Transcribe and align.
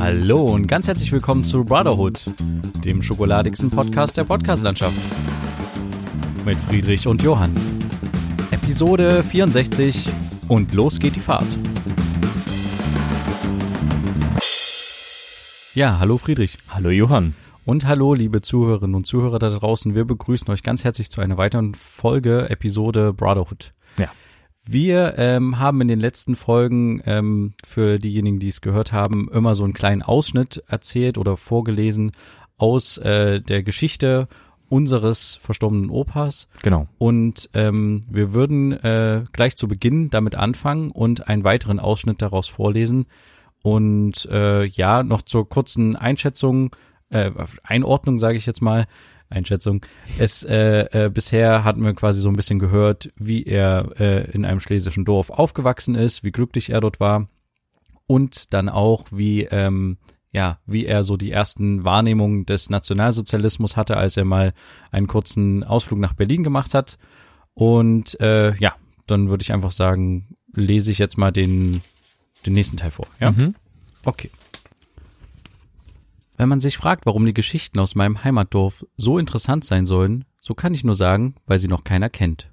Hallo 0.00 0.46
und 0.46 0.66
ganz 0.66 0.88
herzlich 0.88 1.12
willkommen 1.12 1.44
zu 1.44 1.64
Brotherhood, 1.64 2.20
dem 2.84 3.00
schokoladigsten 3.00 3.70
Podcast 3.70 4.16
der 4.16 4.24
Podcastlandschaft. 4.24 4.96
Mit 6.44 6.60
Friedrich 6.60 7.06
und 7.06 7.22
Johann. 7.22 7.52
Episode 8.50 9.22
64 9.22 10.08
und 10.48 10.74
los 10.74 10.98
geht 10.98 11.14
die 11.14 11.20
Fahrt. 11.20 11.46
Ja, 15.74 16.00
hallo 16.00 16.18
Friedrich. 16.18 16.58
Hallo 16.68 16.90
Johann. 16.90 17.34
Und 17.64 17.86
hallo 17.86 18.14
liebe 18.14 18.40
Zuhörerinnen 18.40 18.96
und 18.96 19.06
Zuhörer 19.06 19.38
da 19.38 19.48
draußen. 19.48 19.94
Wir 19.94 20.04
begrüßen 20.04 20.52
euch 20.52 20.64
ganz 20.64 20.82
herzlich 20.82 21.08
zu 21.08 21.20
einer 21.20 21.36
weiteren 21.36 21.76
Folge, 21.76 22.50
Episode 22.50 23.12
Brotherhood. 23.12 23.72
Ja. 23.96 24.10
Wir 24.64 25.14
ähm, 25.18 25.58
haben 25.58 25.80
in 25.80 25.88
den 25.88 25.98
letzten 25.98 26.36
Folgen 26.36 27.02
ähm, 27.04 27.54
für 27.66 27.98
diejenigen, 27.98 28.38
die 28.38 28.48
es 28.48 28.60
gehört 28.60 28.92
haben, 28.92 29.28
immer 29.32 29.54
so 29.54 29.64
einen 29.64 29.72
kleinen 29.72 30.02
Ausschnitt 30.02 30.62
erzählt 30.68 31.18
oder 31.18 31.36
vorgelesen 31.36 32.12
aus 32.58 32.96
äh, 32.98 33.40
der 33.40 33.64
Geschichte 33.64 34.28
unseres 34.68 35.36
verstorbenen 35.42 35.90
Opas. 35.90 36.48
Genau. 36.62 36.86
Und 36.96 37.50
ähm, 37.54 38.04
wir 38.08 38.32
würden 38.32 38.72
äh, 38.72 39.24
gleich 39.32 39.56
zu 39.56 39.66
Beginn 39.66 40.10
damit 40.10 40.36
anfangen 40.36 40.90
und 40.92 41.28
einen 41.28 41.44
weiteren 41.44 41.80
Ausschnitt 41.80 42.22
daraus 42.22 42.46
vorlesen. 42.46 43.06
Und 43.62 44.26
äh, 44.30 44.64
ja, 44.64 45.02
noch 45.02 45.22
zur 45.22 45.48
kurzen 45.48 45.96
Einschätzung, 45.96 46.74
äh, 47.10 47.32
Einordnung 47.64 48.18
sage 48.18 48.38
ich 48.38 48.46
jetzt 48.46 48.62
mal, 48.62 48.86
Einschätzung. 49.32 49.84
Es 50.18 50.44
äh, 50.44 51.06
äh, 51.06 51.10
bisher 51.10 51.64
hatten 51.64 51.84
wir 51.84 51.94
quasi 51.94 52.20
so 52.20 52.28
ein 52.28 52.36
bisschen 52.36 52.58
gehört, 52.58 53.10
wie 53.16 53.44
er 53.44 53.90
äh, 53.98 54.30
in 54.30 54.44
einem 54.44 54.60
schlesischen 54.60 55.04
Dorf 55.04 55.30
aufgewachsen 55.30 55.94
ist, 55.94 56.22
wie 56.22 56.32
glücklich 56.32 56.70
er 56.70 56.80
dort 56.80 57.00
war 57.00 57.28
und 58.06 58.52
dann 58.52 58.68
auch 58.68 59.06
wie 59.10 59.44
ähm, 59.44 59.98
ja, 60.32 60.58
wie 60.66 60.86
er 60.86 61.04
so 61.04 61.16
die 61.16 61.30
ersten 61.30 61.84
Wahrnehmungen 61.84 62.46
des 62.46 62.70
Nationalsozialismus 62.70 63.76
hatte, 63.76 63.98
als 63.98 64.16
er 64.16 64.24
mal 64.24 64.54
einen 64.90 65.06
kurzen 65.06 65.62
Ausflug 65.62 65.98
nach 65.98 66.14
Berlin 66.14 66.42
gemacht 66.42 66.72
hat. 66.72 66.98
Und 67.54 68.18
äh, 68.20 68.54
ja, 68.56 68.74
dann 69.06 69.28
würde 69.28 69.42
ich 69.42 69.52
einfach 69.52 69.70
sagen, 69.70 70.36
lese 70.54 70.90
ich 70.90 70.98
jetzt 70.98 71.18
mal 71.18 71.32
den, 71.32 71.82
den 72.46 72.54
nächsten 72.54 72.78
Teil 72.78 72.90
vor. 72.90 73.06
Ja? 73.20 73.32
Mhm. 73.32 73.54
Okay. 74.04 74.30
Wenn 76.42 76.48
man 76.48 76.60
sich 76.60 76.76
fragt, 76.76 77.06
warum 77.06 77.24
die 77.24 77.34
Geschichten 77.34 77.78
aus 77.78 77.94
meinem 77.94 78.24
Heimatdorf 78.24 78.84
so 78.96 79.16
interessant 79.16 79.64
sein 79.64 79.84
sollen, 79.84 80.24
so 80.40 80.54
kann 80.54 80.74
ich 80.74 80.82
nur 80.82 80.96
sagen, 80.96 81.36
weil 81.46 81.60
sie 81.60 81.68
noch 81.68 81.84
keiner 81.84 82.10
kennt. 82.10 82.50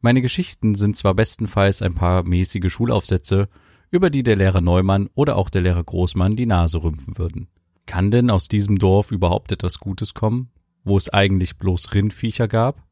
Meine 0.00 0.22
Geschichten 0.22 0.74
sind 0.74 0.96
zwar 0.96 1.14
bestenfalls 1.14 1.80
ein 1.80 1.94
paar 1.94 2.24
mäßige 2.24 2.68
Schulaufsätze, 2.68 3.48
über 3.92 4.10
die 4.10 4.24
der 4.24 4.34
Lehrer 4.34 4.60
Neumann 4.60 5.08
oder 5.14 5.36
auch 5.36 5.50
der 5.50 5.62
Lehrer 5.62 5.84
Großmann 5.84 6.34
die 6.34 6.46
Nase 6.46 6.82
rümpfen 6.82 7.16
würden. 7.16 7.46
Kann 7.86 8.10
denn 8.10 8.28
aus 8.28 8.48
diesem 8.48 8.76
Dorf 8.76 9.12
überhaupt 9.12 9.52
etwas 9.52 9.78
Gutes 9.78 10.14
kommen, 10.14 10.50
wo 10.82 10.96
es 10.96 11.08
eigentlich 11.08 11.58
bloß 11.58 11.94
Rindviecher 11.94 12.48
gab? 12.48 12.88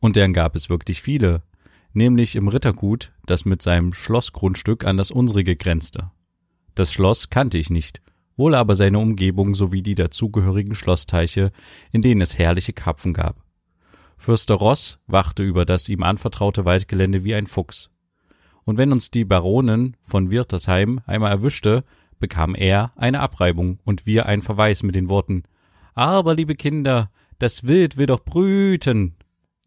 Und 0.00 0.16
deren 0.16 0.34
gab 0.34 0.54
es 0.54 0.68
wirklich 0.68 1.00
viele, 1.00 1.44
nämlich 1.94 2.36
im 2.36 2.48
Rittergut, 2.48 3.12
das 3.24 3.46
mit 3.46 3.62
seinem 3.62 3.94
Schlossgrundstück 3.94 4.84
an 4.84 4.98
das 4.98 5.10
unsrige 5.10 5.56
grenzte. 5.56 6.10
Das 6.74 6.92
Schloss 6.92 7.30
kannte 7.30 7.56
ich 7.56 7.70
nicht, 7.70 8.02
wohl 8.38 8.54
aber 8.54 8.74
seine 8.76 8.98
Umgebung 8.98 9.54
sowie 9.54 9.82
die 9.82 9.94
dazugehörigen 9.94 10.74
Schlossteiche, 10.74 11.52
in 11.92 12.00
denen 12.00 12.22
es 12.22 12.38
herrliche 12.38 12.72
Karpfen 12.72 13.12
gab. 13.12 13.44
Fürster 14.16 14.54
Ross 14.54 14.98
wachte 15.06 15.42
über 15.42 15.64
das 15.64 15.88
ihm 15.88 16.02
anvertraute 16.02 16.64
Waldgelände 16.64 17.24
wie 17.24 17.34
ein 17.34 17.46
Fuchs. 17.46 17.90
Und 18.64 18.78
wenn 18.78 18.92
uns 18.92 19.10
die 19.10 19.24
Baronin 19.24 19.96
von 20.02 20.30
Wirtersheim 20.30 21.00
einmal 21.06 21.30
erwischte, 21.30 21.84
bekam 22.18 22.54
er 22.54 22.92
eine 22.96 23.20
Abreibung 23.20 23.78
und 23.84 24.06
wir 24.06 24.26
einen 24.26 24.42
Verweis 24.42 24.82
mit 24.82 24.94
den 24.94 25.08
Worten 25.08 25.42
Aber, 25.94 26.34
liebe 26.34 26.54
Kinder, 26.54 27.10
das 27.38 27.66
Wild 27.66 27.96
will 27.96 28.06
doch 28.06 28.24
brüten. 28.24 29.16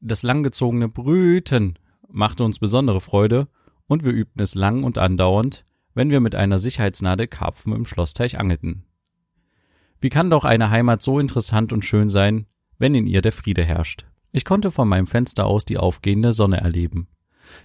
Das 0.02 0.24
langgezogene 0.24 0.90
Brüten 0.90 1.78
machte 2.10 2.44
uns 2.44 2.60
besondere 2.60 3.02
Freude, 3.02 3.48
und 3.88 4.06
wir 4.06 4.14
übten 4.14 4.42
es 4.42 4.56
lang 4.56 4.84
und 4.84 4.98
andauernd, 4.98 5.66
wenn 5.94 6.10
wir 6.10 6.20
mit 6.20 6.36
einer 6.36 6.60
Sicherheitsnadel 6.60 7.28
Karpfen 7.28 7.74
im 7.74 7.86
Schlossteich 7.86 8.40
angelten. 8.40 8.84
Wie 10.00 10.10
kann 10.10 10.30
doch 10.30 10.46
eine 10.46 10.70
Heimat 10.70 11.02
so 11.02 11.20
interessant 11.20 11.74
und 11.74 11.86
schön 11.86 12.10
sein, 12.10 12.48
wenn 12.78 12.96
in 12.96 13.08
ihr 13.08 13.22
der 13.22 13.32
Friede 13.34 13.64
herrscht? 13.64 14.06
Ich 14.32 14.46
konnte 14.46 14.72
von 14.72 14.88
meinem 14.88 15.08
Fenster 15.08 15.46
aus 15.46 15.66
die 15.66 15.78
aufgehende 15.78 16.34
Sonne 16.34 16.58
erleben, 16.58 17.08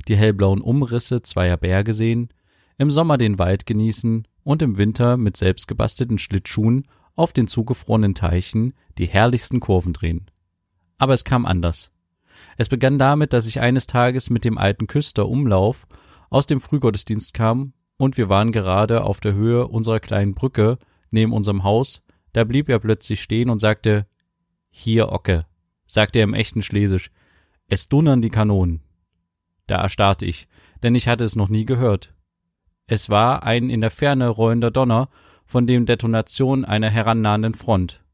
die 0.08 0.16
hellblauen 0.16 0.60
Umrisse 0.60 1.22
zweier 1.22 1.56
Berge 1.56 1.94
sehen, 1.94 2.28
im 2.76 2.90
Sommer 2.90 3.16
den 3.16 3.38
Wald 3.38 3.66
genießen 3.66 4.26
und 4.42 4.62
im 4.62 4.76
Winter 4.76 5.16
mit 5.16 5.36
selbstgebastelten 5.36 6.18
Schlittschuhen 6.18 6.86
auf 7.14 7.32
den 7.32 7.48
zugefrorenen 7.48 8.14
Teichen 8.14 8.74
die 8.98 9.06
herrlichsten 9.06 9.60
Kurven 9.60 9.92
drehen. 9.92 10.30
Aber 10.98 11.14
es 11.14 11.24
kam 11.24 11.46
anders. 11.46 11.92
Es 12.58 12.68
begann 12.68 12.98
damit, 12.98 13.32
dass 13.32 13.46
ich 13.46 13.60
eines 13.60 13.86
Tages 13.86 14.28
mit 14.28 14.44
dem 14.44 14.58
alten 14.58 14.86
Küster 14.86 15.28
Umlauf 15.28 15.86
aus 16.28 16.46
dem 16.46 16.60
Frühgottesdienst 16.60 17.32
kam 17.32 17.72
und 17.96 18.16
wir 18.16 18.28
waren 18.28 18.52
gerade 18.52 19.04
auf 19.04 19.20
der 19.20 19.34
Höhe 19.34 19.66
unserer 19.66 20.00
kleinen 20.00 20.34
Brücke 20.34 20.78
neben 21.10 21.32
unserem 21.32 21.64
Haus, 21.64 22.02
da 22.32 22.44
blieb 22.44 22.68
er 22.68 22.78
plötzlich 22.78 23.22
stehen 23.22 23.50
und 23.50 23.60
sagte 23.60 24.06
Hier, 24.70 25.12
Ocke, 25.12 25.46
sagte 25.86 26.18
er 26.18 26.24
im 26.24 26.34
echten 26.34 26.62
Schlesisch, 26.62 27.10
es 27.68 27.88
dunnern 27.88 28.22
die 28.22 28.30
Kanonen. 28.30 28.82
Da 29.66 29.76
erstarrte 29.82 30.26
ich, 30.26 30.46
denn 30.82 30.94
ich 30.94 31.08
hatte 31.08 31.24
es 31.24 31.36
noch 31.36 31.48
nie 31.48 31.64
gehört. 31.64 32.14
Es 32.86 33.10
war 33.10 33.42
ein 33.42 33.70
in 33.70 33.80
der 33.80 33.90
Ferne 33.90 34.28
rollender 34.28 34.70
Donner 34.70 35.08
von 35.44 35.66
dem 35.66 35.86
Detonation 35.86 36.64
einer 36.64 36.90
herannahenden 36.90 37.54
Front. 37.54 38.04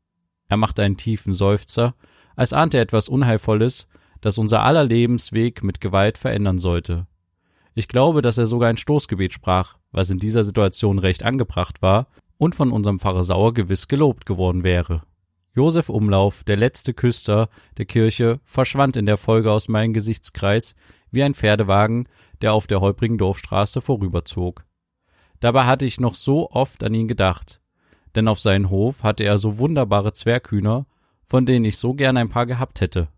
Er 0.49 0.57
machte 0.57 0.83
einen 0.83 0.97
tiefen 0.97 1.35
Seufzer, 1.35 1.95
als 2.37 2.53
ahnte 2.53 2.79
er 2.79 2.83
etwas 2.83 3.09
Unheilvolles, 3.09 3.87
das 4.21 4.39
unser 4.39 4.63
aller 4.63 4.85
Lebensweg 4.85 5.63
mit 5.63 5.81
Gewalt 5.81 6.17
verändern 6.17 6.59
sollte. 6.59 7.07
Ich 7.75 7.89
glaube, 7.89 8.21
dass 8.21 8.39
er 8.39 8.47
sogar 8.47 8.69
ein 8.69 8.77
Stoßgebet 8.77 9.33
sprach, 9.33 9.79
was 9.93 10.11
in 10.11 10.19
dieser 10.19 10.45
Situation 10.45 10.99
recht 10.99 11.23
angebracht 11.23 11.81
war 11.81 12.09
und 12.37 12.55
von 12.55 12.71
unserem 12.71 12.99
Pfarrer 12.99 13.25
Sauer 13.25 13.55
gewiss 13.55 13.89
gelobt 13.89 14.27
geworden 14.27 14.63
wäre. 14.63 15.03
Josef 15.55 15.89
Umlauf, 15.89 16.45
der 16.45 16.57
letzte 16.57 16.95
Küster 16.95 17.49
der 17.77 17.85
Kirche, 17.85 18.41
verschwand 18.45 18.97
in 18.97 19.07
der 19.07 19.19
Folge 19.19 19.51
aus 19.51 19.69
meinem 19.69 19.93
Gesichtskreis 19.93 20.75
wie 21.11 21.23
ein 21.23 21.35
Pferdewagen, 21.35 22.09
der 22.41 22.55
auf 22.55 22.67
der 22.67 22.81
holprigen 22.81 23.19
Dorfstraße 23.19 23.81
vorüberzog. 23.81 24.65
Dabei 25.41 25.65
hatte 25.65 25.87
ich 25.87 26.01
noch 26.01 26.15
so 26.15 26.51
oft 26.51 26.83
an 26.85 26.95
ihn 26.95 27.09
gedacht, 27.09 27.61
denn 28.15 28.29
auf 28.29 28.41
seinen 28.41 28.71
Hof 28.71 29.03
hatte 29.03 29.25
er 29.25 29.39
so 29.39 29.59
wunderbare 29.59 30.13
Zwerghühner, 30.13 30.87
von 31.27 31.47
denen 31.47 31.65
ich 31.65 31.77
so 31.79 31.95
gern 31.95 32.17
ein 32.17 32.29
paar 32.29 32.47
gehabt 32.47 32.81
hätte. 32.81 33.09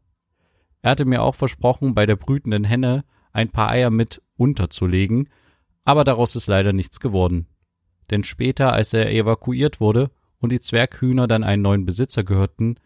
Er 0.83 0.93
hatte 0.93 1.05
mir 1.05 1.23
auch 1.23 1.35
versprochen, 1.35 1.95
bei 1.95 2.07
der 2.07 2.17
brütenden 2.17 2.65
Henne 2.65 3.05
ein 3.33 3.51
paar 3.51 3.71
Eier 3.71 3.91
mit 3.91 4.23
unterzulegen, 4.37 5.29
aber 5.85 6.05
daraus 6.05 6.37
ist 6.37 6.47
leider 6.47 6.73
nichts 6.73 7.01
geworden. 7.01 7.47
Denn 8.11 8.25
später, 8.25 8.73
als 8.73 8.93
er 8.93 9.11
evakuiert 9.11 9.81
wurde 9.81 10.11
und 10.39 10.53
die 10.53 10.61
Zwerghühner 10.61 11.27
dann 11.27 11.45
einen 11.45 11.63
neuen 11.63 11.87
Besitzer 11.87 12.25
gehörten, 12.25 12.77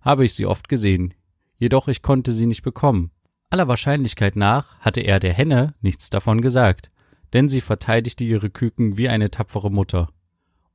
habe 0.00 0.24
ich 0.24 0.34
sie 0.34 0.46
oft 0.46 0.68
gesehen, 0.68 1.14
jedoch 1.56 1.88
ich 1.88 2.02
konnte 2.02 2.32
sie 2.32 2.46
nicht 2.46 2.62
bekommen. 2.62 3.10
Aller 3.50 3.68
Wahrscheinlichkeit 3.68 4.36
nach 4.36 4.78
hatte 4.80 5.00
er 5.00 5.20
der 5.20 5.32
Henne 5.32 5.74
nichts 5.80 6.10
davon 6.10 6.40
gesagt, 6.42 6.90
denn 7.32 7.48
sie 7.48 7.60
verteidigte 7.60 8.24
ihre 8.24 8.50
Küken 8.50 8.96
wie 8.96 9.08
eine 9.08 9.30
tapfere 9.30 9.70
Mutter. 9.70 10.08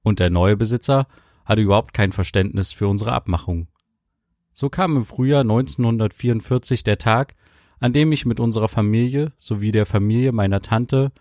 Und 0.03 0.19
der 0.19 0.29
neue 0.29 0.57
Besitzer 0.57 1.07
hatte 1.45 1.61
überhaupt 1.61 1.93
kein 1.93 2.11
Verständnis 2.11 2.71
für 2.71 2.87
unsere 2.87 3.11
Abmachung. 3.11 3.67
So 4.53 4.69
kam 4.69 4.97
im 4.97 5.05
Frühjahr 5.05 5.41
1944 5.41 6.83
der 6.83 6.97
Tag, 6.97 7.35
an 7.81 7.91
dem 7.91 8.11
ich 8.11 8.25
mit 8.25 8.39
unserer 8.39 8.69
Familie 8.69 9.33
sowie 9.37 9.73
der 9.73 9.85
Familie 9.85 10.31
meiner 10.31 10.61
Tante 10.61 11.11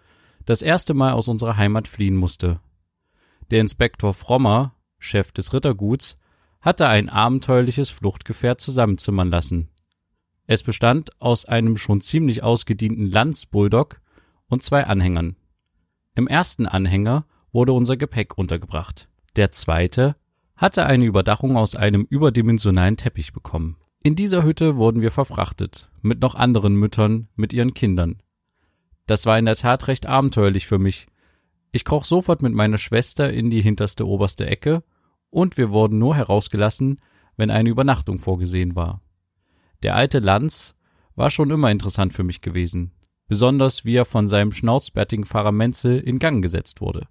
das 0.44 0.62
erste 0.62 0.94
Mal 0.94 1.12
aus 1.12 1.26
unserer 1.26 1.56
Heimat 1.56 1.88
fliehen 1.88 2.16
musste. 2.16 2.60
Der 3.50 3.60
Inspektor 3.60 4.14
Frommer, 4.14 4.74
Chef 4.98 5.32
des 5.32 5.52
Ritterguts, 5.52 6.18
hatte 6.60 6.86
ein 6.86 7.08
abenteuerliches 7.08 7.88
Fluchtgefährt 7.88 8.60
zusammenzimmern 8.60 9.30
lassen. 9.30 9.70
Es 10.46 10.62
bestand 10.62 11.10
aus 11.20 11.46
einem 11.46 11.78
schon 11.78 12.02
ziemlich 12.02 12.42
ausgedienten 12.42 13.10
Landsbulldog 13.10 14.00
und 14.46 14.62
zwei 14.62 14.84
Anhängern. 14.84 15.36
Im 16.14 16.26
ersten 16.26 16.66
Anhänger 16.66 17.24
wurde 17.52 17.72
unser 17.72 17.96
Gepäck 17.96 18.36
untergebracht. 18.36 19.08
Der 19.36 19.50
zweite 19.52 20.16
hatte 20.56 20.84
eine 20.84 21.06
Überdachung 21.06 21.56
aus 21.56 21.74
einem 21.74 22.02
überdimensionalen 22.02 22.98
Teppich 22.98 23.32
bekommen. 23.32 23.78
In 24.02 24.16
dieser 24.16 24.44
Hütte 24.44 24.76
wurden 24.76 25.02
wir 25.02 25.10
verfrachtet, 25.10 25.90
mit 26.00 26.22
noch 26.22 26.34
anderen 26.34 26.74
Müttern, 26.74 27.28
mit 27.36 27.52
ihren 27.52 27.74
Kindern. 27.74 28.22
Das 29.04 29.26
war 29.26 29.38
in 29.38 29.44
der 29.44 29.56
Tat 29.56 29.88
recht 29.88 30.06
abenteuerlich 30.06 30.66
für 30.66 30.78
mich. 30.78 31.06
Ich 31.70 31.84
kroch 31.84 32.06
sofort 32.06 32.40
mit 32.40 32.54
meiner 32.54 32.78
Schwester 32.78 33.30
in 33.30 33.50
die 33.50 33.60
hinterste 33.60 34.06
oberste 34.06 34.46
Ecke, 34.46 34.82
und 35.28 35.58
wir 35.58 35.70
wurden 35.70 35.98
nur 35.98 36.16
herausgelassen, 36.16 36.96
wenn 37.36 37.50
eine 37.50 37.68
Übernachtung 37.68 38.18
vorgesehen 38.18 38.74
war. 38.74 39.02
Der 39.82 39.96
alte 39.96 40.20
Lanz 40.20 40.76
war 41.14 41.30
schon 41.30 41.50
immer 41.50 41.70
interessant 41.70 42.14
für 42.14 42.24
mich 42.24 42.40
gewesen, 42.40 42.92
besonders 43.28 43.84
wie 43.84 43.96
er 43.96 44.06
von 44.06 44.28
seinem 44.28 44.52
schnauzbärtigen 44.52 45.26
Fahrer 45.26 45.52
Menzel 45.52 46.00
in 46.00 46.18
Gang 46.18 46.40
gesetzt 46.40 46.80
wurde. 46.80 47.06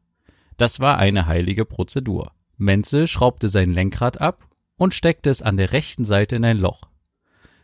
Das 0.57 0.79
war 0.79 0.97
eine 0.97 1.27
heilige 1.27 1.65
Prozedur. 1.65 2.31
Menzel 2.57 3.05
schraubte 3.05 3.47
sein 3.47 3.73
Lenkrad 3.73 4.19
ab 4.19 4.48
und 4.79 4.93
steckte 4.93 5.29
es 5.29 5.43
an 5.43 5.57
der 5.57 5.73
rechten 5.73 6.05
Seite 6.05 6.37
in 6.37 6.45
ein 6.45 6.57
Loch. 6.57 6.83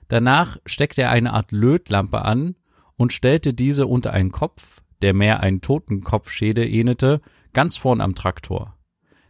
Danach 0.09 0.57
steckte 0.65 1.01
er 1.01 1.11
eine 1.11 1.33
Art 1.33 1.51
Lötlampe 1.51 2.21
an 2.23 2.55
und 2.97 3.13
stellte 3.13 3.53
diese 3.53 3.87
unter 3.87 4.11
einen 4.11 4.31
Kopf, 4.31 4.81
der 5.01 5.15
mehr 5.15 5.39
einen 5.39 5.61
Totenkopfschädel 5.61 6.67
ähnelte, 6.67 7.21
ganz 7.53 7.77
vorn 7.77 8.01
am 8.01 8.15
Traktor. 8.15 8.77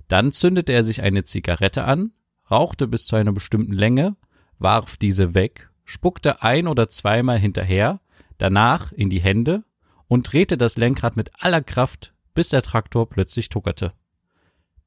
Dann 0.07 0.31
zündete 0.31 0.73
er 0.73 0.83
sich 0.83 1.03
eine 1.03 1.23
Zigarette 1.23 1.85
an, 1.85 2.11
rauchte 2.49 2.87
bis 2.87 3.05
zu 3.05 3.15
einer 3.15 3.31
bestimmten 3.31 3.73
Länge, 3.73 4.15
warf 4.57 4.97
diese 4.97 5.35
weg, 5.35 5.69
spuckte 5.85 6.41
ein 6.41 6.67
oder 6.67 6.89
zweimal 6.89 7.37
hinterher, 7.37 8.01
danach 8.39 8.91
in 8.91 9.11
die 9.11 9.21
Hände 9.21 9.63
und 10.07 10.31
drehte 10.33 10.57
das 10.57 10.75
Lenkrad 10.75 11.15
mit 11.15 11.29
aller 11.39 11.61
Kraft, 11.61 12.13
bis 12.33 12.49
der 12.49 12.63
Traktor 12.63 13.07
plötzlich 13.07 13.49
tuckerte. 13.49 13.93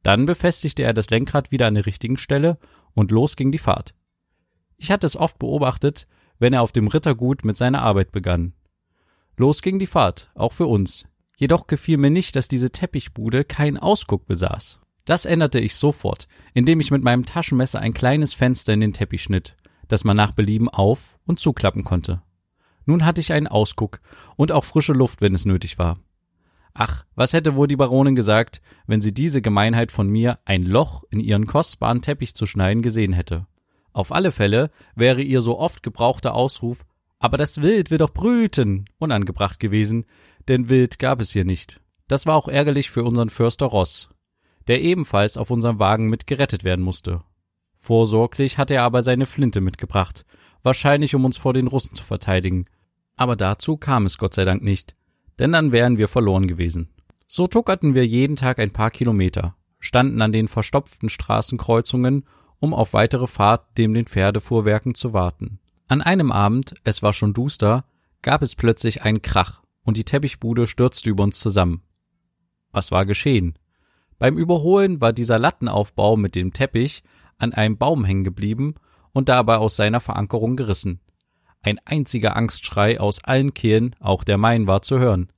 Dann 0.03 0.27
befestigte 0.27 0.83
er 0.83 0.95
das 0.95 1.11
Lenkrad 1.11 1.51
wieder 1.51 1.67
an 1.67 1.75
der 1.75 1.87
richtigen 1.87 2.17
Stelle 2.17 2.59
und 2.95 3.11
los 3.11 3.37
ging 3.37 3.53
die 3.53 3.59
Fahrt. 3.59 3.95
Ich 4.77 4.91
hatte 4.91 5.07
es 5.07 5.17
oft 5.17 5.39
beobachtet, 5.39 6.07
wenn 6.39 6.53
er 6.53 6.63
auf 6.63 6.73
dem 6.73 6.89
Rittergut 6.89 7.45
mit 7.45 7.57
seiner 7.57 7.83
Arbeit 7.83 8.13
begann. 8.13 8.53
Los 9.37 9.63
ging 9.63 9.79
die 9.79 9.87
Fahrt, 9.87 10.31
auch 10.35 10.53
für 10.53 10.67
uns. 10.67 11.05
Jedoch 11.37 11.67
gefiel 11.67 11.99
mir 11.99 12.11
nicht, 12.11 12.35
dass 12.37 12.49
diese 12.49 12.71
Teppichbude 12.71 13.45
keinen 13.45 13.77
Ausguck 13.77 14.27
besaß. 14.27 14.81
Das 15.05 15.25
änderte 15.25 15.61
ich 15.61 15.75
sofort, 15.75 16.29
indem 16.55 16.81
ich 16.81 16.91
mit 16.91 17.03
meinem 17.03 17.25
Taschenmesser 17.25 17.81
ein 17.81 17.95
kleines 17.95 18.35
Fenster 18.35 18.75
in 18.75 18.81
den 18.81 18.93
Teppich 18.93 19.23
schnitt, 19.23 19.57
das 19.87 20.05
man 20.05 20.17
nach 20.17 20.33
Belieben 20.33 20.69
auf- 20.69 21.19
und 21.25 21.41
zuklappen 21.41 21.85
konnte. 21.85 22.23
Nun 22.85 23.05
hatte 23.05 23.21
ich 23.21 23.33
einen 23.33 23.47
Ausguck 23.47 24.01
und 24.37 24.53
auch 24.53 24.65
frische 24.65 24.93
Luft, 24.93 25.21
wenn 25.21 25.35
es 25.35 25.45
nötig 25.45 25.79
war. 25.79 25.99
Ach, 26.81 27.05
was 27.17 27.33
hätte 27.33 27.57
wohl 27.57 27.67
die 27.67 27.75
Baronin 27.75 28.15
gesagt, 28.15 28.63
wenn 28.87 29.01
sie 29.01 29.13
diese 29.13 29.43
Gemeinheit 29.43 29.91
von 29.91 30.07
mir, 30.09 30.39
ein 30.45 30.63
Loch 30.63 31.03
in 31.11 31.19
ihren 31.19 31.49
kostbaren 31.49 32.03
Teppich 32.03 32.37
zu 32.37 32.47
schneiden, 32.47 32.83
gesehen 32.83 33.13
hätte? 33.13 33.49
Auf 33.93 34.13
alle 34.13 34.31
Fälle 34.31 34.71
wäre 34.95 35.21
ihr 35.21 35.41
so 35.41 35.59
oft 35.59 35.83
gebrauchter 35.83 36.35
Ausruf 36.35 36.87
Aber 37.19 37.37
das 37.37 37.63
Wild 37.63 37.91
will 37.91 37.99
doch 37.99 38.13
brüten 38.13 38.85
unangebracht 38.99 39.59
gewesen, 39.59 40.05
denn 40.47 40.69
Wild 40.69 41.01
gab 41.01 41.21
es 41.21 41.33
hier 41.33 41.45
nicht. 41.45 41.81
Das 42.07 42.27
war 42.27 42.37
auch 42.37 42.47
ärgerlich 42.47 42.93
für 42.93 43.03
unseren 43.03 43.29
Förster 43.29 43.67
Ross, 43.67 44.11
der 44.69 44.81
ebenfalls 44.81 45.37
auf 45.37 45.51
unserem 45.51 45.81
Wagen 45.81 46.09
mit 46.09 46.29
gerettet 46.29 46.63
werden 46.63 46.85
musste. 46.85 47.25
Vorsorglich 47.77 48.57
hatte 48.57 48.75
er 48.75 48.85
aber 48.85 49.03
seine 49.03 49.27
Flinte 49.27 49.61
mitgebracht, 49.61 50.25
wahrscheinlich 50.63 51.17
um 51.17 51.25
uns 51.25 51.39
vor 51.39 51.55
den 51.55 51.67
Russen 51.67 51.97
zu 51.97 52.05
verteidigen. 52.05 52.67
Aber 53.17 53.35
dazu 53.35 53.77
kam 53.77 54.07
es 54.07 54.17
Gott 54.17 54.35
sei 54.35 54.45
Dank 54.45 54.63
nicht, 54.63 54.95
denn 55.39 55.53
dann 55.53 55.73
wären 55.73 55.99
wir 55.99 56.09
verloren 56.09 56.47
gewesen. 56.47 56.89
So 57.27 57.47
tuckerten 57.47 57.95
wir 57.95 58.07
jeden 58.07 58.37
Tag 58.37 58.59
ein 58.59 58.73
paar 58.73 58.91
Kilometer, 58.91 59.57
standen 59.81 60.23
an 60.23 60.33
den 60.33 60.49
verstopften 60.49 61.09
Straßenkreuzungen 61.09 62.25
um 62.61 62.75
auf 62.75 62.93
weitere 62.93 63.27
Fahrt 63.27 63.67
neben 63.79 63.95
den 63.95 64.07
Pferdefuhrwerken 64.07 64.95
zu 64.95 65.13
warten. 65.13 65.61
An 65.87 66.03
einem 66.03 66.33
Abend, 66.33 66.75
es 66.85 67.03
war 67.03 67.13
schon 67.13 67.33
duster, 67.33 67.85
gab 68.23 68.43
es 68.43 68.55
plötzlich 68.55 69.03
einen 69.03 69.23
Krach 69.23 69.63
und 69.83 69.97
die 69.97 70.05
Teppichbude 70.05 70.67
stürzte 70.67 71.09
über 71.11 71.25
uns 71.25 71.39
zusammen. 71.39 71.83
Was 72.73 72.91
war 72.91 73.07
geschehen? 73.07 73.59
Beim 74.19 74.37
Überholen 74.37 75.01
war 75.01 75.13
dieser 75.13 75.39
Lattenaufbau 75.39 76.17
mit 76.17 76.35
dem 76.35 76.53
Teppich 76.53 77.03
an 77.39 77.55
einem 77.55 77.79
Baum 77.79 78.05
hängen 78.05 78.25
geblieben 78.25 78.75
und 79.13 79.29
dabei 79.29 79.57
aus 79.57 79.77
seiner 79.77 80.01
Verankerung 80.01 80.57
gerissen. 80.57 81.01
Ein 81.63 81.79
einziger 81.85 82.37
Angstschrei 82.37 83.01
aus 83.01 83.23
allen 83.25 83.55
Kehlen, 83.55 83.97
auch 84.01 84.25
der 84.25 84.39
meinen, 84.39 84.67
war 84.67 84.83
zu 84.83 84.99
hören. 84.99 85.29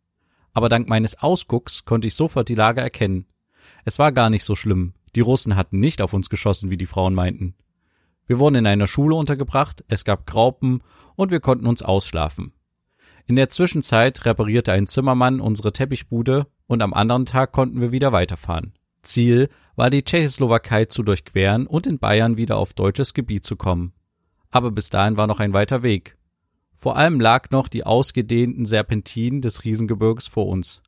Aber 0.52 0.68
dank 0.68 0.88
meines 0.88 1.18
Ausgucks 1.18 1.84
konnte 1.84 2.08
ich 2.08 2.14
sofort 2.14 2.48
die 2.48 2.54
Lage 2.54 2.80
erkennen. 2.80 3.26
Es 3.84 3.98
war 3.98 4.12
gar 4.12 4.30
nicht 4.30 4.44
so 4.44 4.54
schlimm. 4.54 4.94
Die 5.16 5.20
Russen 5.20 5.56
hatten 5.56 5.80
nicht 5.80 6.02
auf 6.02 6.12
uns 6.12 6.28
geschossen, 6.28 6.70
wie 6.70 6.76
die 6.76 6.86
Frauen 6.86 7.14
meinten. 7.14 7.54
Wir 8.26 8.38
wurden 8.38 8.56
in 8.56 8.66
einer 8.66 8.86
Schule 8.86 9.16
untergebracht, 9.16 9.84
es 9.88 10.04
gab 10.04 10.26
Graupen 10.26 10.82
und 11.16 11.32
wir 11.32 11.40
konnten 11.40 11.66
uns 11.66 11.82
ausschlafen. 11.82 12.52
In 13.26 13.36
der 13.36 13.48
Zwischenzeit 13.48 14.24
reparierte 14.24 14.72
ein 14.72 14.86
Zimmermann 14.86 15.40
unsere 15.40 15.72
Teppichbude 15.72 16.46
und 16.66 16.82
am 16.82 16.94
anderen 16.94 17.26
Tag 17.26 17.52
konnten 17.52 17.80
wir 17.80 17.92
wieder 17.92 18.12
weiterfahren. 18.12 18.72
Ziel 19.02 19.48
war 19.76 19.90
die 19.90 20.04
Tschechoslowakei 20.04 20.84
zu 20.84 21.02
durchqueren 21.02 21.66
und 21.66 21.86
in 21.86 21.98
Bayern 21.98 22.36
wieder 22.36 22.56
auf 22.56 22.72
deutsches 22.72 23.14
Gebiet 23.14 23.44
zu 23.44 23.56
kommen. 23.56 23.92
Aber 24.50 24.70
bis 24.70 24.90
dahin 24.90 25.16
war 25.16 25.26
noch 25.26 25.40
ein 25.40 25.52
weiter 25.52 25.82
Weg. 25.82 26.16
Vor 26.74 26.96
allem 26.96 27.20
lag 27.20 27.50
noch 27.50 27.68
die 27.68 27.84
ausgedehnten 27.84 28.64
Serpentinen 28.64 29.42
des 29.42 29.64
Riesengebirges 29.64 30.28
vor 30.28 30.46
uns. 30.46 30.82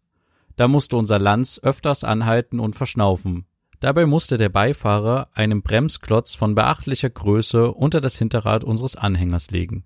Da 0.56 0.68
musste 0.68 0.96
unser 0.96 1.18
Lanz 1.18 1.60
öfters 1.62 2.04
anhalten 2.04 2.60
und 2.60 2.74
verschnaufen. 2.74 3.46
Dabei 3.80 4.06
musste 4.06 4.38
der 4.38 4.48
Beifahrer 4.48 5.28
einen 5.34 5.62
Bremsklotz 5.62 6.34
von 6.34 6.54
beachtlicher 6.54 7.10
Größe 7.10 7.72
unter 7.72 8.00
das 8.00 8.16
Hinterrad 8.16 8.64
unseres 8.64 8.96
Anhängers 8.96 9.50
legen. 9.50 9.84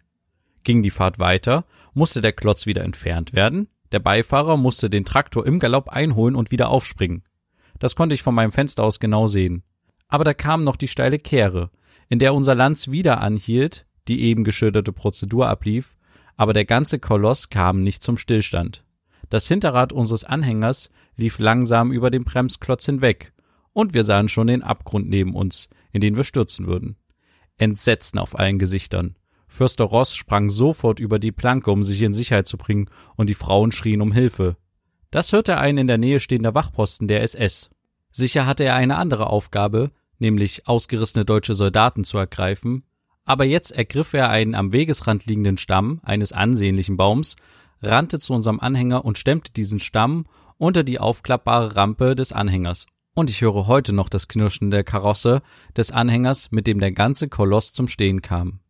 Ging 0.64 0.82
die 0.82 0.90
Fahrt 0.90 1.18
weiter, 1.18 1.64
musste 1.94 2.20
der 2.20 2.32
Klotz 2.32 2.66
wieder 2.66 2.84
entfernt 2.84 3.32
werden, 3.32 3.68
der 3.92 4.00
Beifahrer 4.00 4.56
musste 4.56 4.90
den 4.90 5.04
Traktor 5.04 5.46
im 5.46 5.58
Galopp 5.58 5.88
einholen 5.88 6.36
und 6.36 6.50
wieder 6.50 6.68
aufspringen. 6.68 7.22
Das 7.78 7.94
konnte 7.94 8.14
ich 8.14 8.22
von 8.22 8.34
meinem 8.34 8.52
Fenster 8.52 8.82
aus 8.82 9.00
genau 9.00 9.26
sehen. 9.28 9.62
Aber 10.08 10.24
da 10.24 10.34
kam 10.34 10.64
noch 10.64 10.76
die 10.76 10.88
steile 10.88 11.18
Kehre, 11.18 11.70
in 12.08 12.18
der 12.18 12.34
unser 12.34 12.54
Lanz 12.54 12.88
wieder 12.88 13.20
anhielt, 13.20 13.86
die 14.08 14.22
eben 14.22 14.44
geschilderte 14.44 14.92
Prozedur 14.92 15.48
ablief, 15.48 15.96
aber 16.36 16.52
der 16.52 16.64
ganze 16.64 16.98
Koloss 16.98 17.48
kam 17.48 17.82
nicht 17.82 18.02
zum 18.02 18.18
Stillstand. 18.18 18.84
Das 19.28 19.48
Hinterrad 19.48 19.92
unseres 19.92 20.24
Anhängers 20.24 20.90
lief 21.16 21.38
langsam 21.38 21.90
über 21.90 22.10
den 22.10 22.24
Bremsklotz 22.24 22.86
hinweg 22.86 23.32
und 23.72 23.94
wir 23.94 24.04
sahen 24.04 24.28
schon 24.28 24.46
den 24.46 24.62
Abgrund 24.62 25.08
neben 25.08 25.34
uns, 25.34 25.68
in 25.92 26.00
den 26.00 26.16
wir 26.16 26.24
stürzen 26.24 26.66
würden. 26.66 26.96
Entsetzen 27.58 28.18
auf 28.18 28.38
allen 28.38 28.58
Gesichtern. 28.58 29.16
Fürster 29.48 29.84
Ross 29.84 30.14
sprang 30.14 30.50
sofort 30.50 31.00
über 31.00 31.18
die 31.18 31.32
Planke, 31.32 31.70
um 31.70 31.82
sich 31.82 32.02
in 32.02 32.12
Sicherheit 32.12 32.48
zu 32.48 32.56
bringen, 32.56 32.90
und 33.16 33.30
die 33.30 33.34
Frauen 33.34 33.72
schrien 33.72 34.00
um 34.00 34.12
Hilfe. 34.12 34.56
Das 35.10 35.32
hörte 35.32 35.58
ein 35.58 35.78
in 35.78 35.86
der 35.86 35.98
Nähe 35.98 36.20
stehender 36.20 36.54
Wachposten 36.54 37.08
der 37.08 37.22
SS. 37.22 37.70
Sicher 38.10 38.46
hatte 38.46 38.64
er 38.64 38.74
eine 38.74 38.96
andere 38.96 39.28
Aufgabe, 39.28 39.90
nämlich 40.18 40.66
ausgerissene 40.66 41.24
deutsche 41.24 41.54
Soldaten 41.54 42.04
zu 42.04 42.18
ergreifen, 42.18 42.84
aber 43.24 43.44
jetzt 43.44 43.72
ergriff 43.72 44.12
er 44.14 44.30
einen 44.30 44.54
am 44.54 44.72
Wegesrand 44.72 45.26
liegenden 45.26 45.58
Stamm 45.58 46.00
eines 46.02 46.32
ansehnlichen 46.32 46.96
Baums, 46.96 47.36
rannte 47.82 48.18
zu 48.18 48.32
unserem 48.32 48.60
Anhänger 48.60 49.04
und 49.04 49.18
stemmte 49.18 49.52
diesen 49.52 49.80
Stamm 49.80 50.26
unter 50.58 50.84
die 50.84 50.98
aufklappbare 50.98 51.76
Rampe 51.76 52.14
des 52.14 52.32
Anhängers 52.32 52.86
und 53.16 53.30
ich 53.30 53.40
höre 53.40 53.66
heute 53.66 53.94
noch 53.94 54.10
das 54.10 54.28
Knirschen 54.28 54.70
der 54.70 54.84
Karosse 54.84 55.40
des 55.74 55.90
Anhängers, 55.90 56.52
mit 56.52 56.66
dem 56.66 56.78
der 56.78 56.92
ganze 56.92 57.28
Koloss 57.28 57.72
zum 57.72 57.88
Stehen 57.88 58.20
kam. 58.20 58.60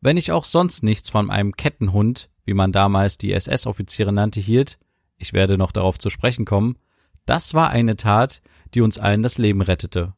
Wenn 0.00 0.16
ich 0.16 0.30
auch 0.30 0.44
sonst 0.44 0.84
nichts 0.84 1.10
von 1.10 1.32
einem 1.32 1.56
Kettenhund, 1.56 2.30
wie 2.44 2.54
man 2.54 2.70
damals 2.70 3.18
die 3.18 3.32
SS-Offiziere 3.32 4.12
nannte, 4.12 4.38
hielt, 4.38 4.78
ich 5.16 5.32
werde 5.32 5.58
noch 5.58 5.72
darauf 5.72 5.98
zu 5.98 6.10
sprechen 6.10 6.44
kommen, 6.44 6.76
das 7.24 7.54
war 7.54 7.68
eine 7.70 7.96
Tat, 7.96 8.40
die 8.72 8.82
uns 8.82 9.00
allen 9.00 9.24
das 9.24 9.36
Leben 9.36 9.62
rettete. 9.62 10.14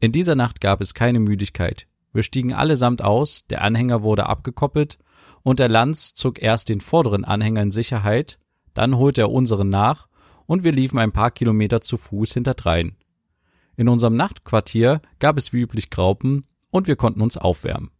In 0.00 0.12
dieser 0.12 0.34
Nacht 0.34 0.60
gab 0.60 0.80
es 0.80 0.94
keine 0.94 1.20
Müdigkeit. 1.20 1.86
Wir 2.12 2.22
stiegen 2.22 2.52
allesamt 2.52 3.02
aus, 3.02 3.46
der 3.46 3.62
Anhänger 3.62 4.02
wurde 4.02 4.26
abgekoppelt 4.26 4.98
und 5.42 5.58
der 5.58 5.68
Lanz 5.68 6.14
zog 6.14 6.40
erst 6.40 6.68
den 6.68 6.80
vorderen 6.80 7.24
Anhänger 7.24 7.62
in 7.62 7.70
Sicherheit, 7.70 8.38
dann 8.72 8.96
holte 8.96 9.22
er 9.22 9.30
unseren 9.30 9.68
nach 9.68 10.08
und 10.46 10.64
wir 10.64 10.72
liefen 10.72 10.98
ein 10.98 11.12
paar 11.12 11.30
Kilometer 11.30 11.80
zu 11.80 11.96
Fuß 11.96 12.32
hinterdrein. 12.34 12.96
In 13.76 13.88
unserem 13.88 14.16
Nachtquartier 14.16 15.00
gab 15.18 15.36
es 15.36 15.52
wie 15.52 15.60
üblich 15.60 15.90
Graupen 15.90 16.44
und 16.70 16.86
wir 16.86 16.96
konnten 16.96 17.20
uns 17.20 17.36
aufwärmen. 17.36 17.90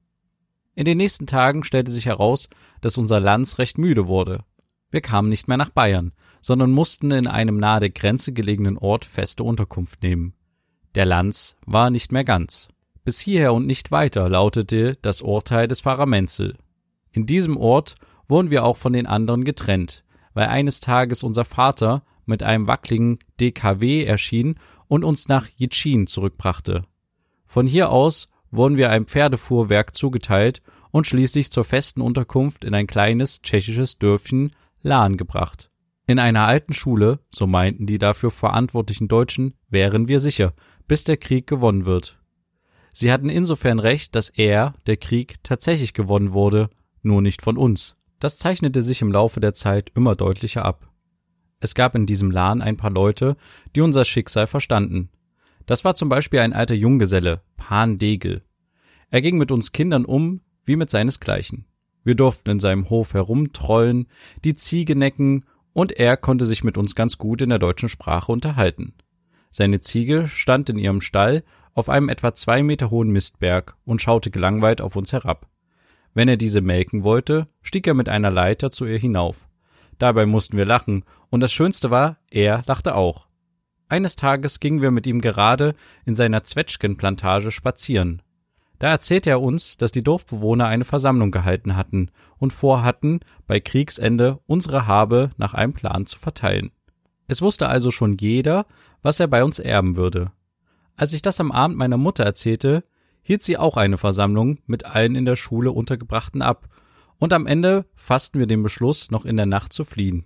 In 0.75 0.85
den 0.85 0.99
nächsten 0.99 1.27
Tagen 1.27 1.65
stellte 1.65 1.91
sich 1.91 2.07
heraus, 2.07 2.49
dass 2.81 2.99
unser 2.99 3.21
Lanz 3.21 3.59
recht 3.59 3.79
müde 3.79 4.07
wurde. 4.07 4.45
Wir 4.91 5.01
kamen 5.01 5.29
nicht 5.29 5.49
mehr 5.49 5.57
nach 5.57 5.71
Bayern, 5.71 6.13
sondern 6.41 6.71
mussten 6.71 7.11
in 7.11 7.27
einem 7.27 7.57
nahe 7.57 7.81
der 7.81 7.91
Grenze 7.91 8.33
gelegenen 8.33 8.79
Ort 8.79 9.05
feste 9.05 9.43
Unterkunft 9.43 10.03
nehmen. 10.03 10.35
Der 10.95 11.05
Lanz 11.05 11.57
war 11.67 11.91
nicht 11.91 12.13
mehr 12.13 12.25
ganz. 12.25 12.69
Bis 13.05 13.21
hierher 13.21 13.53
und 13.53 13.67
nicht 13.67 13.91
weiter 13.91 14.29
lautete 14.29 14.97
das 15.03 15.23
Urteil 15.23 15.67
des 15.67 15.81
Pfarrer 15.81 16.07
Menzel. 16.07 16.57
In 17.11 17.27
diesem 17.27 17.57
Ort 17.57 17.97
wurden 18.29 18.51
wir 18.51 18.65
auch 18.65 18.77
von 18.77 18.93
den 18.93 19.07
anderen 19.07 19.45
getrennt, 19.45 20.05
weil 20.35 20.47
eines 20.47 20.81
Tages 20.81 21.23
unser 21.23 21.45
Vater 21.45 22.05
mit 22.27 22.43
einem 22.43 22.67
wackligen 22.67 23.19
DKW 23.41 24.05
erschien 24.05 24.59
und 24.87 25.05
uns 25.05 25.29
nach 25.29 25.49
Jitschin 25.57 26.07
zurückbrachte. 26.07 26.83
Von 27.45 27.67
hier 27.67 27.91
aus 27.91 28.29
wurden 28.51 28.79
wir 28.79 28.91
einem 28.91 29.07
Pferdefuhrwerk 29.07 29.95
zugeteilt 29.95 30.63
und 30.93 31.07
schließlich 31.07 31.51
zur 31.51 31.65
festen 31.65 32.01
Unterkunft 32.01 32.65
in 32.65 32.75
ein 32.75 32.87
kleines 32.87 33.43
tschechisches 33.43 33.99
Dörfchen 33.99 34.53
Lahn 34.81 35.17
gebracht. 35.17 35.71
In 36.07 36.19
einer 36.19 36.47
alten 36.47 36.75
Schule, 36.75 37.21
so 37.31 37.47
meinten 37.47 37.87
die 37.87 37.99
dafür 37.99 38.31
verantwortlichen 38.31 39.09
Deutschen, 39.09 39.55
wären 39.71 40.07
wir 40.07 40.21
sicher, 40.21 40.53
bis 40.87 41.05
der 41.05 41.17
Krieg 41.17 41.47
gewonnen 41.47 41.87
wird. 41.87 42.19
Sie 42.93 43.11
hatten 43.11 43.29
insofern 43.29 43.79
recht, 43.79 44.15
dass 44.15 44.29
er, 44.29 44.75
der 44.87 44.97
Krieg, 44.97 45.37
tatsächlich 45.43 45.95
gewonnen 45.95 46.33
wurde, 46.33 46.71
nur 47.03 47.23
nicht 47.23 47.43
von 47.43 47.57
uns. 47.57 47.97
Das 48.21 48.39
zeichnete 48.39 48.83
sich 48.83 49.03
im 49.03 49.13
Laufe 49.13 49.41
der 49.41 49.55
Zeit 49.55 49.91
immer 49.95 50.15
deutlicher 50.15 50.65
ab. 50.65 50.91
es 51.61 51.75
gab 51.75 51.95
in 51.95 52.07
diesem 52.07 52.31
Laden 52.31 52.63
ein 52.63 52.77
paar 52.77 52.91
Leute, 52.91 53.37
die 53.75 53.81
unser 53.81 54.05
Schicksal 54.05 54.47
verstanden. 54.47 55.09
Das 55.67 55.85
war 55.85 55.95
zum 55.95 56.09
Beispiel 56.09 56.41
ein 56.41 56.53
alter 56.53 56.75
Junggeselle, 56.75 57.43
Pan 57.57 57.97
Degel. 57.97 58.43
Er 59.11 59.23
ging 59.23 59.39
mit 59.39 59.51
uns 59.51 59.73
Kindern 59.73 60.05
um 60.05 60.41
wie 60.67 60.77
mit 60.77 60.91
seinesgleichen. 60.91 61.67
Wir 62.05 62.15
durften 62.15 62.51
in 62.51 62.61
seinem 62.61 62.91
Hof 62.91 63.15
herumtrollen, 63.15 64.07
die 64.45 64.55
Ziege 64.55 64.95
necken 64.95 65.45
und 65.73 65.93
er 65.93 66.17
konnte 66.17 66.45
sich 66.45 66.65
mit 66.65 66.77
uns 66.77 66.95
ganz 66.95 67.19
gut 67.19 67.43
in 67.43 67.49
der 67.49 67.59
deutschen 67.59 67.89
Sprache 67.89 68.31
unterhalten. 68.31 68.95
Seine 69.57 69.81
Ziege 69.81 70.27
stand 70.27 70.69
in 70.69 70.81
ihrem 70.81 71.01
Stall 71.01 71.45
auf 71.75 71.89
einem 71.89 72.09
etwa 72.09 72.35
zwei 72.35 72.65
Meter 72.65 72.91
hohen 72.91 73.11
Mistberg 73.11 73.77
und 73.85 74.03
schaute 74.03 74.33
gelangweilt 74.33 74.81
auf 74.81 74.97
uns 74.97 75.13
herab. 75.13 75.47
Wenn 76.13 76.27
er 76.27 76.37
diese 76.37 76.61
melken 76.61 77.05
wollte, 77.05 77.47
stieg 77.63 77.87
er 77.87 77.95
mit 77.95 78.09
einer 78.09 78.33
Leiter 78.33 78.73
zu 78.73 78.85
ihr 78.85 78.99
hinauf. 78.99 79.47
Dabei 79.99 80.27
mussten 80.27 80.57
wir 80.57 80.65
lachen, 80.65 81.05
und 81.31 81.39
das 81.39 81.53
Schönste 81.53 81.93
war, 81.93 82.17
er 82.33 82.65
lachte 82.67 82.97
auch. 82.97 83.29
Eines 83.89 84.17
Tages 84.17 84.59
gingen 84.59 84.83
wir 84.83 84.91
mit 84.91 85.07
ihm 85.07 85.21
gerade 85.21 85.77
in 86.05 86.17
seiner 86.17 86.43
Zwetschgenplantage 86.43 87.53
spazieren. 87.53 88.23
Da 88.81 88.89
erzählte 88.89 89.31
er 89.31 89.41
uns, 89.41 89.77
dass 89.77 89.93
die 89.93 90.03
Dorfbewohner 90.03 90.67
eine 90.67 90.85
Versammlung 90.85 91.31
gehalten 91.31 91.77
hatten 91.77 92.11
und 92.39 92.53
vorhatten, 92.53 93.21
bei 93.47 93.61
Kriegsende 93.61 94.41
unsere 94.47 94.89
Habe 94.89 95.31
nach 95.37 95.55
einem 95.55 95.75
Plan 95.75 96.07
zu 96.07 96.19
verteilen. 96.19 96.73
Es 97.27 97.41
wusste 97.41 97.69
also 97.69 97.91
schon 97.91 98.15
jeder, 98.15 98.67
was 99.05 99.21
er 99.21 99.29
bei 99.29 99.45
uns 99.45 99.61
erben 99.61 99.95
würde. 99.95 100.33
Als 100.97 101.13
ich 101.13 101.23
das 101.23 101.39
am 101.39 101.53
Abend 101.53 101.77
meiner 101.77 101.99
Mutter 101.99 102.25
erzählte, 102.25 102.83
hielt 103.23 103.43
sie 103.43 103.59
auch 103.59 103.77
eine 103.77 103.99
Versammlung 103.99 104.59
mit 104.67 104.87
allen 104.87 105.15
in 105.15 105.27
der 105.27 105.37
Schule 105.37 105.71
Untergebrachten 105.71 106.43
ab, 106.43 106.69
und 107.19 107.33
am 107.33 107.47
Ende 107.47 107.87
fassten 107.95 108.41
wir 108.41 108.47
den 108.47 108.63
Beschluss, 108.63 109.11
noch 109.11 109.25
in 109.25 109.37
der 109.37 109.47
Nacht 109.47 109.73
zu 109.73 109.85
fliehen. 109.85 110.25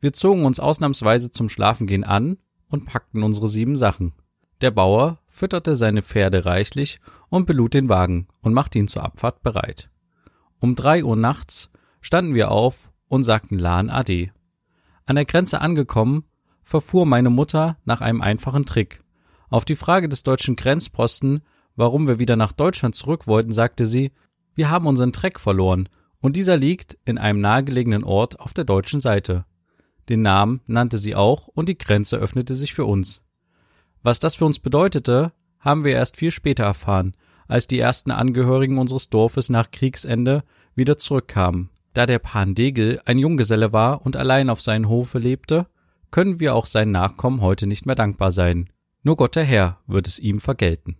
Wir 0.00 0.12
zogen 0.12 0.44
uns 0.44 0.58
ausnahmsweise 0.58 1.30
zum 1.30 1.48
Schlafengehen 1.48 2.04
an 2.04 2.38
und 2.68 2.86
packten 2.86 3.22
unsere 3.22 3.48
sieben 3.48 3.76
Sachen. 3.76 4.12
Der 4.60 4.70
Bauer 4.70 5.18
fütterte 5.28 5.76
seine 5.76 6.02
Pferde 6.02 6.44
reichlich 6.46 7.00
und 7.28 7.46
belud 7.46 7.74
den 7.74 7.88
Wagen 7.88 8.28
und 8.40 8.54
machte 8.54 8.78
ihn 8.78 8.88
zur 8.88 9.04
Abfahrt 9.04 9.42
bereit. 9.42 9.90
Um 10.60 10.74
drei 10.74 11.04
Uhr 11.04 11.16
nachts 11.16 11.70
standen 12.00 12.34
wir 12.34 12.50
auf 12.50 12.90
und 13.08 13.24
sagten 13.24 13.58
Lahn 13.58 13.90
Ade. 13.90 14.30
An 15.06 15.16
der 15.16 15.26
Grenze 15.26 15.60
angekommen, 15.60 16.24
verfuhr 16.64 17.06
meine 17.06 17.30
Mutter 17.30 17.76
nach 17.84 18.00
einem 18.00 18.20
einfachen 18.20 18.66
Trick. 18.66 19.02
Auf 19.50 19.64
die 19.64 19.76
Frage 19.76 20.08
des 20.08 20.22
deutschen 20.22 20.56
Grenzposten, 20.56 21.42
warum 21.76 22.08
wir 22.08 22.18
wieder 22.18 22.36
nach 22.36 22.52
Deutschland 22.52 22.94
zurück 22.94 23.26
wollten, 23.26 23.52
sagte 23.52 23.86
sie, 23.86 24.12
wir 24.54 24.70
haben 24.70 24.86
unseren 24.86 25.12
Treck 25.12 25.38
verloren 25.38 25.88
und 26.20 26.36
dieser 26.36 26.56
liegt 26.56 26.96
in 27.04 27.18
einem 27.18 27.40
nahegelegenen 27.40 28.04
Ort 28.04 28.40
auf 28.40 28.54
der 28.54 28.64
deutschen 28.64 29.00
Seite. 29.00 29.44
Den 30.08 30.22
Namen 30.22 30.60
nannte 30.66 30.98
sie 30.98 31.14
auch 31.14 31.48
und 31.48 31.68
die 31.68 31.78
Grenze 31.78 32.16
öffnete 32.16 32.54
sich 32.54 32.74
für 32.74 32.84
uns. 32.84 33.22
Was 34.02 34.20
das 34.20 34.34
für 34.34 34.44
uns 34.44 34.58
bedeutete, 34.58 35.32
haben 35.58 35.84
wir 35.84 35.92
erst 35.92 36.16
viel 36.16 36.30
später 36.30 36.64
erfahren, 36.64 37.14
als 37.48 37.66
die 37.66 37.78
ersten 37.78 38.10
Angehörigen 38.10 38.78
unseres 38.78 39.08
Dorfes 39.08 39.48
nach 39.48 39.70
Kriegsende 39.70 40.44
wieder 40.74 40.96
zurückkamen. 40.96 41.70
Da 41.94 42.06
der 42.06 42.18
Pan 42.18 42.54
Degel 42.54 43.00
ein 43.04 43.18
Junggeselle 43.18 43.72
war 43.72 44.04
und 44.04 44.16
allein 44.16 44.50
auf 44.50 44.60
seinen 44.60 44.88
Hofe 44.88 45.18
lebte, 45.18 45.66
können 46.14 46.38
wir 46.38 46.54
auch 46.54 46.66
seinen 46.66 46.92
Nachkommen 46.92 47.40
heute 47.40 47.66
nicht 47.66 47.86
mehr 47.86 47.96
dankbar 47.96 48.30
sein. 48.30 48.70
Nur 49.02 49.16
Gott 49.16 49.34
der 49.34 49.42
Herr 49.42 49.80
wird 49.88 50.06
es 50.06 50.20
ihm 50.20 50.38
vergelten. 50.38 50.96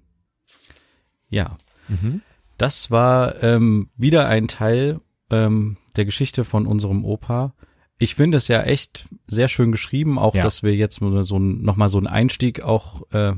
Ja, 1.29 1.57
mhm. 1.87 2.21
das 2.59 2.91
war 2.91 3.41
ähm, 3.41 3.91
wieder 3.97 4.27
ein 4.27 4.49
Teil 4.49 5.01
ähm, 5.31 5.77
der 5.97 6.05
Geschichte 6.05 6.43
von 6.45 6.67
unserem 6.67 7.05
Opa, 7.05 7.55
ich 7.97 8.17
finde 8.17 8.39
es 8.39 8.49
ja 8.49 8.63
echt 8.63 9.09
sehr 9.29 9.47
schön 9.47 9.71
geschrieben, 9.71 10.19
auch 10.19 10.35
ja. 10.35 10.43
dass 10.43 10.65
wir 10.65 10.75
jetzt 10.75 10.99
so 10.99 11.39
nochmal 11.39 11.89
so 11.89 11.99
einen 11.99 12.09
Einstieg 12.09 12.63
auch 12.63 13.03
äh, 13.13 13.35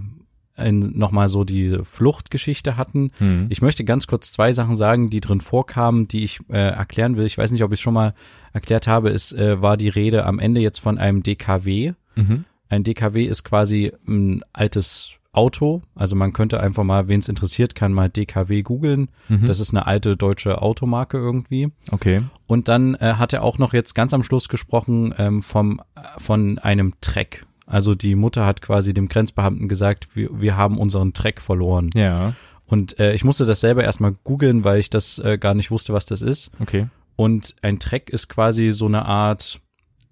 nochmal 0.56 1.28
so 1.28 1.44
die 1.44 1.78
Fluchtgeschichte 1.82 2.76
hatten. 2.76 3.10
Mhm. 3.18 3.46
Ich 3.50 3.62
möchte 3.62 3.84
ganz 3.84 4.06
kurz 4.06 4.32
zwei 4.32 4.52
Sachen 4.52 4.76
sagen, 4.76 5.10
die 5.10 5.20
drin 5.20 5.40
vorkamen, 5.40 6.08
die 6.08 6.24
ich 6.24 6.40
äh, 6.48 6.56
erklären 6.56 7.16
will. 7.16 7.26
Ich 7.26 7.38
weiß 7.38 7.50
nicht, 7.52 7.62
ob 7.62 7.72
ich 7.72 7.78
es 7.78 7.82
schon 7.82 7.94
mal 7.94 8.14
erklärt 8.52 8.86
habe. 8.86 9.10
Es 9.10 9.32
äh, 9.32 9.60
war 9.60 9.76
die 9.76 9.88
Rede 9.88 10.24
am 10.24 10.38
Ende 10.38 10.60
jetzt 10.60 10.78
von 10.78 10.98
einem 10.98 11.22
DKW. 11.22 11.92
Mhm. 12.14 12.44
Ein 12.68 12.84
DKW 12.84 13.24
ist 13.24 13.44
quasi 13.44 13.92
ein 14.08 14.42
altes 14.52 15.18
Auto. 15.36 15.82
Also 15.94 16.16
man 16.16 16.32
könnte 16.32 16.60
einfach 16.60 16.82
mal, 16.82 17.08
wen 17.08 17.20
es 17.20 17.28
interessiert, 17.28 17.74
kann 17.74 17.92
mal 17.92 18.08
DKW 18.08 18.62
googeln. 18.62 19.10
Mhm. 19.28 19.46
Das 19.46 19.60
ist 19.60 19.70
eine 19.70 19.86
alte 19.86 20.16
deutsche 20.16 20.62
Automarke 20.62 21.18
irgendwie. 21.18 21.68
Okay. 21.92 22.22
Und 22.46 22.68
dann 22.68 22.94
äh, 22.94 23.14
hat 23.14 23.34
er 23.34 23.42
auch 23.42 23.58
noch 23.58 23.74
jetzt 23.74 23.94
ganz 23.94 24.14
am 24.14 24.22
Schluss 24.22 24.48
gesprochen 24.48 25.14
ähm, 25.18 25.42
vom, 25.42 25.82
von 26.16 26.58
einem 26.58 26.94
Treck. 27.02 27.44
Also 27.66 27.94
die 27.94 28.14
Mutter 28.14 28.46
hat 28.46 28.62
quasi 28.62 28.94
dem 28.94 29.08
Grenzbeamten 29.08 29.68
gesagt, 29.68 30.14
wir, 30.14 30.40
wir 30.40 30.56
haben 30.56 30.78
unseren 30.78 31.12
Treck 31.12 31.40
verloren. 31.40 31.90
Ja. 31.94 32.34
Und 32.64 32.98
äh, 32.98 33.12
ich 33.14 33.24
musste 33.24 33.44
das 33.44 33.60
selber 33.60 33.84
erstmal 33.84 34.12
googeln, 34.24 34.64
weil 34.64 34.78
ich 34.78 34.90
das 34.90 35.18
äh, 35.18 35.36
gar 35.38 35.54
nicht 35.54 35.70
wusste, 35.70 35.92
was 35.92 36.06
das 36.06 36.22
ist. 36.22 36.50
Okay. 36.60 36.88
Und 37.16 37.56
ein 37.62 37.78
Treck 37.78 38.10
ist 38.10 38.28
quasi 38.28 38.70
so 38.70 38.86
eine 38.86 39.04
Art 39.04 39.60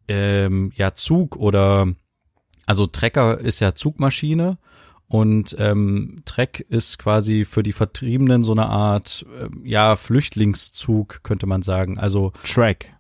ähm, 0.09 0.73
ja 0.75 0.95
Zug 0.95 1.37
oder 1.37 1.87
also 2.67 2.87
Trecker 2.87 3.39
ist 3.39 3.61
ja 3.61 3.75
Zugmaschine 3.75 4.59
und 5.07 5.55
ähm, 5.59 6.23
Trek 6.25 6.67
ist 6.69 6.99
quasi 6.99 7.45
für 7.45 7.63
die 7.63 7.73
Vertriebenen 7.73 8.43
so 8.43 8.53
eine 8.53 8.67
Art, 8.67 9.27
äh, 9.39 9.49
ja, 9.69 9.97
Flüchtlingszug, 9.97 11.21
könnte 11.23 11.47
man 11.47 11.63
sagen. 11.63 11.99
Also 11.99 12.33
Track. 12.43 12.95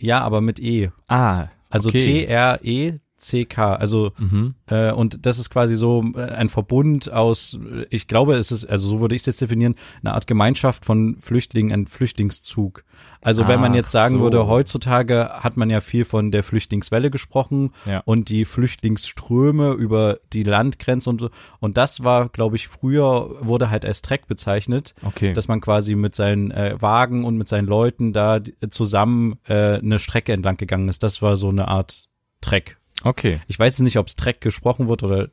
Ja, 0.00 0.20
aber 0.20 0.40
mit 0.40 0.60
E. 0.60 0.90
Ah. 1.08 1.48
Also 1.70 1.88
okay. 1.88 1.98
T-R-E 1.98 3.00
CK, 3.18 3.58
also 3.58 4.12
mhm. 4.18 4.54
äh, 4.66 4.92
und 4.92 5.26
das 5.26 5.38
ist 5.38 5.50
quasi 5.50 5.76
so 5.76 6.02
äh, 6.14 6.22
ein 6.22 6.48
Verbund 6.48 7.12
aus, 7.12 7.58
ich 7.90 8.08
glaube, 8.08 8.34
es 8.34 8.52
ist, 8.52 8.64
also 8.64 8.88
so 8.88 9.00
würde 9.00 9.14
ich 9.14 9.22
es 9.22 9.26
jetzt 9.26 9.40
definieren, 9.40 9.74
eine 10.02 10.14
Art 10.14 10.26
Gemeinschaft 10.26 10.84
von 10.84 11.16
Flüchtlingen, 11.18 11.72
ein 11.72 11.86
Flüchtlingszug. 11.86 12.84
Also 13.20 13.48
wenn 13.48 13.60
man 13.60 13.74
jetzt 13.74 13.90
sagen 13.90 14.16
so. 14.16 14.20
würde, 14.22 14.46
heutzutage 14.46 15.28
hat 15.32 15.56
man 15.56 15.70
ja 15.70 15.80
viel 15.80 16.04
von 16.04 16.30
der 16.30 16.44
Flüchtlingswelle 16.44 17.10
gesprochen 17.10 17.72
ja. 17.84 18.00
und 18.04 18.28
die 18.28 18.44
Flüchtlingsströme 18.44 19.72
über 19.72 20.20
die 20.32 20.44
Landgrenze 20.44 21.10
und 21.10 21.28
und 21.58 21.76
das 21.76 22.04
war, 22.04 22.28
glaube 22.28 22.56
ich, 22.56 22.68
früher 22.68 23.36
wurde 23.40 23.70
halt 23.70 23.84
als 23.84 24.02
Treck 24.02 24.28
bezeichnet, 24.28 24.94
okay. 25.02 25.32
dass 25.32 25.48
man 25.48 25.60
quasi 25.60 25.94
mit 25.96 26.14
seinen 26.14 26.50
äh, 26.50 26.80
Wagen 26.80 27.24
und 27.24 27.36
mit 27.36 27.48
seinen 27.48 27.66
Leuten 27.66 28.12
da 28.12 28.40
zusammen 28.70 29.38
äh, 29.48 29.78
eine 29.78 29.98
Strecke 29.98 30.32
entlang 30.32 30.56
gegangen 30.56 30.88
ist. 30.88 31.02
Das 31.02 31.20
war 31.20 31.36
so 31.36 31.48
eine 31.48 31.68
Art 31.68 32.08
Treck. 32.40 32.77
Okay. 33.04 33.40
Ich 33.46 33.58
weiß 33.58 33.78
nicht, 33.80 33.98
ob 33.98 34.08
es 34.08 34.16
Treck 34.16 34.40
gesprochen 34.40 34.88
wird 34.88 35.02
oder 35.02 35.28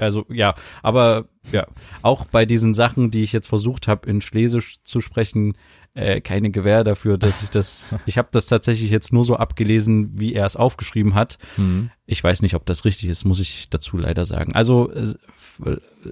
also 0.00 0.24
ja, 0.28 0.54
aber 0.82 1.26
ja, 1.52 1.66
auch 2.02 2.24
bei 2.26 2.46
diesen 2.46 2.74
Sachen, 2.74 3.10
die 3.10 3.22
ich 3.22 3.32
jetzt 3.32 3.48
versucht 3.48 3.88
habe 3.88 4.08
in 4.08 4.20
Schlesisch 4.20 4.82
zu 4.82 5.00
sprechen, 5.00 5.54
äh, 5.94 6.20
keine 6.20 6.50
Gewähr 6.50 6.82
dafür, 6.82 7.18
dass 7.18 7.42
ich 7.42 7.50
das 7.50 7.94
ich 8.06 8.18
habe 8.18 8.28
das 8.32 8.46
tatsächlich 8.46 8.90
jetzt 8.90 9.12
nur 9.12 9.24
so 9.24 9.36
abgelesen, 9.36 10.18
wie 10.18 10.34
er 10.34 10.46
es 10.46 10.56
aufgeschrieben 10.56 11.14
hat. 11.14 11.38
Mhm. 11.56 11.90
Ich 12.06 12.22
weiß 12.22 12.42
nicht, 12.42 12.54
ob 12.54 12.66
das 12.66 12.84
richtig 12.84 13.08
ist, 13.08 13.24
muss 13.24 13.40
ich 13.40 13.68
dazu 13.70 13.98
leider 13.98 14.24
sagen. 14.24 14.54
Also 14.54 14.90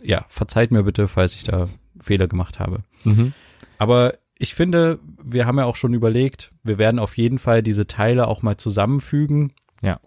ja, 0.02 0.24
verzeiht 0.28 0.70
mir 0.70 0.82
bitte, 0.84 1.08
falls 1.08 1.34
ich 1.34 1.44
da 1.44 1.68
Fehler 2.00 2.26
gemacht 2.26 2.60
habe. 2.60 2.80
Mhm. 3.04 3.32
Aber 3.78 4.14
ich 4.38 4.54
finde, 4.54 4.98
wir 5.22 5.46
haben 5.46 5.58
ja 5.58 5.64
auch 5.64 5.76
schon 5.76 5.94
überlegt, 5.94 6.50
wir 6.62 6.78
werden 6.78 6.98
auf 6.98 7.16
jeden 7.16 7.38
Fall 7.38 7.62
diese 7.62 7.86
Teile 7.86 8.28
auch 8.28 8.42
mal 8.42 8.56
zusammenfügen. 8.56 9.52
Ja 9.82 10.00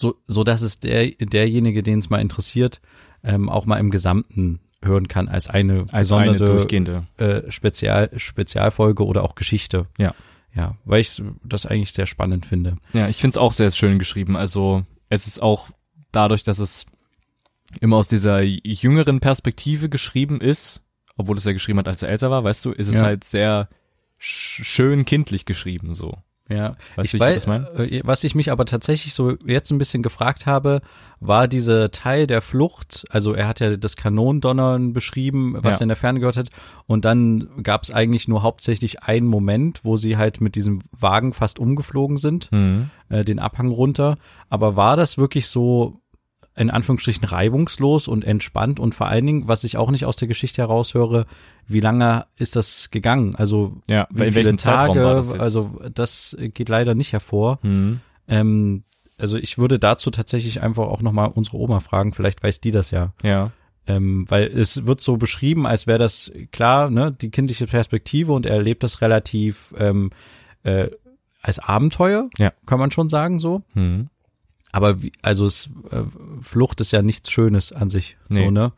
so, 0.00 0.16
so 0.26 0.44
dass 0.44 0.62
es 0.62 0.80
der, 0.80 1.10
derjenige, 1.10 1.82
den 1.82 1.98
es 1.98 2.10
mal 2.10 2.20
interessiert, 2.20 2.80
ähm, 3.24 3.48
auch 3.48 3.66
mal 3.66 3.78
im 3.78 3.90
Gesamten 3.90 4.60
hören 4.82 5.08
kann 5.08 5.28
als 5.28 5.48
eine 5.48 5.86
als 5.90 6.08
gesonderte 6.08 6.44
eine 6.44 6.54
durchgehende 6.54 7.06
äh, 7.16 7.50
Spezial, 7.50 8.10
Spezialfolge 8.16 9.04
oder 9.04 9.24
auch 9.24 9.34
Geschichte. 9.34 9.86
Ja. 9.98 10.14
Ja, 10.54 10.76
weil 10.84 11.00
ich 11.00 11.22
das 11.44 11.66
eigentlich 11.66 11.92
sehr 11.92 12.06
spannend 12.06 12.46
finde. 12.46 12.78
Ja, 12.92 13.08
ich 13.08 13.18
finde 13.18 13.32
es 13.32 13.36
auch 13.36 13.52
sehr 13.52 13.70
schön 13.70 13.98
geschrieben. 13.98 14.36
Also 14.36 14.84
es 15.08 15.26
ist 15.26 15.42
auch 15.42 15.68
dadurch, 16.10 16.42
dass 16.42 16.58
es 16.58 16.86
immer 17.80 17.96
aus 17.96 18.08
dieser 18.08 18.40
jüngeren 18.40 19.20
Perspektive 19.20 19.88
geschrieben 19.88 20.40
ist, 20.40 20.82
obwohl 21.16 21.36
es 21.36 21.44
ja 21.44 21.52
geschrieben 21.52 21.78
hat, 21.78 21.88
als 21.88 22.02
er 22.02 22.08
älter 22.08 22.30
war, 22.30 22.44
weißt 22.44 22.64
du, 22.64 22.72
ist 22.72 22.88
es 22.88 22.96
ja. 22.96 23.02
halt 23.02 23.24
sehr 23.24 23.68
schön 24.16 25.04
kindlich 25.04 25.44
geschrieben 25.44 25.94
so. 25.94 26.16
Ja, 26.48 26.72
weißt 26.96 27.14
ich 27.14 27.20
weiß, 27.20 27.46
äh, 27.46 28.00
was 28.04 28.24
ich 28.24 28.34
mich 28.34 28.50
aber 28.50 28.64
tatsächlich 28.64 29.12
so 29.12 29.36
jetzt 29.44 29.70
ein 29.70 29.78
bisschen 29.78 30.02
gefragt 30.02 30.46
habe, 30.46 30.80
war 31.20 31.46
diese 31.46 31.90
Teil 31.90 32.26
der 32.26 32.40
Flucht. 32.40 33.04
Also 33.10 33.34
er 33.34 33.48
hat 33.48 33.60
ja 33.60 33.76
das 33.76 33.96
Kanondonnern 33.96 34.94
beschrieben, 34.94 35.56
was 35.58 35.76
ja. 35.76 35.80
er 35.80 35.82
in 35.82 35.88
der 35.88 35.96
Ferne 35.96 36.20
gehört 36.20 36.38
hat. 36.38 36.48
Und 36.86 37.04
dann 37.04 37.62
gab 37.62 37.82
es 37.82 37.90
eigentlich 37.90 38.28
nur 38.28 38.42
hauptsächlich 38.42 39.02
einen 39.02 39.26
Moment, 39.26 39.84
wo 39.84 39.96
sie 39.96 40.16
halt 40.16 40.40
mit 40.40 40.54
diesem 40.54 40.80
Wagen 40.92 41.34
fast 41.34 41.58
umgeflogen 41.58 42.16
sind, 42.16 42.50
mhm. 42.50 42.90
äh, 43.10 43.24
den 43.24 43.40
Abhang 43.40 43.70
runter. 43.70 44.16
Aber 44.48 44.74
war 44.76 44.96
das 44.96 45.18
wirklich 45.18 45.48
so 45.48 46.00
in 46.58 46.70
Anführungsstrichen 46.70 47.24
reibungslos 47.24 48.08
und 48.08 48.24
entspannt 48.24 48.80
und 48.80 48.94
vor 48.94 49.06
allen 49.08 49.26
Dingen, 49.26 49.48
was 49.48 49.64
ich 49.64 49.76
auch 49.76 49.90
nicht 49.90 50.04
aus 50.04 50.16
der 50.16 50.28
Geschichte 50.28 50.62
heraushöre, 50.62 51.26
wie 51.66 51.80
lange 51.80 52.26
ist 52.36 52.56
das 52.56 52.90
gegangen? 52.90 53.36
Also 53.36 53.80
ja, 53.86 54.08
wie 54.10 54.32
viele 54.32 54.56
Tage? 54.56 55.00
Das 55.00 55.32
also 55.34 55.78
das 55.94 56.36
geht 56.38 56.68
leider 56.68 56.94
nicht 56.94 57.12
hervor. 57.12 57.60
Mhm. 57.62 58.00
Ähm, 58.26 58.82
also 59.18 59.36
ich 59.36 59.58
würde 59.58 59.78
dazu 59.78 60.10
tatsächlich 60.10 60.62
einfach 60.62 60.84
auch 60.84 61.00
nochmal 61.02 61.30
unsere 61.34 61.58
Oma 61.58 61.80
fragen, 61.80 62.12
vielleicht 62.12 62.42
weiß 62.42 62.60
die 62.60 62.70
das 62.70 62.90
ja. 62.90 63.12
Ja. 63.22 63.52
Ähm, 63.86 64.26
weil 64.28 64.48
es 64.48 64.84
wird 64.84 65.00
so 65.00 65.16
beschrieben, 65.16 65.66
als 65.66 65.86
wäre 65.86 65.98
das 65.98 66.30
klar, 66.50 66.90
ne, 66.90 67.12
die 67.12 67.30
kindliche 67.30 67.66
Perspektive 67.66 68.32
und 68.32 68.46
er 68.46 68.56
erlebt 68.56 68.82
das 68.82 69.00
relativ 69.00 69.74
ähm, 69.78 70.10
äh, 70.62 70.88
als 71.40 71.58
Abenteuer, 71.58 72.28
Ja. 72.36 72.52
kann 72.66 72.78
man 72.78 72.90
schon 72.90 73.08
sagen 73.08 73.38
so. 73.38 73.62
Hm. 73.74 74.08
Aber 74.70 75.02
wie, 75.02 75.12
also 75.22 75.46
es, 75.46 75.70
äh, 75.90 76.02
Flucht 76.42 76.80
ist 76.80 76.92
ja 76.92 77.02
nichts 77.02 77.30
Schönes 77.30 77.72
an 77.72 77.90
sich, 77.90 78.16
Nee. 78.28 78.44
so 78.46 78.50
ne. 78.50 78.72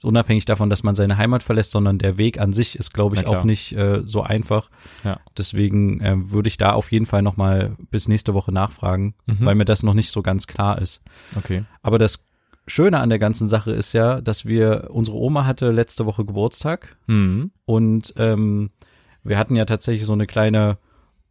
Unabhängig 0.00 0.44
davon, 0.44 0.70
dass 0.70 0.84
man 0.84 0.94
seine 0.94 1.16
Heimat 1.16 1.42
verlässt, 1.42 1.72
sondern 1.72 1.98
der 1.98 2.18
Weg 2.18 2.38
an 2.38 2.52
sich 2.52 2.78
ist, 2.78 2.94
glaube 2.94 3.16
ich, 3.16 3.26
auch 3.26 3.42
nicht 3.42 3.72
äh, 3.72 4.02
so 4.04 4.22
einfach. 4.22 4.70
Ja. 5.02 5.18
Deswegen 5.36 6.00
äh, 6.00 6.30
würde 6.30 6.46
ich 6.46 6.56
da 6.56 6.70
auf 6.70 6.92
jeden 6.92 7.04
Fall 7.06 7.22
noch 7.22 7.36
mal 7.36 7.74
bis 7.90 8.06
nächste 8.06 8.32
Woche 8.32 8.52
nachfragen, 8.52 9.14
Mhm. 9.26 9.36
weil 9.40 9.54
mir 9.56 9.64
das 9.64 9.82
noch 9.82 9.94
nicht 9.94 10.12
so 10.12 10.22
ganz 10.22 10.46
klar 10.46 10.80
ist. 10.80 11.00
Okay. 11.36 11.64
Aber 11.82 11.98
das 11.98 12.24
Schöne 12.68 13.00
an 13.00 13.08
der 13.08 13.18
ganzen 13.18 13.48
Sache 13.48 13.72
ist 13.72 13.92
ja, 13.92 14.20
dass 14.20 14.44
wir, 14.44 14.88
unsere 14.90 15.16
Oma 15.16 15.46
hatte 15.46 15.72
letzte 15.72 16.06
Woche 16.06 16.24
Geburtstag 16.24 16.96
Hm. 17.08 17.50
und 17.64 18.14
ähm, 18.18 18.70
wir 19.24 19.36
hatten 19.36 19.56
ja 19.56 19.64
tatsächlich 19.64 20.06
so 20.06 20.12
eine 20.12 20.26
kleine 20.26 20.78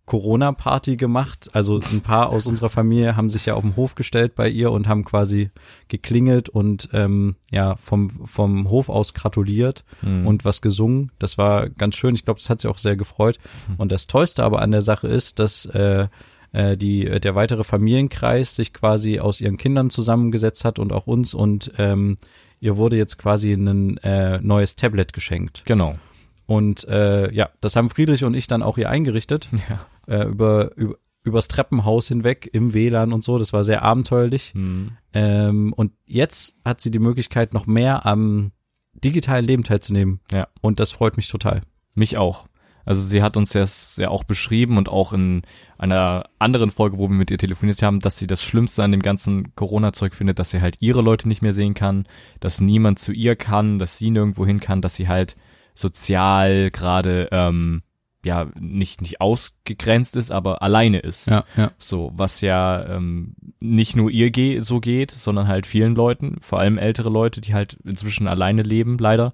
Corona-Party 0.07 0.97
gemacht. 0.97 1.49
Also 1.53 1.79
ein 1.79 2.01
paar 2.01 2.29
aus 2.29 2.47
unserer 2.47 2.69
Familie 2.71 3.15
haben 3.15 3.29
sich 3.29 3.45
ja 3.45 3.53
auf 3.53 3.61
den 3.61 3.75
Hof 3.75 3.93
gestellt 3.93 4.33
bei 4.33 4.49
ihr 4.49 4.71
und 4.71 4.87
haben 4.87 5.03
quasi 5.05 5.51
geklingelt 5.89 6.49
und 6.49 6.89
ähm, 6.93 7.35
ja 7.51 7.75
vom, 7.75 8.09
vom 8.25 8.69
Hof 8.71 8.89
aus 8.89 9.13
gratuliert 9.13 9.83
Hm. 9.99 10.25
und 10.25 10.45
was 10.45 10.61
gesungen. 10.61 11.11
Das 11.19 11.37
war 11.37 11.69
ganz 11.69 11.95
schön. 11.95 12.15
Ich 12.15 12.25
glaube, 12.25 12.39
das 12.39 12.49
hat 12.49 12.61
sie 12.61 12.69
auch 12.69 12.77
sehr 12.79 12.95
gefreut. 12.95 13.37
Und 13.77 13.91
das 13.91 14.07
Tollste 14.07 14.43
aber 14.43 14.61
an 14.61 14.71
der 14.71 14.81
Sache 14.81 15.07
ist, 15.07 15.39
dass 15.39 15.65
äh, 15.65 16.07
äh, 16.53 16.77
die, 16.77 17.19
der 17.19 17.35
weitere 17.35 17.63
Familienkreis 17.65 18.55
sich 18.55 18.73
quasi 18.73 19.19
aus 19.19 19.41
ihren 19.41 19.57
Kindern 19.57 19.89
zusammengesetzt 19.89 20.63
hat 20.65 20.79
und 20.79 20.93
auch 20.93 21.05
uns 21.05 21.33
und 21.33 21.71
ähm, 21.77 22.17
ihr 22.61 22.77
wurde 22.77 22.95
jetzt 22.95 23.17
quasi 23.17 23.51
ein 23.51 23.97
äh, 23.97 24.39
neues 24.41 24.75
Tablet 24.77 25.11
geschenkt. 25.13 25.63
Genau. 25.65 25.97
Und 26.45 26.87
äh, 26.87 27.31
ja, 27.33 27.49
das 27.59 27.75
haben 27.75 27.89
Friedrich 27.89 28.23
und 28.23 28.33
ich 28.33 28.47
dann 28.47 28.63
auch 28.63 28.75
hier 28.77 28.89
eingerichtet, 28.89 29.49
Ja. 29.69 29.85
Äh, 30.07 30.23
über, 30.23 30.75
über 30.75 30.95
übers 31.27 31.47
Treppenhaus 31.49 32.07
hinweg 32.07 32.49
im 32.53 32.73
WLAN 32.73 33.13
und 33.13 33.23
so. 33.23 33.37
Das 33.37 33.53
war 33.53 33.63
sehr 33.63 33.83
abenteuerlich. 33.83 34.53
Hm. 34.53 34.91
Ähm, 35.13 35.73
und 35.73 35.91
jetzt 36.05 36.55
hat 36.65 36.81
sie 36.81 36.89
die 36.89 36.99
Möglichkeit, 36.99 37.53
noch 37.53 37.67
mehr 37.67 38.05
am 38.05 38.51
digitalen 38.93 39.45
Leben 39.45 39.63
teilzunehmen. 39.63 40.21
Ja. 40.31 40.47
Und 40.61 40.79
das 40.79 40.91
freut 40.91 41.17
mich 41.17 41.27
total. 41.27 41.61
Mich 41.93 42.17
auch. 42.17 42.47
Also 42.85 43.01
sie 43.01 43.21
hat 43.21 43.35
uns 43.35 43.51
das 43.51 43.97
ja 43.97 44.07
auch 44.07 44.23
beschrieben 44.23 44.77
und 44.77 44.87
auch 44.87 45.11
in 45.11 45.41
einer 45.77 46.29
anderen 46.39 46.71
Folge, 46.71 46.97
wo 46.97 47.09
wir 47.09 47.15
mit 47.15 47.29
ihr 47.29 47.37
telefoniert 47.37 47.81
haben, 47.81 47.99
dass 47.99 48.17
sie 48.17 48.27
das 48.27 48.41
Schlimmste 48.41 48.81
an 48.81 48.93
dem 48.93 49.01
ganzen 49.01 49.53
Corona-Zeug 49.55 50.13
findet, 50.13 50.39
dass 50.39 50.51
sie 50.51 50.61
halt 50.61 50.77
ihre 50.79 51.01
Leute 51.01 51.27
nicht 51.27 51.41
mehr 51.41 51.51
sehen 51.51 51.73
kann, 51.73 52.07
dass 52.39 52.61
niemand 52.61 52.99
zu 52.99 53.11
ihr 53.11 53.35
kann, 53.35 53.77
dass 53.77 53.97
sie 53.97 54.09
nirgendwo 54.09 54.45
hin 54.45 54.61
kann, 54.61 54.81
dass 54.81 54.95
sie 54.95 55.09
halt 55.09 55.35
sozial 55.75 56.71
gerade 56.71 57.27
ähm, 57.31 57.83
ja 58.25 58.47
nicht 58.59 59.01
nicht 59.01 59.21
ausgegrenzt 59.21 60.15
ist, 60.15 60.31
aber 60.31 60.61
alleine 60.61 60.99
ist. 60.99 61.27
Ja, 61.27 61.45
ja. 61.55 61.71
So, 61.77 62.11
was 62.15 62.41
ja 62.41 62.85
ähm, 62.87 63.35
nicht 63.59 63.95
nur 63.95 64.09
ihr 64.09 64.31
ge 64.31 64.59
so 64.59 64.79
geht, 64.79 65.11
sondern 65.11 65.47
halt 65.47 65.65
vielen 65.67 65.95
Leuten, 65.95 66.37
vor 66.41 66.59
allem 66.59 66.77
ältere 66.77 67.09
Leute, 67.09 67.41
die 67.41 67.53
halt 67.53 67.77
inzwischen 67.83 68.27
alleine 68.27 68.63
leben, 68.63 68.97
leider. 68.97 69.33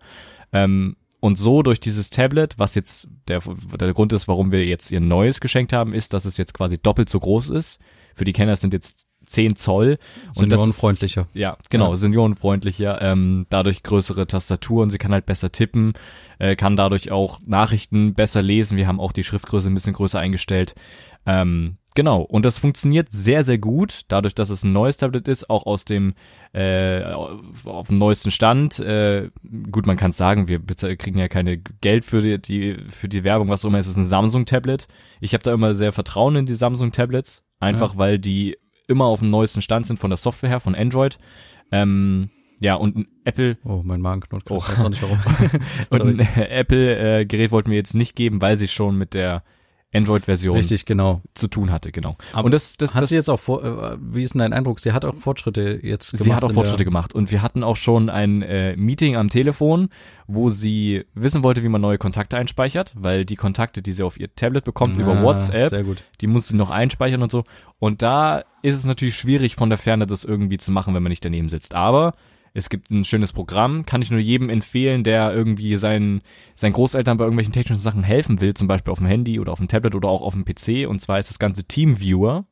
Ähm, 0.51 0.95
und 1.19 1.37
so 1.37 1.63
durch 1.63 1.79
dieses 1.79 2.09
Tablet, 2.09 2.59
was 2.59 2.75
jetzt 2.75 3.07
der, 3.29 3.41
der 3.79 3.93
Grund 3.93 4.11
ist, 4.11 4.27
warum 4.27 4.51
wir 4.51 4.65
jetzt 4.65 4.91
ihr 4.91 4.99
neues 4.99 5.39
geschenkt 5.39 5.71
haben, 5.71 5.93
ist, 5.93 6.13
dass 6.13 6.25
es 6.25 6.35
jetzt 6.35 6.53
quasi 6.53 6.77
doppelt 6.77 7.07
so 7.07 7.19
groß 7.19 7.49
ist. 7.51 7.79
Für 8.13 8.25
die 8.25 8.33
Kenner 8.33 8.57
sind 8.57 8.73
jetzt 8.73 9.05
10 9.33 9.55
Zoll. 9.55 9.97
Und 10.27 10.49
das 10.49 10.59
Seniorenfreundlicher. 10.59 11.21
Ist, 11.21 11.35
ja, 11.35 11.57
genau, 11.69 11.89
Ja. 11.91 11.95
seniorenfreundlicher. 11.95 13.01
Ähm, 13.01 13.45
dadurch 13.49 13.83
größere 13.83 14.27
Tastatur 14.27 14.83
und 14.83 14.89
sie 14.89 14.97
kann 14.97 15.11
halt 15.11 15.25
besser 15.25 15.51
tippen, 15.51 15.93
äh, 16.39 16.55
kann 16.55 16.75
dadurch 16.77 17.11
auch 17.11 17.39
Nachrichten 17.45 18.13
besser 18.13 18.41
lesen. 18.41 18.77
Wir 18.77 18.87
haben 18.87 18.99
auch 18.99 19.11
die 19.11 19.23
Schriftgröße 19.23 19.69
ein 19.69 19.73
bisschen 19.73 19.93
größer 19.93 20.19
eingestellt. 20.19 20.75
Ähm, 21.25 21.77
genau, 21.95 22.21
und 22.21 22.43
das 22.43 22.59
funktioniert 22.59 23.07
sehr, 23.11 23.45
sehr 23.45 23.57
gut, 23.57 24.01
dadurch, 24.09 24.35
dass 24.35 24.49
es 24.49 24.63
ein 24.63 24.73
neues 24.73 24.97
Tablet 24.97 25.27
ist, 25.29 25.49
auch 25.49 25.65
aus 25.65 25.85
dem 25.85 26.15
äh, 26.51 27.01
auf 27.65 27.87
dem 27.87 27.97
neuesten 27.97 28.29
Stand. 28.29 28.77
Äh, 28.79 29.29
gut, 29.71 29.87
man 29.87 29.97
kann 29.97 30.11
es 30.11 30.17
sagen, 30.17 30.47
wir 30.47 30.59
kriegen 30.97 31.17
ja 31.17 31.27
keine 31.29 31.57
Geld 31.57 32.03
für 32.05 32.21
die, 32.21 32.39
die 32.41 32.77
für 32.89 33.07
die 33.09 33.23
Werbung, 33.23 33.47
was 33.49 33.63
auch 33.63 33.69
immer. 33.69 33.79
Es 33.79 33.87
ist 33.87 33.97
ein 33.97 34.05
Samsung-Tablet. 34.05 34.87
Ich 35.21 35.33
habe 35.33 35.43
da 35.43 35.53
immer 35.53 35.73
sehr 35.73 35.91
Vertrauen 35.93 36.35
in 36.35 36.45
die 36.45 36.53
Samsung-Tablets, 36.53 37.43
einfach 37.59 37.97
weil 37.97 38.19
die 38.19 38.57
immer 38.87 39.05
auf 39.05 39.19
dem 39.19 39.29
neuesten 39.29 39.61
Stand 39.61 39.85
sind 39.85 39.97
von 39.97 40.09
der 40.09 40.17
Software 40.17 40.49
her, 40.49 40.59
von 40.59 40.75
Android. 40.75 41.17
Ähm, 41.71 42.29
ja, 42.59 42.75
und 42.75 42.95
ein 42.95 43.07
Apple 43.25 43.57
Oh, 43.63 43.81
mein 43.83 44.01
Magen 44.01 44.21
knurrt 44.21 44.45
gerade. 44.45 44.61
Oh. 44.61 44.63
Ich 44.63 44.77
weiß 44.77 44.83
auch 44.85 44.89
nicht 44.89 45.01
warum. 45.01 45.19
und 45.89 46.01
ein 46.01 46.19
Apple-Gerät 46.19 47.51
wollten 47.51 47.71
wir 47.71 47.77
jetzt 47.77 47.95
nicht 47.95 48.15
geben, 48.15 48.41
weil 48.41 48.57
sie 48.57 48.67
schon 48.67 48.97
mit 48.97 49.13
der 49.13 49.43
Android-Version 49.93 50.55
Richtig, 50.55 50.85
genau. 50.85 51.21
zu 51.33 51.47
tun 51.47 51.71
hatte, 51.71 51.91
genau. 51.91 52.15
Aber 52.33 52.45
und 52.45 52.51
das, 52.51 52.77
das, 52.77 52.95
hat 52.95 53.03
das, 53.03 53.09
sie 53.09 53.15
jetzt 53.15 53.29
auch 53.29 53.39
vor, 53.39 53.63
äh, 53.63 53.97
wie 54.01 54.23
ist 54.23 54.33
denn 54.33 54.39
dein 54.39 54.53
Eindruck? 54.53 54.79
Sie 54.79 54.91
hat 54.91 55.05
auch 55.05 55.15
Fortschritte 55.15 55.79
jetzt 55.83 56.11
gemacht. 56.11 56.23
Sie 56.23 56.33
hat 56.33 56.43
auch 56.43 56.51
Fortschritte 56.51 56.83
gemacht 56.83 57.13
und 57.13 57.31
wir 57.31 57.41
hatten 57.41 57.63
auch 57.63 57.75
schon 57.75 58.09
ein 58.09 58.41
äh, 58.41 58.75
Meeting 58.75 59.15
am 59.15 59.29
Telefon, 59.29 59.89
wo 60.27 60.49
sie 60.49 61.05
wissen 61.13 61.43
wollte, 61.43 61.63
wie 61.63 61.69
man 61.69 61.81
neue 61.81 61.97
Kontakte 61.97 62.37
einspeichert, 62.37 62.93
weil 62.95 63.25
die 63.25 63.35
Kontakte, 63.35 63.81
die 63.81 63.93
sie 63.93 64.03
auf 64.03 64.19
ihr 64.19 64.33
Tablet 64.35 64.63
bekommt 64.63 64.97
über 64.97 65.17
Ah, 65.17 65.23
WhatsApp, 65.23 66.03
die 66.21 66.27
muss 66.27 66.47
sie 66.47 66.55
noch 66.55 66.69
einspeichern 66.69 67.21
und 67.21 67.31
so. 67.31 67.43
Und 67.79 68.01
da 68.01 68.43
ist 68.61 68.75
es 68.75 68.85
natürlich 68.85 69.15
schwierig 69.15 69.55
von 69.55 69.69
der 69.69 69.77
Ferne 69.77 70.07
das 70.07 70.23
irgendwie 70.23 70.57
zu 70.57 70.71
machen, 70.71 70.95
wenn 70.95 71.03
man 71.03 71.11
nicht 71.11 71.23
daneben 71.23 71.49
sitzt. 71.49 71.75
Aber 71.75 72.13
es 72.53 72.69
gibt 72.69 72.91
ein 72.91 73.03
schönes 73.03 73.33
Programm, 73.33 73.85
kann 73.85 74.01
ich 74.01 74.11
nur 74.11 74.19
jedem 74.19 74.49
empfehlen, 74.49 75.03
der 75.03 75.33
irgendwie 75.33 75.75
seinen, 75.75 76.21
seinen 76.55 76.73
Großeltern 76.73 77.17
bei 77.17 77.23
irgendwelchen 77.23 77.53
technischen 77.53 77.81
Sachen 77.81 78.03
helfen 78.03 78.41
will, 78.41 78.53
zum 78.53 78.67
Beispiel 78.67 78.91
auf 78.91 78.99
dem 78.99 79.07
Handy 79.07 79.39
oder 79.39 79.51
auf 79.51 79.57
dem 79.59 79.67
Tablet 79.67 79.95
oder 79.95 80.09
auch 80.09 80.21
auf 80.21 80.33
dem 80.33 80.45
PC. 80.45 80.87
Und 80.87 80.99
zwar 80.99 81.17
ist 81.17 81.29
das 81.31 81.39
ganze 81.39 81.63
Teamviewer. 81.63 82.45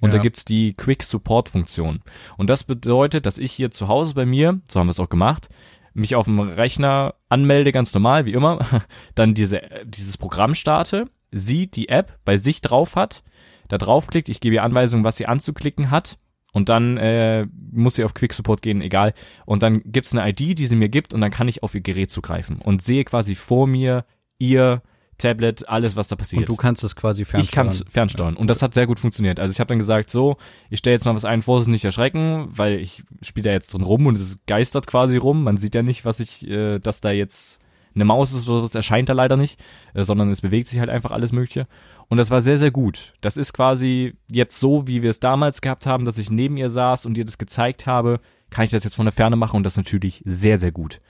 Und 0.00 0.10
Ja. 0.10 0.16
da 0.16 0.22
gibt's 0.22 0.44
die 0.44 0.74
Quick 0.74 1.02
Support 1.02 1.48
Funktion. 1.48 2.00
Und 2.36 2.50
das 2.50 2.64
bedeutet, 2.64 3.24
dass 3.24 3.38
ich 3.38 3.52
hier 3.52 3.70
zu 3.70 3.88
Hause 3.88 4.12
bei 4.12 4.26
mir, 4.26 4.60
so 4.68 4.78
haben 4.78 4.88
wir 4.88 4.90
es 4.90 5.00
auch 5.00 5.08
gemacht, 5.08 5.48
mich 5.94 6.14
auf 6.14 6.26
dem 6.26 6.38
Rechner 6.38 7.14
anmelde, 7.30 7.72
ganz 7.72 7.94
normal, 7.94 8.26
wie 8.26 8.34
immer, 8.34 8.58
dann 9.14 9.32
diese, 9.32 9.62
dieses 9.86 10.18
Programm 10.18 10.54
starte, 10.54 11.06
sie 11.32 11.68
die 11.68 11.88
App 11.88 12.18
bei 12.26 12.36
sich 12.36 12.60
drauf 12.60 12.96
hat, 12.96 13.24
da 13.68 13.78
draufklickt, 13.78 14.28
ich 14.28 14.40
gebe 14.40 14.56
ihr 14.56 14.62
Anweisungen, 14.62 15.04
was 15.04 15.16
sie 15.16 15.26
anzuklicken 15.26 15.90
hat 15.90 16.18
und 16.56 16.70
dann 16.70 16.96
äh, 16.96 17.46
muss 17.70 17.96
sie 17.96 18.04
auf 18.04 18.14
Quick 18.14 18.32
Support 18.32 18.62
gehen, 18.62 18.80
egal. 18.80 19.12
Und 19.44 19.62
dann 19.62 19.82
gibt's 19.84 20.14
eine 20.14 20.26
ID, 20.26 20.58
die 20.58 20.64
sie 20.64 20.74
mir 20.74 20.88
gibt 20.88 21.12
und 21.12 21.20
dann 21.20 21.30
kann 21.30 21.48
ich 21.48 21.62
auf 21.62 21.74
ihr 21.74 21.82
Gerät 21.82 22.10
zugreifen 22.10 22.62
und 22.62 22.80
sehe 22.80 23.04
quasi 23.04 23.34
vor 23.34 23.66
mir 23.66 24.06
ihr 24.38 24.80
Tablet, 25.18 25.68
alles, 25.68 25.96
was 25.96 26.08
da 26.08 26.16
passiert. 26.16 26.40
Und 26.40 26.48
du 26.48 26.56
kannst 26.56 26.82
es 26.82 26.96
quasi 26.96 27.22
Ich 27.24 27.28
fernsteuern. 27.28 27.54
kann 27.54 27.66
es 27.66 27.84
fernsteuern 27.86 28.36
und 28.38 28.48
das 28.48 28.62
hat 28.62 28.72
sehr 28.72 28.86
gut 28.86 28.98
funktioniert. 28.98 29.38
Also 29.38 29.52
ich 29.52 29.60
habe 29.60 29.68
dann 29.68 29.78
gesagt, 29.78 30.08
so, 30.08 30.38
ich 30.70 30.78
stelle 30.78 30.94
jetzt 30.94 31.04
mal 31.04 31.14
was 31.14 31.26
ein, 31.26 31.42
Vorsicht 31.42 31.68
nicht 31.68 31.84
erschrecken, 31.84 32.48
weil 32.48 32.80
ich 32.80 33.02
spiele 33.20 33.50
da 33.50 33.52
jetzt 33.52 33.74
drin 33.74 33.82
rum 33.82 34.06
und 34.06 34.16
es 34.16 34.38
geistert 34.46 34.86
quasi 34.86 35.18
rum. 35.18 35.44
Man 35.44 35.58
sieht 35.58 35.74
ja 35.74 35.82
nicht, 35.82 36.06
was 36.06 36.20
ich, 36.20 36.48
äh, 36.48 36.78
dass 36.78 37.02
da 37.02 37.10
jetzt 37.10 37.58
eine 37.94 38.06
Maus 38.06 38.32
ist 38.32 38.48
oder 38.48 38.62
was 38.62 38.74
erscheint 38.74 39.10
da 39.10 39.12
leider 39.12 39.36
nicht, 39.36 39.62
äh, 39.92 40.04
sondern 40.04 40.30
es 40.30 40.40
bewegt 40.40 40.68
sich 40.68 40.80
halt 40.80 40.88
einfach 40.88 41.10
alles 41.10 41.32
Mögliche. 41.32 41.66
Und 42.08 42.18
das 42.18 42.30
war 42.30 42.40
sehr, 42.40 42.58
sehr 42.58 42.70
gut. 42.70 43.14
Das 43.20 43.36
ist 43.36 43.52
quasi 43.52 44.14
jetzt 44.28 44.60
so, 44.60 44.86
wie 44.86 45.02
wir 45.02 45.10
es 45.10 45.20
damals 45.20 45.60
gehabt 45.60 45.86
haben, 45.86 46.04
dass 46.04 46.18
ich 46.18 46.30
neben 46.30 46.56
ihr 46.56 46.70
saß 46.70 47.06
und 47.06 47.18
ihr 47.18 47.24
das 47.24 47.38
gezeigt 47.38 47.86
habe, 47.86 48.20
kann 48.50 48.64
ich 48.64 48.70
das 48.70 48.84
jetzt 48.84 48.94
von 48.94 49.06
der 49.06 49.12
Ferne 49.12 49.36
machen 49.36 49.56
und 49.56 49.64
das 49.64 49.72
ist 49.74 49.78
natürlich 49.78 50.22
sehr, 50.24 50.58
sehr 50.58 50.72
gut. 50.72 51.00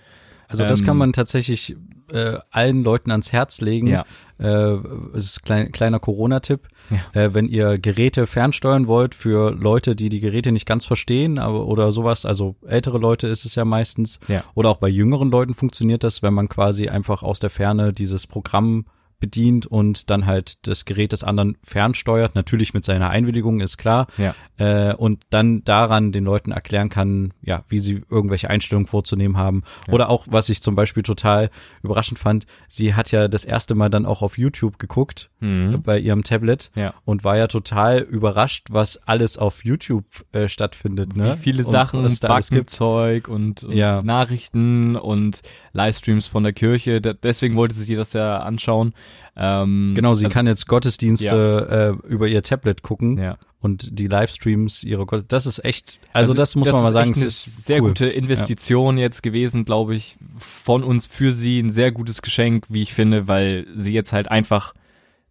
Also 0.48 0.64
das 0.64 0.80
Ähm, 0.80 0.86
kann 0.86 0.96
man 0.96 1.12
tatsächlich 1.12 1.76
äh, 2.12 2.38
allen 2.50 2.84
Leuten 2.84 3.10
ans 3.10 3.32
Herz 3.32 3.60
legen. 3.60 3.88
Ja. 3.88 4.04
Äh, 4.38 4.78
es 5.14 5.24
ist 5.24 5.42
klein, 5.44 5.72
kleiner 5.72 5.98
Corona-Tipp. 5.98 6.68
Ja. 6.90 7.20
Äh, 7.20 7.34
wenn 7.34 7.48
ihr 7.48 7.78
Geräte 7.78 8.26
fernsteuern 8.26 8.86
wollt 8.86 9.14
für 9.14 9.50
Leute, 9.50 9.96
die 9.96 10.08
die 10.08 10.20
Geräte 10.20 10.52
nicht 10.52 10.66
ganz 10.66 10.84
verstehen, 10.84 11.38
aber 11.38 11.66
oder 11.66 11.90
sowas, 11.90 12.24
also 12.24 12.54
ältere 12.66 12.98
Leute 12.98 13.26
ist 13.26 13.44
es 13.44 13.56
ja 13.56 13.64
meistens. 13.64 14.20
Ja. 14.28 14.44
Oder 14.54 14.68
auch 14.70 14.76
bei 14.76 14.88
jüngeren 14.88 15.30
Leuten 15.30 15.54
funktioniert 15.54 16.04
das, 16.04 16.22
wenn 16.22 16.32
man 16.32 16.48
quasi 16.48 16.88
einfach 16.88 17.24
aus 17.24 17.40
der 17.40 17.50
Ferne 17.50 17.92
dieses 17.92 18.28
Programm 18.28 18.86
bedient 19.18 19.66
und 19.66 20.10
dann 20.10 20.26
halt 20.26 20.66
das 20.66 20.84
Gerät 20.84 21.12
des 21.12 21.24
anderen 21.24 21.56
fernsteuert, 21.64 22.34
natürlich 22.34 22.74
mit 22.74 22.84
seiner 22.84 23.10
Einwilligung, 23.10 23.60
ist 23.60 23.78
klar. 23.78 24.06
Ja. 24.18 24.34
Äh, 24.58 24.94
und 24.94 25.22
dann 25.30 25.64
daran 25.64 26.12
den 26.12 26.24
Leuten 26.24 26.52
erklären 26.52 26.88
kann, 26.88 27.32
ja, 27.42 27.64
wie 27.68 27.78
sie 27.78 28.02
irgendwelche 28.10 28.50
Einstellungen 28.50 28.86
vorzunehmen 28.86 29.36
haben. 29.36 29.62
Oder 29.90 30.08
auch, 30.10 30.26
was 30.28 30.48
ich 30.48 30.62
zum 30.62 30.74
Beispiel 30.74 31.02
total 31.02 31.50
überraschend 31.82 32.18
fand, 32.18 32.46
sie 32.68 32.94
hat 32.94 33.10
ja 33.12 33.28
das 33.28 33.44
erste 33.44 33.74
Mal 33.74 33.88
dann 33.90 34.06
auch 34.06 34.22
auf 34.22 34.38
YouTube 34.38 34.78
geguckt 34.78 35.30
Mhm. 35.40 35.82
bei 35.82 35.98
ihrem 35.98 36.22
Tablet 36.24 36.70
Ja. 36.74 36.94
und 37.04 37.22
war 37.24 37.36
ja 37.36 37.46
total 37.46 37.98
überrascht, 38.00 38.66
was 38.70 38.96
alles 39.06 39.36
auf 39.38 39.64
YouTube 39.64 40.06
äh, 40.32 40.48
stattfindet. 40.48 41.16
Ne? 41.16 41.32
Wie 41.32 41.36
viele 41.36 41.64
Und 41.64 41.70
Sachen, 41.70 42.00
alles 42.00 42.20
gibt. 42.20 42.28
Backenzeug 42.28 43.28
und, 43.28 43.62
und 43.64 43.74
Ja. 43.74 44.02
Nachrichten 44.02 44.96
und 44.96 45.42
Livestreams 45.76 46.26
von 46.26 46.42
der 46.42 46.52
Kirche. 46.52 47.00
Deswegen 47.00 47.54
wollte 47.56 47.74
sie 47.74 47.84
sich 47.84 47.96
das 47.96 48.12
ja 48.14 48.38
anschauen. 48.38 48.94
Ähm, 49.36 49.92
Genau, 49.94 50.14
sie 50.14 50.24
also- 50.24 50.34
kann 50.34 50.46
jetzt 50.46 50.66
Gottesdienste 50.66 51.98
äh, 52.02 52.08
über 52.08 52.26
ihr 52.26 52.42
Tablet 52.42 52.82
gucken 52.82 53.18
Ja. 53.18 53.36
und 53.60 53.98
die 53.98 54.06
Livestreams 54.06 54.82
ihre 54.82 55.04
das 55.28 55.44
ist 55.44 55.62
echt 55.62 56.00
also, 56.14 56.30
also 56.32 56.34
das 56.34 56.56
muss 56.56 56.66
das 56.66 56.72
man 56.74 56.82
mal 56.84 56.92
sagen 56.92 57.10
ist 57.10 57.20
eine 57.20 57.30
sehr 57.30 57.82
cool. 57.82 57.88
gute 57.88 58.06
Investition 58.06 58.96
ja. 58.96 59.02
jetzt 59.02 59.22
gewesen 59.22 59.66
glaube 59.66 59.94
ich 59.94 60.16
von 60.38 60.82
uns 60.82 61.06
für 61.06 61.32
sie 61.32 61.60
ein 61.60 61.68
sehr 61.68 61.92
gutes 61.92 62.22
Geschenk 62.22 62.64
wie 62.70 62.80
ich 62.80 62.94
finde 62.94 63.28
weil 63.28 63.66
sie 63.74 63.92
jetzt 63.92 64.14
halt 64.14 64.30
einfach 64.30 64.72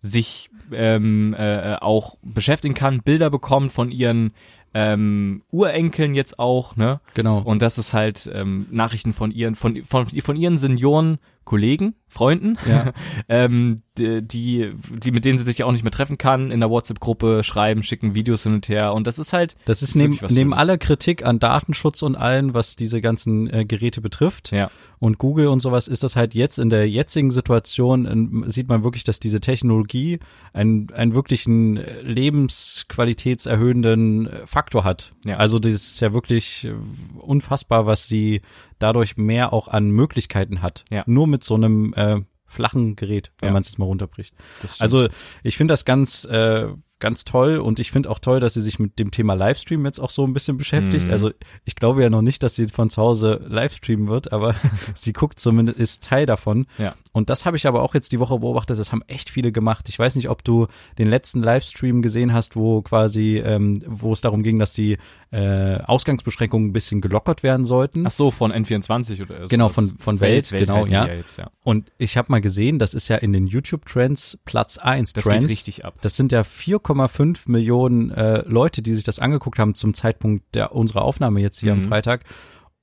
sich 0.02 0.52
ähm, 0.72 1.34
äh, 1.36 1.76
auch 1.82 2.16
beschäftigen 2.22 2.76
kann 2.76 3.02
Bilder 3.02 3.32
bekommt 3.32 3.72
von 3.72 3.90
ihren 3.90 4.34
ähm, 4.76 5.42
Urenkeln 5.52 6.16
jetzt 6.16 6.38
auch, 6.38 6.76
ne? 6.76 7.00
Genau. 7.14 7.40
Und 7.40 7.62
das 7.62 7.78
ist 7.78 7.94
halt 7.94 8.30
ähm, 8.34 8.68
Nachrichten 8.70 9.14
von 9.14 9.32
ihren, 9.32 9.56
von, 9.56 9.84
von, 9.86 10.06
von 10.06 10.36
ihren 10.36 10.58
Senioren, 10.58 11.18
Kollegen, 11.46 11.96
Freunden, 12.08 12.58
ja. 12.68 12.94
ähm, 13.30 13.82
die, 13.98 14.22
die, 14.22 15.12
mit 15.12 15.26
denen 15.26 15.38
sie 15.38 15.44
sich 15.44 15.64
auch 15.64 15.72
nicht 15.72 15.84
mehr 15.84 15.92
treffen 15.92 16.18
kann, 16.18 16.52
in 16.52 16.60
der 16.60 16.70
WhatsApp-Gruppe 16.70 17.44
schreiben, 17.44 17.84
schicken 17.84 18.16
Videos 18.16 18.44
hin 18.44 18.56
und 18.56 18.68
her. 18.68 18.94
Und 18.94 19.08
das 19.08 19.20
ist 19.20 19.32
halt. 19.32 19.56
Das 19.66 19.82
ist, 19.82 19.90
ist 19.90 19.96
neben, 19.96 20.20
neben 20.30 20.54
aller 20.54 20.78
Kritik 20.78 21.26
an 21.26 21.40
Datenschutz 21.40 22.02
und 22.02 22.16
allen, 22.16 22.54
was 22.54 22.76
diese 22.76 23.00
ganzen 23.00 23.52
äh, 23.54 23.66
Geräte 23.66 24.02
betrifft, 24.02 24.52
ja. 24.52 24.70
und 25.00 25.18
Google 25.18 25.48
und 25.48 25.62
sowas, 25.62 25.88
ist 25.88 26.04
das 26.04 26.16
halt 26.16 26.34
jetzt 26.34 26.58
in 26.58 26.70
der 26.70 26.90
jetzigen 26.90 27.32
Situation, 27.32 28.44
äh, 28.46 28.50
sieht 28.50 28.68
man 28.68 28.84
wirklich, 28.84 29.04
dass 29.04 29.20
diese 29.20 29.40
Technologie 29.40 30.20
einen, 30.52 30.92
einen 30.94 31.14
wirklichen 31.14 31.80
lebensqualitätserhöhenden 32.02 34.28
äh, 34.28 34.48
Faktor 34.48 34.84
hat. 34.84 35.14
Ja. 35.24 35.38
Also 35.38 35.60
das 35.60 35.74
ist 35.74 36.00
ja 36.02 36.14
wirklich 36.14 36.66
äh, 36.66 36.74
unfassbar, 37.20 37.86
was 37.86 38.08
sie 38.08 38.42
dadurch 38.80 39.18
mehr 39.18 39.54
auch 39.54 39.68
an 39.68 39.90
Möglichkeiten 39.90 40.62
hat. 40.62 40.86
Ja. 40.92 41.04
Nur 41.08 41.28
mit 41.28 41.44
so 41.44 41.56
einem 41.56 41.94
äh, 41.94 42.22
flachen 42.46 42.96
Gerät, 42.96 43.32
wenn 43.40 43.48
Ja. 43.48 43.54
man 43.54 43.62
es 43.62 43.70
jetzt 43.70 43.80
mal 43.80 43.86
runterbricht. 43.86 44.34
Also 44.80 45.08
ich 45.44 45.58
finde 45.58 45.72
das 45.74 45.86
ganz 45.86 46.26
äh, 46.26 46.68
ganz 47.00 47.26
toll 47.26 47.58
und 47.58 47.80
ich 47.82 47.92
finde 47.92 48.10
auch 48.10 48.20
toll, 48.20 48.40
dass 48.40 48.54
sie 48.54 48.62
sich 48.62 48.80
mit 48.80 49.00
dem 49.00 49.12
Thema 49.12 49.34
Livestream 49.34 49.84
jetzt 49.86 50.00
auch 50.00 50.10
so 50.10 50.24
ein 50.26 50.34
bisschen 50.34 50.58
beschäftigt. 50.58 51.08
Mhm. 51.08 51.12
Also 51.12 51.32
ich 51.66 51.76
glaube 51.76 52.02
ja 52.02 52.10
noch 52.10 52.22
nicht, 52.22 52.42
dass 52.42 52.56
sie 52.56 52.68
von 52.68 52.90
zu 52.90 53.02
Hause 53.02 53.44
Livestreamen 53.48 54.08
wird, 54.08 54.32
aber 54.32 54.56
sie 54.96 55.12
guckt 55.12 55.40
zumindest, 55.40 55.78
ist 55.78 56.04
Teil 56.06 56.26
davon. 56.26 56.68
Ja. 56.78 56.96
Und 57.16 57.30
das 57.30 57.46
habe 57.46 57.56
ich 57.56 57.66
aber 57.66 57.82
auch 57.82 57.94
jetzt 57.94 58.12
die 58.12 58.20
Woche 58.20 58.38
beobachtet, 58.40 58.78
das 58.78 58.92
haben 58.92 59.02
echt 59.08 59.30
viele 59.30 59.54
gemacht. 59.54 59.88
Ich 59.88 59.98
weiß 59.98 60.16
nicht, 60.18 60.28
ob 60.28 60.44
du 60.44 60.68
den 60.98 61.08
letzten 61.08 61.42
Livestream 61.42 62.02
gesehen 62.02 62.34
hast, 62.34 62.58
wo 62.58 62.82
quasi, 62.82 63.38
ähm, 63.38 63.80
wo 63.88 64.12
es 64.12 64.20
darum 64.20 64.44
ging, 64.44 64.60
dass 64.60 64.74
die 64.74 64.98
äh, 65.32 65.78
Ausgangsbeschränkungen 65.78 66.68
ein 66.68 66.74
bisschen 66.74 67.00
gelockert 67.00 67.42
werden 67.42 67.66
sollten. 67.66 68.06
Ach 68.06 68.12
so, 68.12 68.32
von 68.32 68.52
N24 68.52 69.22
oder 69.22 69.44
so. 69.44 69.48
Genau, 69.48 69.70
von, 69.70 69.98
von 69.98 70.20
Welt, 70.20 70.50
genau, 70.50 70.76
heißen 70.76 70.90
die 70.90 70.94
ja. 70.94 71.06
jetzt, 71.08 71.38
ja. 71.38 71.50
Und 71.64 71.90
ich 71.98 72.18
habe 72.18 72.30
mal 72.34 72.42
gesehen, 72.42 72.80
das 72.80 72.94
ist 72.94 73.08
ja 73.08 73.16
in 73.16 73.32
den 73.32 73.48
YouTube-Trends 73.48 74.38
Platz 74.44 74.78
eins 74.78 75.14
Das 75.14 75.24
Trends. 75.24 75.46
geht 75.46 75.52
richtig 75.52 75.86
ab. 75.86 75.94
Das 76.02 76.18
sind 76.18 76.34
ja 76.34 76.42
4,5 76.42 77.50
Millionen 77.50 78.12
äh, 78.12 78.44
Leute, 78.46 78.82
die 78.82 78.94
sich 78.94 79.06
das 79.06 79.20
angeguckt 79.20 79.58
haben 79.58 79.74
zum 79.74 79.94
Zeitpunkt 79.94 80.44
der 80.54 80.76
unserer 80.76 81.04
Aufnahme 81.04 81.40
jetzt 81.40 81.60
hier 81.62 81.72
am 81.72 81.80
Mhm. 81.80 81.88
Freitag. 81.88 82.26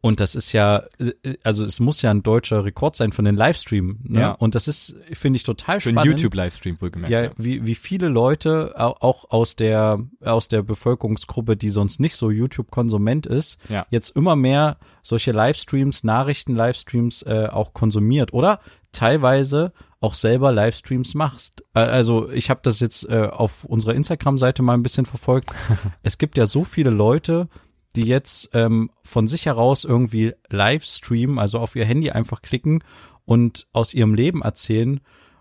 Und 0.05 0.19
das 0.19 0.35
ist 0.35 0.53
ja, 0.53 0.83
äh, 0.99 1.37
also 1.45 1.65
es 1.65 1.79
muss 1.79 2.03
ja 2.03 2.11
ein 2.11 2.23
deutscher 2.25 2.65
Rekord 2.65 2.97
sein 2.97 3.13
von 3.13 3.25
den 3.25 3.37
Livestream. 3.37 4.01
Ne? 4.03 4.21
Ja. 4.21 4.31
Und 4.33 4.55
das 4.57 4.67
ist, 4.67 4.97
finde 5.13 5.37
ich, 5.37 5.45
total 5.45 5.81
Für 5.81 5.91
einen 5.91 5.99
spannend. 5.99 6.19
YouTube-Livestream 6.19 6.81
wohlgemerkt. 6.83 7.11
Ja, 7.13 7.31
wie, 7.37 7.65
wie 7.67 7.77
viele 7.77 8.09
Leute 8.09 8.75
au- 8.77 8.97
auch 8.99 9.31
aus 9.31 9.55
der, 9.55 10.01
aus 10.21 10.49
der 10.49 10.63
Bevölkerungsgruppe, 10.65 11.57
die 11.57 11.71
sonst 11.71 12.01
nicht 12.01 12.17
so 12.17 12.31
YouTube-Konsument 12.31 13.27
ist, 13.27 13.59
Ja. 13.69 13.87
jetzt 13.91 14.11
immer 14.17 14.35
mehr 14.35 14.77
solche 15.03 15.31
Livestreams, 15.31 16.03
Nachrichten-Livestreams 16.03 17.23
äh, 17.23 17.49
auch 17.51 17.73
konsumiert 17.73 18.33
oder 18.33 18.59
teilweise 18.91 19.73
auch 20.01 20.15
selber 20.15 20.51
Livestreams 20.53 21.15
machst. 21.15 21.63
Äh, 21.75 21.81
Also 21.81 22.29
ich 22.31 22.51
habe 22.51 22.61
das 22.63 22.81
jetzt 22.81 23.09
äh, 23.09 23.29
auf 23.31 23.65
unserer 23.65 23.95
Instagram-Seite 23.95 24.63
mal 24.63 24.75
ein 24.75 24.83
bisschen 24.83 25.07
verfolgt. 25.07 25.51
es 26.03 26.19
gibt 26.19 26.37
ja 26.39 26.47
so 26.47 26.65
viele 26.65 26.91
Leute, 26.91 27.49
die 27.97 28.05
jetzt 28.05 28.51
ähm, 28.55 28.91
von 29.05 29.27
sich 29.29 29.47
heraus 29.47 29.85
irgendwie 29.85 30.33
Livestreamen, 30.49 31.39
also 31.39 31.59
auf 31.59 31.77
ihr 31.77 31.85
Handy 31.85 32.11
einfach 32.11 32.43
klicken 32.43 32.83
und 33.25 33.67
aus 33.73 33.95
ihrem 33.95 34.15
Leben 34.15 34.43
erzählen 34.43 35.01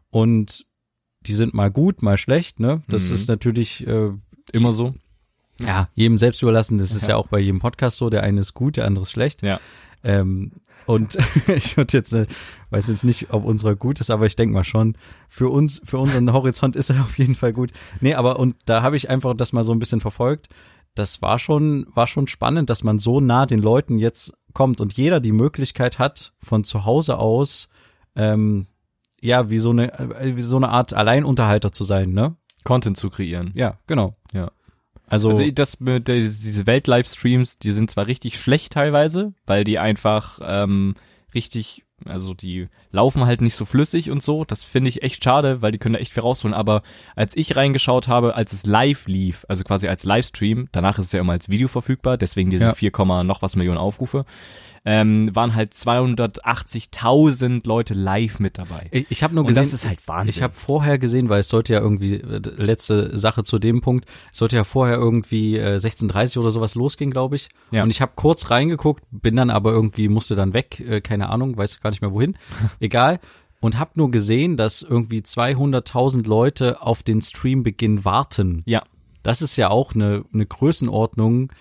und 0.09 0.65
die 1.21 1.33
sind 1.35 1.53
mal 1.53 1.69
gut, 1.71 2.01
mal 2.01 2.17
schlecht, 2.17 2.59
ne? 2.59 2.81
Das 2.87 3.07
Mhm. 3.09 3.13
ist 3.13 3.27
natürlich 3.27 3.85
äh, 3.87 4.09
Immer 4.51 4.73
so. 4.73 4.95
ja 5.63 5.87
jedem 5.95 6.17
selbst 6.17 6.41
überlassen. 6.41 6.77
Das 6.79 6.91
ist 6.93 7.03
ja. 7.03 7.09
Ja. 7.09 7.17
auch 7.17 7.27
bei 7.27 7.39
jedem 7.39 7.59
Podcast 7.59 7.97
so. 7.97 8.09
Der 8.09 8.23
eine 8.23 8.41
ist 8.41 8.53
gut, 8.55 8.77
der 8.77 8.85
andere 8.85 9.03
ist 9.03 9.11
schlecht. 9.11 9.43
Ja. 9.43 9.59
Ähm, 10.03 10.51
und 10.87 11.15
ich 11.55 11.77
würde 11.77 11.95
jetzt, 11.95 12.11
äh, 12.11 12.25
weiß 12.71 12.87
jetzt 12.87 13.03
nicht, 13.03 13.31
ob 13.31 13.45
unserer 13.45 13.75
gut 13.75 14.01
ist, 14.01 14.09
aber 14.09 14.25
ich 14.25 14.35
denke 14.35 14.53
mal 14.55 14.63
schon, 14.63 14.95
für 15.29 15.49
uns, 15.49 15.79
für 15.85 15.99
unseren 15.99 16.33
Horizont 16.33 16.75
ist 16.75 16.89
er 16.89 17.01
auf 17.01 17.17
jeden 17.19 17.35
Fall 17.35 17.53
gut. 17.53 17.71
Nee, 17.99 18.15
aber 18.15 18.39
und 18.39 18.55
da 18.65 18.81
habe 18.81 18.97
ich 18.97 19.09
einfach 19.09 19.35
das 19.35 19.53
mal 19.53 19.63
so 19.63 19.71
ein 19.71 19.79
bisschen 19.79 20.01
verfolgt. 20.01 20.49
Das 20.95 21.21
war 21.21 21.39
schon, 21.39 21.85
war 21.93 22.07
schon 22.07 22.27
spannend, 22.27 22.69
dass 22.69 22.83
man 22.83 22.99
so 22.99 23.19
nah 23.19 23.45
den 23.45 23.61
Leuten 23.61 23.97
jetzt 23.97 24.33
kommt 24.53 24.81
und 24.81 24.93
jeder 24.93 25.19
die 25.19 25.31
Möglichkeit 25.31 25.99
hat, 25.99 26.33
von 26.41 26.63
zu 26.63 26.85
Hause 26.85 27.17
aus, 27.17 27.69
ähm, 28.15 28.67
ja, 29.21 29.49
wie 29.49 29.59
so 29.59 29.69
eine, 29.69 29.93
äh, 29.97 30.35
wie 30.35 30.41
so 30.41 30.57
eine 30.57 30.69
Art 30.69 30.93
Alleinunterhalter 30.93 31.71
zu 31.71 31.83
sein, 31.83 32.11
ne? 32.11 32.35
Content 32.63 32.97
zu 32.97 33.09
kreieren. 33.09 33.51
Ja, 33.55 33.77
genau. 33.87 34.15
Ja. 34.33 34.51
Also, 35.07 35.29
Also 35.29 35.49
das 35.51 35.79
mit 35.79 36.07
der, 36.07 36.19
diese 36.21 36.67
Welt-Livestreams, 36.67 37.59
die 37.59 37.71
sind 37.71 37.91
zwar 37.91 38.07
richtig 38.07 38.39
schlecht 38.39 38.73
teilweise, 38.73 39.33
weil 39.45 39.63
die 39.63 39.77
einfach 39.77 40.39
ähm, 40.41 40.95
richtig, 41.33 41.83
also 42.05 42.33
die 42.33 42.67
laufen 42.91 43.25
halt 43.25 43.41
nicht 43.41 43.55
so 43.55 43.65
flüssig 43.65 44.09
und 44.09 44.21
so. 44.23 44.45
Das 44.45 44.63
finde 44.63 44.89
ich 44.89 45.03
echt 45.03 45.23
schade, 45.23 45.61
weil 45.61 45.71
die 45.71 45.77
können 45.77 45.93
da 45.93 45.99
echt 45.99 46.13
viel 46.13 46.23
rausholen. 46.23 46.53
Aber 46.53 46.81
als 47.15 47.35
ich 47.35 47.55
reingeschaut 47.55 48.07
habe, 48.07 48.35
als 48.35 48.53
es 48.53 48.65
live 48.65 49.07
lief, 49.07 49.45
also 49.47 49.63
quasi 49.63 49.87
als 49.87 50.03
Livestream, 50.03 50.69
danach 50.71 50.99
ist 50.99 51.07
es 51.07 51.11
ja 51.11 51.19
immer 51.19 51.33
als 51.33 51.49
Video 51.49 51.67
verfügbar, 51.67 52.17
deswegen 52.17 52.49
diese 52.49 52.65
Ja. 52.65 52.73
4, 52.73 52.91
noch 53.23 53.41
was 53.41 53.55
Millionen 53.55 53.77
Aufrufe, 53.77 54.25
ähm, 54.83 55.29
waren 55.35 55.53
halt 55.53 55.73
280.000 55.73 57.67
Leute 57.67 57.93
live 57.93 58.39
mit 58.39 58.57
dabei. 58.57 58.87
ich, 58.91 59.05
ich 59.09 59.21
habe 59.23 59.35
nur 59.35 59.43
und 59.43 59.47
gesehen, 59.47 59.63
das 59.63 59.73
ist 59.73 59.87
halt 59.87 60.07
Wahnsinn. 60.07 60.29
Ich 60.29 60.41
habe 60.41 60.53
vorher 60.53 60.97
gesehen, 60.97 61.29
weil 61.29 61.41
es 61.41 61.49
sollte 61.49 61.73
ja 61.73 61.79
irgendwie 61.79 62.15
äh, 62.15 62.41
letzte 62.57 63.15
Sache 63.15 63.43
zu 63.43 63.59
dem 63.59 63.81
Punkt, 63.81 64.05
es 64.31 64.39
sollte 64.39 64.55
ja 64.55 64.63
vorher 64.63 64.97
irgendwie 64.97 65.57
äh, 65.57 65.75
16:30 65.75 66.39
oder 66.39 66.49
sowas 66.49 66.73
losgehen, 66.75 67.11
glaube 67.11 67.35
ich. 67.35 67.49
Ja. 67.69 67.83
Und 67.83 67.91
ich 67.91 68.01
habe 68.01 68.13
kurz 68.15 68.49
reingeguckt, 68.49 69.03
bin 69.11 69.35
dann 69.35 69.51
aber 69.51 69.71
irgendwie 69.71 70.09
musste 70.09 70.35
dann 70.35 70.53
weg, 70.53 70.79
äh, 70.79 71.01
keine 71.01 71.29
Ahnung, 71.29 71.57
weiß 71.57 71.79
gar 71.81 71.91
nicht 71.91 72.01
mehr 72.01 72.13
wohin. 72.13 72.37
Egal. 72.79 73.19
Und 73.59 73.77
habe 73.77 73.91
nur 73.93 74.09
gesehen, 74.09 74.57
dass 74.57 74.81
irgendwie 74.81 75.19
200.000 75.19 76.27
Leute 76.27 76.81
auf 76.81 77.03
den 77.03 77.21
Streambeginn 77.21 78.03
warten. 78.03 78.63
ja. 78.65 78.83
Das 79.23 79.43
ist 79.43 79.55
ja 79.55 79.69
auch 79.69 79.93
eine, 79.93 80.25
eine 80.33 80.47
Größenordnung, 80.47 81.51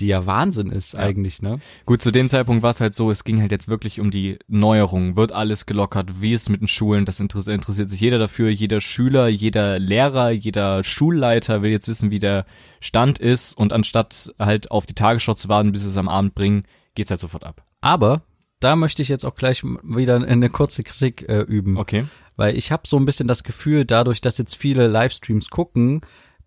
die 0.00 0.06
ja 0.08 0.26
Wahnsinn 0.26 0.70
ist 0.70 0.92
Ja. 0.94 1.00
eigentlich, 1.00 1.42
ne? 1.42 1.58
Gut, 1.86 2.02
zu 2.02 2.10
dem 2.10 2.28
Zeitpunkt 2.28 2.62
war 2.62 2.70
es 2.70 2.80
halt 2.80 2.94
so, 2.94 3.10
es 3.10 3.24
ging 3.24 3.40
halt 3.40 3.52
jetzt 3.52 3.68
wirklich 3.68 4.00
um 4.00 4.10
die 4.10 4.38
Neuerung. 4.48 5.16
Wird 5.16 5.32
alles 5.32 5.66
gelockert? 5.66 6.20
Wie 6.20 6.32
ist 6.32 6.42
es 6.42 6.48
mit 6.48 6.60
den 6.60 6.68
Schulen? 6.68 7.04
Das 7.04 7.20
interessiert, 7.20 7.54
interessiert 7.54 7.90
sich 7.90 8.00
jeder 8.00 8.18
dafür. 8.18 8.48
Jeder 8.50 8.80
Schüler, 8.80 9.28
jeder 9.28 9.78
Lehrer, 9.78 10.30
jeder 10.30 10.84
Schulleiter 10.84 11.62
will 11.62 11.70
jetzt 11.70 11.88
wissen, 11.88 12.10
wie 12.10 12.18
der 12.18 12.46
Stand 12.80 13.18
ist. 13.18 13.56
Und 13.56 13.72
anstatt 13.72 14.32
halt 14.38 14.70
auf 14.70 14.86
die 14.86 14.94
Tagesschau 14.94 15.34
zu 15.34 15.48
warten, 15.48 15.72
bis 15.72 15.82
sie 15.82 15.88
es 15.88 15.96
am 15.96 16.08
Abend 16.08 16.34
bringen, 16.34 16.64
geht's 16.94 17.10
halt 17.10 17.20
sofort 17.20 17.44
ab. 17.44 17.62
Aber 17.80 18.22
da 18.60 18.74
möchte 18.76 19.02
ich 19.02 19.08
jetzt 19.08 19.24
auch 19.24 19.36
gleich 19.36 19.62
wieder 19.64 20.16
eine 20.16 20.50
kurze 20.50 20.82
Kritik 20.82 21.28
äh, 21.28 21.40
üben. 21.42 21.76
Okay. 21.76 22.06
Weil 22.36 22.56
ich 22.56 22.70
habe 22.70 22.82
so 22.86 22.96
ein 22.96 23.04
bisschen 23.04 23.28
das 23.28 23.42
Gefühl, 23.44 23.84
dadurch, 23.84 24.20
dass 24.20 24.38
jetzt 24.38 24.54
viele 24.54 24.86
Livestreams 24.86 25.50
gucken, 25.50 26.00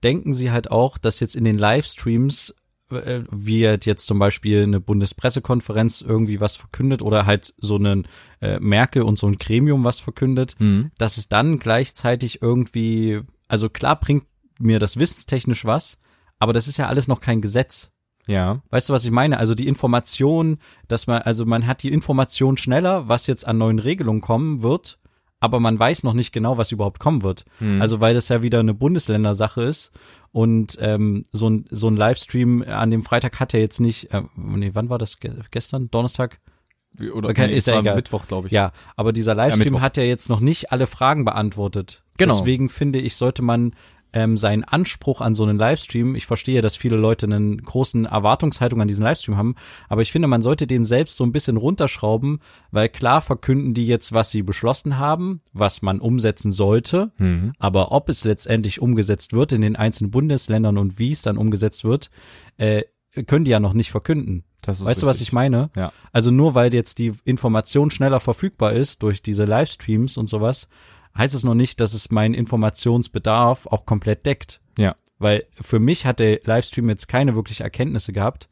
denken 0.03 0.33
sie 0.33 0.51
halt 0.51 0.71
auch, 0.71 0.97
dass 0.97 1.19
jetzt 1.19 1.35
in 1.35 1.43
den 1.43 1.57
Livestreams 1.57 2.55
wird 2.91 3.85
jetzt 3.85 4.05
zum 4.05 4.19
Beispiel 4.19 4.63
eine 4.63 4.79
Bundespressekonferenz 4.79 6.01
irgendwie 6.01 6.39
was 6.39 6.55
verkündet 6.55 7.01
oder 7.01 7.25
halt 7.25 7.53
so 7.59 7.75
einen 7.75 8.07
äh, 8.41 8.59
Merkel 8.59 9.03
und 9.03 9.17
so 9.17 9.27
ein 9.27 9.37
Gremium 9.37 9.83
was 9.83 9.99
verkündet, 9.99 10.55
Mhm. 10.59 10.91
dass 10.97 11.17
es 11.17 11.29
dann 11.29 11.59
gleichzeitig 11.59 12.41
irgendwie, 12.41 13.21
also 13.47 13.69
klar 13.69 13.99
bringt 13.99 14.25
mir 14.59 14.79
das 14.79 14.97
wissenstechnisch 14.97 15.65
was, 15.65 15.97
aber 16.39 16.53
das 16.53 16.67
ist 16.67 16.77
ja 16.77 16.87
alles 16.87 17.07
noch 17.07 17.21
kein 17.21 17.41
Gesetz. 17.41 17.91
Ja. 18.27 18.61
Weißt 18.69 18.89
du, 18.89 18.93
was 18.93 19.03
ich 19.03 19.11
meine? 19.11 19.39
Also 19.39 19.55
die 19.55 19.67
Information, 19.67 20.57
dass 20.87 21.07
man, 21.07 21.23
also 21.23 21.45
man 21.45 21.65
hat 21.65 21.81
die 21.83 21.91
Information 21.91 22.55
schneller, 22.57 23.07
was 23.07 23.25
jetzt 23.27 23.47
an 23.47 23.57
neuen 23.57 23.79
Regelungen 23.79 24.21
kommen 24.21 24.61
wird, 24.61 24.99
aber 25.41 25.59
man 25.59 25.77
weiß 25.77 26.03
noch 26.03 26.13
nicht 26.13 26.31
genau, 26.31 26.57
was 26.57 26.71
überhaupt 26.71 26.99
kommen 26.99 27.23
wird. 27.23 27.43
Mhm. 27.59 27.81
Also 27.81 27.99
weil 27.99 28.13
das 28.13 28.29
ja 28.29 28.41
wieder 28.41 28.59
eine 28.59 28.73
Bundesländersache 28.73 29.63
ist 29.63 29.91
und 30.31 30.77
ähm, 30.79 31.25
so 31.33 31.49
ein 31.49 31.65
so 31.69 31.89
ein 31.89 31.97
Livestream 31.97 32.63
an 32.65 32.91
dem 32.91 33.03
Freitag 33.03 33.41
hat 33.41 33.53
er 33.53 33.59
jetzt 33.59 33.81
nicht, 33.81 34.13
äh, 34.13 34.21
nee, 34.35 34.71
wann 34.73 34.89
war 34.89 34.97
das? 34.97 35.19
Ge 35.19 35.33
gestern? 35.49 35.91
Donnerstag? 35.91 36.39
Oder 37.13 37.29
Okay, 37.29 37.47
nee, 37.47 37.53
ist 37.53 37.67
ja 37.67 37.79
egal. 37.79 37.95
Mittwoch, 37.95 38.27
glaube 38.27 38.47
ich. 38.47 38.53
Ja, 38.53 38.71
aber 38.95 39.13
dieser 39.13 39.33
Livestream 39.33 39.65
Mittwoch. 39.65 39.81
hat 39.81 39.97
ja 39.97 40.03
jetzt 40.03 40.29
noch 40.29 40.41
nicht 40.41 40.71
alle 40.71 40.87
Fragen 40.87 41.25
beantwortet. 41.25 42.03
Genau. 42.17 42.37
Deswegen 42.37 42.69
finde 42.69 42.99
ich, 42.99 43.15
sollte 43.15 43.41
man 43.41 43.73
ähm, 44.13 44.37
seinen 44.37 44.63
Anspruch 44.63 45.21
an 45.21 45.33
so 45.33 45.43
einen 45.43 45.57
Livestream. 45.57 46.15
Ich 46.15 46.25
verstehe, 46.25 46.61
dass 46.61 46.75
viele 46.75 46.97
Leute 46.97 47.25
einen 47.25 47.61
großen 47.61 48.05
Erwartungshaltung 48.05 48.81
an 48.81 48.87
diesen 48.87 49.03
Livestream 49.03 49.37
haben, 49.37 49.55
aber 49.89 50.01
ich 50.01 50.11
finde, 50.11 50.27
man 50.27 50.41
sollte 50.41 50.67
den 50.67 50.85
selbst 50.85 51.17
so 51.17 51.23
ein 51.23 51.31
bisschen 51.31 51.57
runterschrauben, 51.57 52.39
weil 52.71 52.89
klar 52.89 53.21
verkünden 53.21 53.73
die 53.73 53.87
jetzt, 53.87 54.13
was 54.13 54.31
sie 54.31 54.43
beschlossen 54.43 54.97
haben, 54.97 55.41
was 55.53 55.81
man 55.81 55.99
umsetzen 55.99 56.51
sollte, 56.51 57.11
mhm. 57.17 57.53
aber 57.59 57.91
ob 57.91 58.09
es 58.09 58.23
letztendlich 58.23 58.81
umgesetzt 58.81 59.33
wird 59.33 59.51
in 59.51 59.61
den 59.61 59.75
einzelnen 59.75 60.11
Bundesländern 60.11 60.77
und 60.77 60.99
wie 60.99 61.11
es 61.11 61.21
dann 61.21 61.37
umgesetzt 61.37 61.83
wird, 61.83 62.09
äh, 62.57 62.83
können 63.27 63.45
die 63.45 63.51
ja 63.51 63.59
noch 63.59 63.73
nicht 63.73 63.91
verkünden. 63.91 64.43
weißt 64.79 64.89
richtig. 64.89 65.01
du, 65.01 65.07
was 65.07 65.21
ich 65.21 65.33
meine? 65.33 65.69
Ja. 65.75 65.91
Also 66.11 66.31
nur 66.31 66.55
weil 66.55 66.73
jetzt 66.73 66.97
die 66.99 67.13
Information 67.25 67.91
schneller 67.91 68.19
verfügbar 68.19 68.73
ist 68.73 69.03
durch 69.03 69.21
diese 69.21 69.45
Livestreams 69.45 70.17
und 70.17 70.27
sowas, 70.27 70.69
heißt 71.17 71.33
es 71.33 71.43
noch 71.43 71.55
nicht, 71.55 71.79
dass 71.79 71.93
es 71.93 72.11
meinen 72.11 72.33
Informationsbedarf 72.33 73.67
auch 73.67 73.85
komplett 73.85 74.25
deckt. 74.25 74.61
Ja. 74.77 74.95
Weil 75.19 75.45
für 75.59 75.79
mich 75.79 76.05
hat 76.05 76.19
der 76.19 76.39
Livestream 76.43 76.89
jetzt 76.89 77.07
keine 77.07 77.35
wirkliche 77.35 77.63
Erkenntnisse 77.63 78.13
gehabt. 78.13 78.49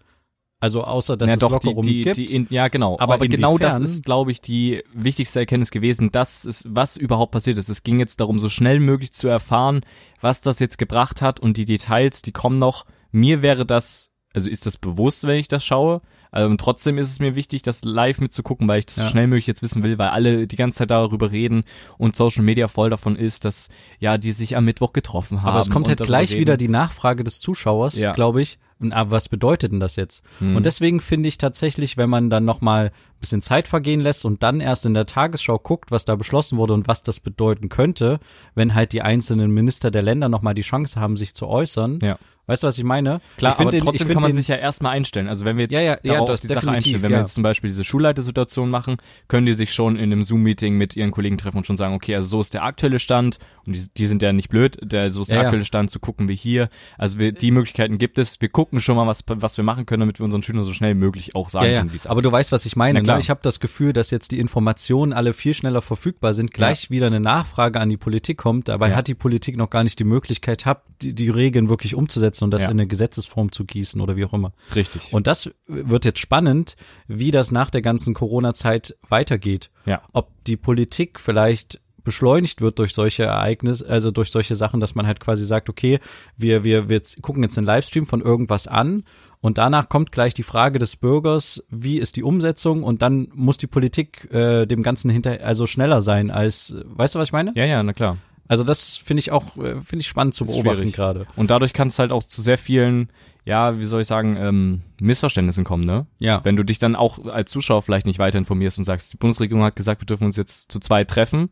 Also 0.61 0.83
außer 0.83 1.15
dass 1.15 1.29
ja, 1.29 1.35
es 1.35 1.39
doch, 1.39 1.51
Lockerungen 1.51 1.83
die, 1.83 1.99
die, 1.99 2.03
gibt. 2.03 2.17
Die 2.17 2.35
in, 2.35 2.47
ja, 2.49 2.67
genau. 2.67 2.97
Aber, 2.99 3.13
aber 3.13 3.27
genau 3.27 3.57
das 3.57 3.79
ist, 3.79 4.03
glaube 4.03 4.31
ich, 4.31 4.41
die 4.41 4.83
wichtigste 4.93 5.39
Erkenntnis 5.39 5.71
gewesen, 5.71 6.11
dass 6.11 6.43
es, 6.43 6.65
was 6.69 6.97
überhaupt 6.97 7.31
passiert 7.31 7.57
ist. 7.57 7.69
Es 7.69 7.83
ging 7.83 7.99
jetzt 7.99 8.19
darum, 8.19 8.39
so 8.39 8.49
schnell 8.49 8.81
möglich 8.81 9.13
zu 9.13 9.29
erfahren, 9.29 9.81
was 10.19 10.41
das 10.41 10.59
jetzt 10.59 10.77
gebracht 10.77 11.21
hat 11.21 11.39
und 11.39 11.55
die 11.55 11.65
Details, 11.65 12.21
die 12.21 12.33
kommen 12.33 12.59
noch. 12.59 12.85
Mir 13.11 13.41
wäre 13.41 13.65
das, 13.65 14.08
also 14.33 14.49
ist 14.49 14.65
das 14.65 14.77
bewusst, 14.77 15.25
wenn 15.25 15.37
ich 15.37 15.47
das 15.47 15.63
schaue, 15.63 16.01
ähm, 16.31 16.57
trotzdem 16.57 16.97
ist 16.97 17.09
es 17.09 17.19
mir 17.19 17.35
wichtig, 17.35 17.63
das 17.63 17.83
live 17.83 18.19
mitzugucken, 18.19 18.67
weil 18.67 18.79
ich 18.79 18.85
das 18.85 18.97
ja. 18.97 19.03
so 19.05 19.09
schnell 19.09 19.27
möglich 19.27 19.47
jetzt 19.47 19.61
wissen 19.61 19.83
will, 19.83 19.97
weil 19.97 20.09
alle 20.09 20.45
die 20.45 20.55
ganze 20.55 20.79
Zeit 20.79 20.91
darüber 20.91 21.31
reden 21.31 21.63
und 21.97 22.15
Social 22.15 22.43
Media 22.43 22.67
voll 22.67 22.89
davon 22.89 23.15
ist, 23.15 23.45
dass 23.45 23.69
ja 23.99 24.17
die 24.17 24.31
sich 24.31 24.55
am 24.55 24.65
Mittwoch 24.65 24.93
getroffen 24.93 25.41
haben. 25.41 25.49
Aber 25.49 25.59
es 25.59 25.69
kommt 25.69 25.87
halt 25.87 26.01
gleich 26.01 26.35
wieder 26.35 26.57
die 26.57 26.67
Nachfrage 26.67 27.23
des 27.23 27.41
Zuschauers, 27.41 27.97
ja. 27.97 28.13
glaube 28.13 28.41
ich. 28.41 28.59
Aber 28.91 29.11
was 29.11 29.27
bedeutet 29.27 29.73
denn 29.73 29.81
das 29.81 29.97
jetzt? 29.97 30.23
Hm. 30.37 30.55
Und 30.55 30.65
deswegen 30.65 31.01
finde 31.01 31.27
ich 31.27 31.37
tatsächlich, 31.37 31.97
wenn 31.97 32.09
man 32.09 32.29
dann 32.29 32.45
nochmal 32.45 32.85
ein 32.85 33.19
bisschen 33.19 33.41
Zeit 33.41 33.67
vergehen 33.67 33.99
lässt 33.99 34.23
und 34.23 34.41
dann 34.41 34.61
erst 34.61 34.85
in 34.85 34.93
der 34.93 35.05
Tagesschau 35.05 35.59
guckt, 35.59 35.91
was 35.91 36.05
da 36.05 36.15
beschlossen 36.15 36.57
wurde 36.57 36.75
und 36.75 36.87
was 36.87 37.03
das 37.03 37.19
bedeuten 37.19 37.67
könnte, 37.67 38.21
wenn 38.55 38.75
halt 38.75 38.93
die 38.93 39.01
einzelnen 39.01 39.51
Minister 39.51 39.91
der 39.91 40.01
Länder 40.01 40.29
nochmal 40.29 40.53
die 40.53 40.61
Chance 40.61 40.97
haben, 40.97 41.17
sich 41.17 41.35
zu 41.35 41.47
äußern, 41.47 41.99
ja. 42.01 42.17
Weißt 42.49 42.63
du, 42.63 42.67
was 42.67 42.79
ich 42.79 42.83
meine? 42.83 43.21
Klar, 43.37 43.53
ich 43.53 43.59
aber 43.59 43.69
den, 43.69 43.83
trotzdem 43.83 44.07
kann 44.07 44.23
man 44.23 44.33
sich 44.33 44.47
ja 44.47 44.55
erstmal 44.55 44.93
einstellen. 44.93 45.27
Also 45.27 45.45
wenn 45.45 45.57
wir 45.57 45.65
jetzt 45.65 45.73
ja, 45.73 45.81
ja, 45.81 45.97
ja, 46.01 46.25
das 46.25 46.41
die 46.41 46.47
Sache 46.47 46.71
einstellen, 46.71 47.03
wenn 47.03 47.11
wir 47.11 47.19
jetzt 47.19 47.35
zum 47.35 47.43
Beispiel 47.43 47.69
diese 47.69 47.83
Schulleitersituation 47.83 48.71
machen, 48.71 48.97
können 49.27 49.45
die 49.45 49.53
sich 49.53 49.71
schon 49.71 49.97
in 49.97 50.11
einem 50.11 50.23
Zoom-Meeting 50.23 50.75
mit 50.75 50.95
ihren 50.95 51.11
Kollegen 51.11 51.37
treffen 51.37 51.57
und 51.57 51.67
schon 51.67 51.77
sagen, 51.77 51.93
okay, 51.93 52.15
also 52.15 52.27
so 52.27 52.41
ist 52.41 52.55
der 52.55 52.63
aktuelle 52.63 52.97
Stand 52.97 53.37
und 53.67 53.75
die, 53.75 53.85
die 53.95 54.07
sind 54.07 54.23
ja 54.23 54.33
nicht 54.33 54.49
blöd, 54.49 54.79
der, 54.81 55.11
so 55.11 55.21
ist 55.21 55.29
der 55.29 55.41
aktuelle 55.41 55.63
Stand, 55.63 55.91
so 55.91 55.99
gucken 55.99 56.27
wir 56.27 56.33
hier. 56.33 56.69
Also 56.97 57.19
wir, 57.19 57.33
die 57.33 57.51
Möglichkeiten 57.51 57.99
gibt 57.99 58.17
es. 58.17 58.41
Wir 58.41 58.49
gucken 58.49 58.79
schon 58.79 58.95
mal, 58.95 59.05
was, 59.05 59.23
was 59.27 59.57
wir 59.57 59.63
machen 59.63 59.85
können, 59.85 59.99
damit 59.99 60.19
wir 60.19 60.23
unseren 60.25 60.41
Schülern 60.41 60.63
so 60.63 60.73
schnell 60.73 60.95
wie 60.95 60.99
möglich 60.99 61.35
auch 61.35 61.49
sagen 61.49 61.67
können, 61.67 61.93
wie 61.93 61.97
es 61.97 62.07
Aber 62.07 62.23
du 62.23 62.31
weißt, 62.31 62.51
was 62.51 62.65
ich 62.65 62.75
meine. 62.75 63.03
Ne? 63.03 63.19
Ich 63.19 63.29
habe 63.29 63.41
das 63.43 63.59
Gefühl, 63.59 63.93
dass 63.93 64.09
jetzt 64.09 64.31
die 64.31 64.39
Informationen 64.39 65.13
alle 65.13 65.33
viel 65.33 65.53
schneller 65.53 65.83
verfügbar 65.83 66.33
sind, 66.33 66.51
gleich 66.51 66.89
wieder 66.89 67.05
eine 67.05 67.19
Nachfrage 67.19 67.79
an 67.79 67.89
die 67.89 67.97
Politik 67.97 68.39
kommt. 68.39 68.69
Dabei 68.69 68.95
hat 68.95 69.07
die 69.07 69.13
Politik 69.13 69.55
noch 69.55 69.69
gar 69.69 69.83
nicht 69.83 69.99
die 69.99 70.03
Möglichkeit, 70.03 70.65
hab, 70.65 70.85
die, 71.01 71.13
die 71.13 71.29
Regeln 71.29 71.69
wirklich 71.69 71.93
umzusetzen 71.93 72.38
und 72.41 72.51
das 72.51 72.63
in 72.63 72.71
eine 72.71 72.87
Gesetz 72.87 73.09
Gesetzesform 73.09 73.51
zu 73.51 73.65
gießen 73.65 73.99
oder 74.01 74.15
wie 74.15 74.25
auch 74.25 74.33
immer. 74.33 74.53
Richtig. 74.75 75.13
Und 75.13 75.27
das 75.27 75.49
wird 75.67 76.05
jetzt 76.05 76.19
spannend, 76.19 76.75
wie 77.07 77.31
das 77.31 77.51
nach 77.51 77.69
der 77.69 77.81
ganzen 77.81 78.13
Corona-Zeit 78.13 78.95
weitergeht. 79.07 79.71
Ja. 79.85 80.01
Ob 80.13 80.31
die 80.45 80.57
Politik 80.57 81.19
vielleicht 81.19 81.81
beschleunigt 82.03 82.61
wird 82.61 82.79
durch 82.79 82.93
solche 82.93 83.23
Ereignisse, 83.23 83.87
also 83.87 84.09
durch 84.09 84.31
solche 84.31 84.55
Sachen, 84.55 84.79
dass 84.79 84.95
man 84.95 85.05
halt 85.05 85.19
quasi 85.19 85.45
sagt, 85.45 85.69
okay, 85.69 85.99
wir, 86.37 86.63
wir, 86.63 86.89
wir 86.89 87.01
gucken 87.21 87.43
jetzt 87.43 87.57
einen 87.57 87.67
Livestream 87.67 88.05
von 88.05 88.21
irgendwas 88.21 88.67
an 88.67 89.03
und 89.41 89.57
danach 89.57 89.89
kommt 89.89 90.11
gleich 90.11 90.33
die 90.33 90.43
Frage 90.43 90.79
des 90.79 90.95
Bürgers, 90.95 91.63
wie 91.69 91.99
ist 91.99 92.15
die 92.15 92.23
Umsetzung 92.23 92.83
und 92.83 93.01
dann 93.01 93.27
muss 93.33 93.57
die 93.57 93.67
Politik 93.67 94.31
äh, 94.31 94.65
dem 94.65 94.81
Ganzen 94.81 95.09
hinter, 95.09 95.39
also 95.43 95.67
schneller 95.67 96.01
sein 96.01 96.31
als, 96.31 96.73
weißt 96.85 97.15
du, 97.15 97.19
was 97.19 97.27
ich 97.27 97.33
meine? 97.33 97.51
Ja, 97.55 97.65
ja, 97.65 97.83
na 97.83 97.93
klar. 97.93 98.17
Also 98.49 98.63
das 98.63 98.97
finde 98.97 99.19
ich 99.19 99.31
auch, 99.31 99.55
äh, 99.57 99.75
finde 99.75 99.99
ich 99.99 100.07
spannend 100.07 100.33
zu 100.33 100.43
beobachten 100.43 100.91
gerade. 100.91 101.27
Und 101.35 101.51
dadurch 101.51 101.71
kann 101.71 101.87
es 101.87 101.99
halt 101.99 102.11
auch 102.11 102.23
zu 102.23 102.41
sehr 102.41 102.57
vielen, 102.57 103.09
ja, 103.45 103.77
wie 103.77 103.85
soll 103.85 104.01
ich 104.01 104.07
sagen, 104.07 104.35
ähm, 104.37 104.81
Missverständnissen 104.99 105.63
kommen, 105.63 105.85
ne? 105.85 106.07
Ja. 106.17 106.41
Wenn 106.43 106.55
du 106.55 106.63
dich 106.63 106.79
dann 106.79 106.95
auch 106.95 107.25
als 107.25 107.51
Zuschauer 107.51 107.83
vielleicht 107.83 108.07
nicht 108.07 108.17
weiter 108.17 108.39
informierst 108.39 108.79
und 108.79 108.85
sagst, 108.85 109.13
die 109.13 109.17
Bundesregierung 109.17 109.63
hat 109.63 109.75
gesagt, 109.75 110.01
wir 110.01 110.07
dürfen 110.07 110.25
uns 110.25 110.35
jetzt 110.35 110.71
zu 110.71 110.79
zweit 110.79 111.09
treffen. 111.09 111.51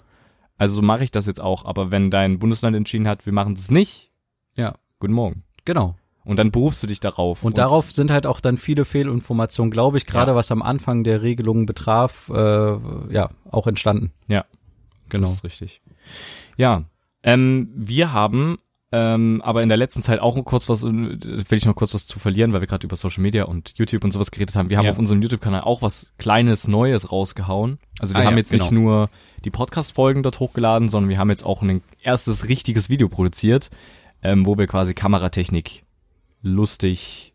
Also 0.58 0.74
so 0.74 0.82
mache 0.82 1.04
ich 1.04 1.12
das 1.12 1.28
jetzt 1.28 1.40
auch. 1.40 1.66
Aber 1.66 1.92
wenn 1.92 2.10
dein 2.10 2.40
Bundesland 2.40 2.76
entschieden 2.76 3.08
hat, 3.08 3.28
wir 3.28 3.34
machen 3.34 3.54
es 3.54 3.70
nicht, 3.70 4.12
ja. 4.56 4.74
Guten 5.00 5.14
Morgen. 5.14 5.44
Genau. 5.66 5.96
Und 6.24 6.38
dann 6.38 6.50
berufst 6.50 6.82
du 6.82 6.88
dich 6.88 7.00
darauf. 7.00 7.44
Und, 7.44 7.52
und 7.52 7.58
darauf 7.60 7.92
sind 7.92 8.10
halt 8.10 8.26
auch 8.26 8.40
dann 8.40 8.58
viele 8.58 8.86
Fehlinformationen, 8.86 9.70
glaube 9.70 9.98
ich, 9.98 10.08
gerade 10.08 10.32
ja. 10.32 10.36
was 10.36 10.52
am 10.52 10.64
Anfang 10.64 11.04
der 11.04 11.22
Regelungen 11.22 11.68
betraf, 11.68 12.30
äh, 12.30 13.14
ja, 13.14 13.30
auch 13.52 13.68
entstanden. 13.68 14.12
Ja. 14.28 14.46
Genau. 15.10 15.28
Das 15.28 15.36
ist 15.36 15.44
richtig. 15.44 15.82
Ja, 16.58 16.84
ähm, 17.24 17.72
wir 17.74 18.12
haben 18.12 18.58
ähm, 18.90 19.42
aber 19.44 19.64
in 19.64 19.70
der 19.70 19.78
letzten 19.78 20.02
Zeit 20.02 20.20
auch 20.20 20.42
kurz 20.46 20.70
was, 20.70 20.84
will 20.84 21.46
ich 21.52 21.66
noch 21.66 21.76
kurz 21.76 21.94
was 21.94 22.08
zu 22.08 22.20
verlieren, 22.20 22.54
weil 22.54 22.62
wir 22.62 22.68
gerade 22.68 22.88
über 22.88 22.96
Social 22.96 23.22
Media 23.22 23.44
und 23.44 23.74
YouTube 23.76 24.06
und 24.06 24.12
sowas 24.12 24.32
geredet 24.32 24.56
haben. 24.56 24.70
Wir 24.70 24.78
haben 24.78 24.86
ja. 24.86 24.92
auf 24.92 25.00
unserem 25.00 25.22
YouTube-Kanal 25.22 25.62
auch 25.62 25.82
was 25.82 26.14
kleines 26.18 26.70
Neues 26.70 27.12
rausgehauen. 27.12 27.80
Also 28.00 28.14
wir 28.14 28.22
ah, 28.22 28.26
haben 28.26 28.36
ja, 28.36 28.40
jetzt 28.40 28.52
genau. 28.52 28.64
nicht 28.64 28.72
nur 28.72 29.10
die 29.44 29.50
Podcast-Folgen 29.50 30.24
dort 30.24 30.40
hochgeladen, 30.40 30.88
sondern 30.88 31.10
wir 31.10 31.18
haben 31.18 31.30
jetzt 31.30 31.46
auch 31.46 31.62
ein 31.62 31.82
erstes 32.02 32.48
richtiges 32.48 32.90
Video 32.90 33.10
produziert, 33.10 33.70
ähm, 34.24 34.46
wo 34.46 34.58
wir 34.58 34.68
quasi 34.68 34.94
Kameratechnik 34.94 35.84
lustig 36.42 37.34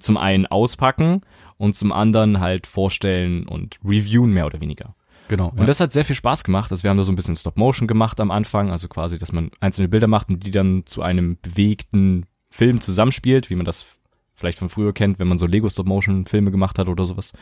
zum 0.00 0.16
einen 0.16 0.46
auspacken 0.46 1.20
und 1.56 1.76
zum 1.76 1.92
anderen 1.92 2.40
halt 2.40 2.66
vorstellen 2.66 3.46
und 3.46 3.78
reviewen 3.84 4.32
mehr 4.32 4.46
oder 4.46 4.60
weniger. 4.60 4.96
Genau. 5.28 5.48
Und 5.50 5.60
ja. 5.60 5.66
das 5.66 5.80
hat 5.80 5.92
sehr 5.92 6.04
viel 6.04 6.16
Spaß 6.16 6.44
gemacht. 6.44 6.70
Also 6.70 6.82
wir 6.82 6.90
haben 6.90 6.98
da 6.98 7.04
so 7.04 7.12
ein 7.12 7.16
bisschen 7.16 7.36
Stop 7.36 7.56
Motion 7.56 7.88
gemacht 7.88 8.20
am 8.20 8.30
Anfang, 8.30 8.70
also 8.70 8.88
quasi, 8.88 9.18
dass 9.18 9.32
man 9.32 9.50
einzelne 9.60 9.88
Bilder 9.88 10.06
macht 10.06 10.28
und 10.28 10.44
die 10.44 10.50
dann 10.50 10.84
zu 10.86 11.02
einem 11.02 11.38
bewegten 11.40 12.26
Film 12.50 12.80
zusammenspielt, 12.80 13.50
wie 13.50 13.56
man 13.56 13.64
das 13.64 13.86
vielleicht 14.34 14.58
von 14.58 14.68
früher 14.68 14.92
kennt, 14.92 15.18
wenn 15.18 15.28
man 15.28 15.38
so 15.38 15.46
Lego 15.46 15.68
Stop 15.68 15.86
Motion 15.86 16.26
Filme 16.26 16.50
gemacht 16.50 16.78
hat 16.78 16.88
oder 16.88 17.04
sowas. 17.04 17.32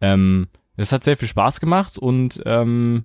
Ähm, 0.00 0.48
das 0.76 0.92
hat 0.92 1.04
sehr 1.04 1.16
viel 1.16 1.28
Spaß 1.28 1.60
gemacht 1.60 1.98
und 1.98 2.42
ähm, 2.46 3.04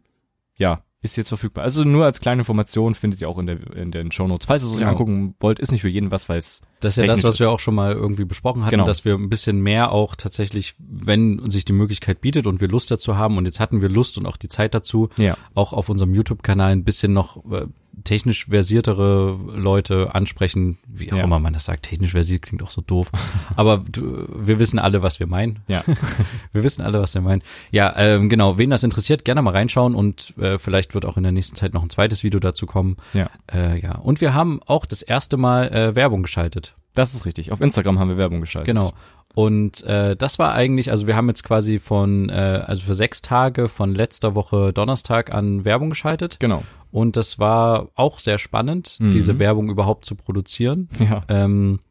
ja, 0.58 0.82
ist 1.06 1.16
jetzt 1.16 1.30
verfügbar. 1.30 1.64
Also 1.64 1.84
nur 1.84 2.04
als 2.04 2.20
kleine 2.20 2.42
Information 2.42 2.96
findet 2.96 3.22
ihr 3.22 3.30
auch 3.30 3.38
in, 3.38 3.48
der, 3.48 3.76
in 3.76 3.92
den 3.92 4.12
Show 4.12 4.28
Notes. 4.28 4.46
Falls 4.46 4.64
ihr 4.64 4.68
es 4.68 4.74
euch 4.74 4.80
genau. 4.80 4.92
angucken 4.92 5.36
wollt, 5.40 5.60
ist 5.60 5.72
nicht 5.72 5.82
für 5.82 5.90
jeden 5.90 6.12
was, 6.12 6.28
weil 6.28 6.40
es 6.40 6.62
das 6.82 6.98
ist 6.98 7.04
ja 7.04 7.08
das, 7.08 7.24
was 7.24 7.40
wir 7.40 7.50
auch 7.50 7.60
schon 7.60 7.74
mal 7.74 7.94
irgendwie 7.94 8.26
besprochen 8.26 8.64
hatten, 8.64 8.72
genau. 8.72 8.86
dass 8.86 9.06
wir 9.06 9.16
ein 9.16 9.30
bisschen 9.30 9.62
mehr 9.62 9.92
auch 9.92 10.16
tatsächlich, 10.16 10.76
wenn 10.78 11.50
sich 11.50 11.66
die 11.66 11.74
Möglichkeit 11.74 12.22
bietet 12.22 12.48
und 12.48 12.60
wir 12.62 12.68
Lust 12.68 12.92
dazu 12.92 13.16
haben 13.16 13.38
und 13.38 13.46
jetzt 13.46 13.60
hatten 13.60 13.82
wir 13.82 13.90
Lust 13.90 14.18
und 14.18 14.26
auch 14.26 14.38
die 14.38 14.50
Zeit 14.50 14.76
dazu, 14.76 15.10
ja. 15.18 15.38
auch 15.54 15.74
auf 15.74 15.90
unserem 15.90 16.14
YouTube-Kanal 16.14 16.72
ein 16.72 16.84
bisschen 16.84 17.14
noch 17.14 17.38
äh, 17.52 17.66
technisch 18.04 18.48
versiertere 18.48 19.38
Leute 19.54 20.14
ansprechen, 20.14 20.78
wie 20.88 21.12
auch 21.12 21.18
ja. 21.18 21.24
immer 21.24 21.40
man 21.40 21.54
das 21.54 21.66
sagt. 21.66 21.84
Technisch 21.84 22.12
versiert 22.12 22.42
klingt 22.42 22.62
auch 22.64 22.70
so 22.70 22.82
doof. 22.82 23.12
Aber 23.56 23.84
du, 23.90 24.28
wir 24.36 24.60
wissen 24.60 24.80
alle, 24.80 25.02
was 25.02 25.20
wir 25.20 25.28
meinen. 25.28 25.60
Ja. 25.68 25.84
wir 26.54 26.64
wissen 26.64 26.82
alle, 26.82 27.02
was 27.02 27.14
wir 27.14 27.22
meinen. 27.22 27.42
Ja, 27.72 27.94
ähm, 27.98 28.30
genau. 28.30 28.58
Wen 28.58 28.70
das 28.70 28.84
interessiert, 28.84 29.26
gerne 29.26 29.42
mal 29.42 29.52
reinschauen 29.52 29.96
und 29.96 30.34
äh, 30.38 30.58
vielleicht 30.58 30.94
wird 30.94 31.06
auch 31.06 31.18
in 31.18 31.24
der 31.24 31.32
nächsten 31.32 31.56
Zeit 31.56 31.74
noch 31.74 31.84
ein 31.84 31.90
zweites 31.90 32.24
Video 32.24 32.40
dazu 32.40 32.66
kommen. 32.66 32.98
Ja. 33.14 33.30
Äh, 33.52 33.80
ja. 33.80 33.96
Und 33.96 34.22
wir 34.22 34.34
haben 34.34 34.60
auch 34.66 34.86
das 34.86 35.02
erste 35.02 35.38
Mal 35.38 35.68
äh, 35.70 35.96
Werbung 35.96 36.24
geschaltet. 36.24 36.76
Das 36.94 37.14
ist 37.14 37.26
richtig. 37.26 37.52
Auf 37.52 37.62
Instagram 37.62 38.00
haben 38.00 38.10
wir 38.10 38.18
Werbung 38.18 38.42
geschaltet. 38.42 38.68
Genau. 38.68 38.94
Und 39.36 39.84
äh, 39.84 40.16
das 40.16 40.40
war 40.40 40.54
eigentlich, 40.54 40.92
also 40.92 41.08
wir 41.08 41.16
haben 41.18 41.28
jetzt 41.28 41.44
quasi 41.44 41.78
von, 41.78 42.30
äh, 42.30 42.64
also 42.66 42.84
für 42.84 42.96
sechs 42.96 43.22
Tage 43.22 43.68
von 43.68 43.94
letzter 43.94 44.34
Woche 44.34 44.72
Donnerstag 44.72 45.34
an 45.34 45.66
Werbung 45.66 45.90
geschaltet. 45.90 46.38
Genau. 46.40 46.64
Und 46.96 47.18
das 47.18 47.40
war 47.40 47.90
auch 47.96 48.20
sehr 48.20 48.40
spannend, 48.40 48.96
mhm. 49.02 49.12
diese 49.12 49.38
Werbung 49.38 49.70
überhaupt 49.70 50.06
zu 50.06 50.16
produzieren. 50.16 50.88
Ja. 50.98 51.24
Ähm, 51.28 51.82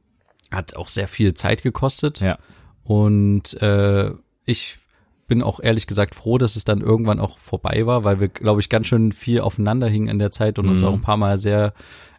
hat 0.50 0.76
auch 0.76 0.88
sehr 0.88 1.08
viel 1.08 1.34
Zeit 1.34 1.62
gekostet. 1.62 2.20
Ja. 2.20 2.38
Und 2.84 3.60
äh, 3.60 4.12
ich 4.46 4.78
bin 5.26 5.42
auch 5.42 5.60
ehrlich 5.60 5.86
gesagt 5.86 6.14
froh, 6.14 6.38
dass 6.38 6.56
es 6.56 6.64
dann 6.64 6.80
irgendwann 6.80 7.20
auch 7.20 7.36
vorbei 7.36 7.84
war, 7.84 8.02
weil 8.04 8.18
wir, 8.18 8.28
glaube 8.28 8.62
ich, 8.62 8.70
ganz 8.70 8.86
schön 8.86 9.12
viel 9.12 9.40
aufeinander 9.40 9.88
hingen 9.88 10.08
in 10.08 10.18
der 10.18 10.30
Zeit 10.30 10.58
und 10.58 10.64
mhm. 10.64 10.72
uns 10.72 10.82
auch 10.82 10.94
ein 10.94 11.02
paar 11.02 11.18
Mal 11.18 11.36
sehr 11.36 11.74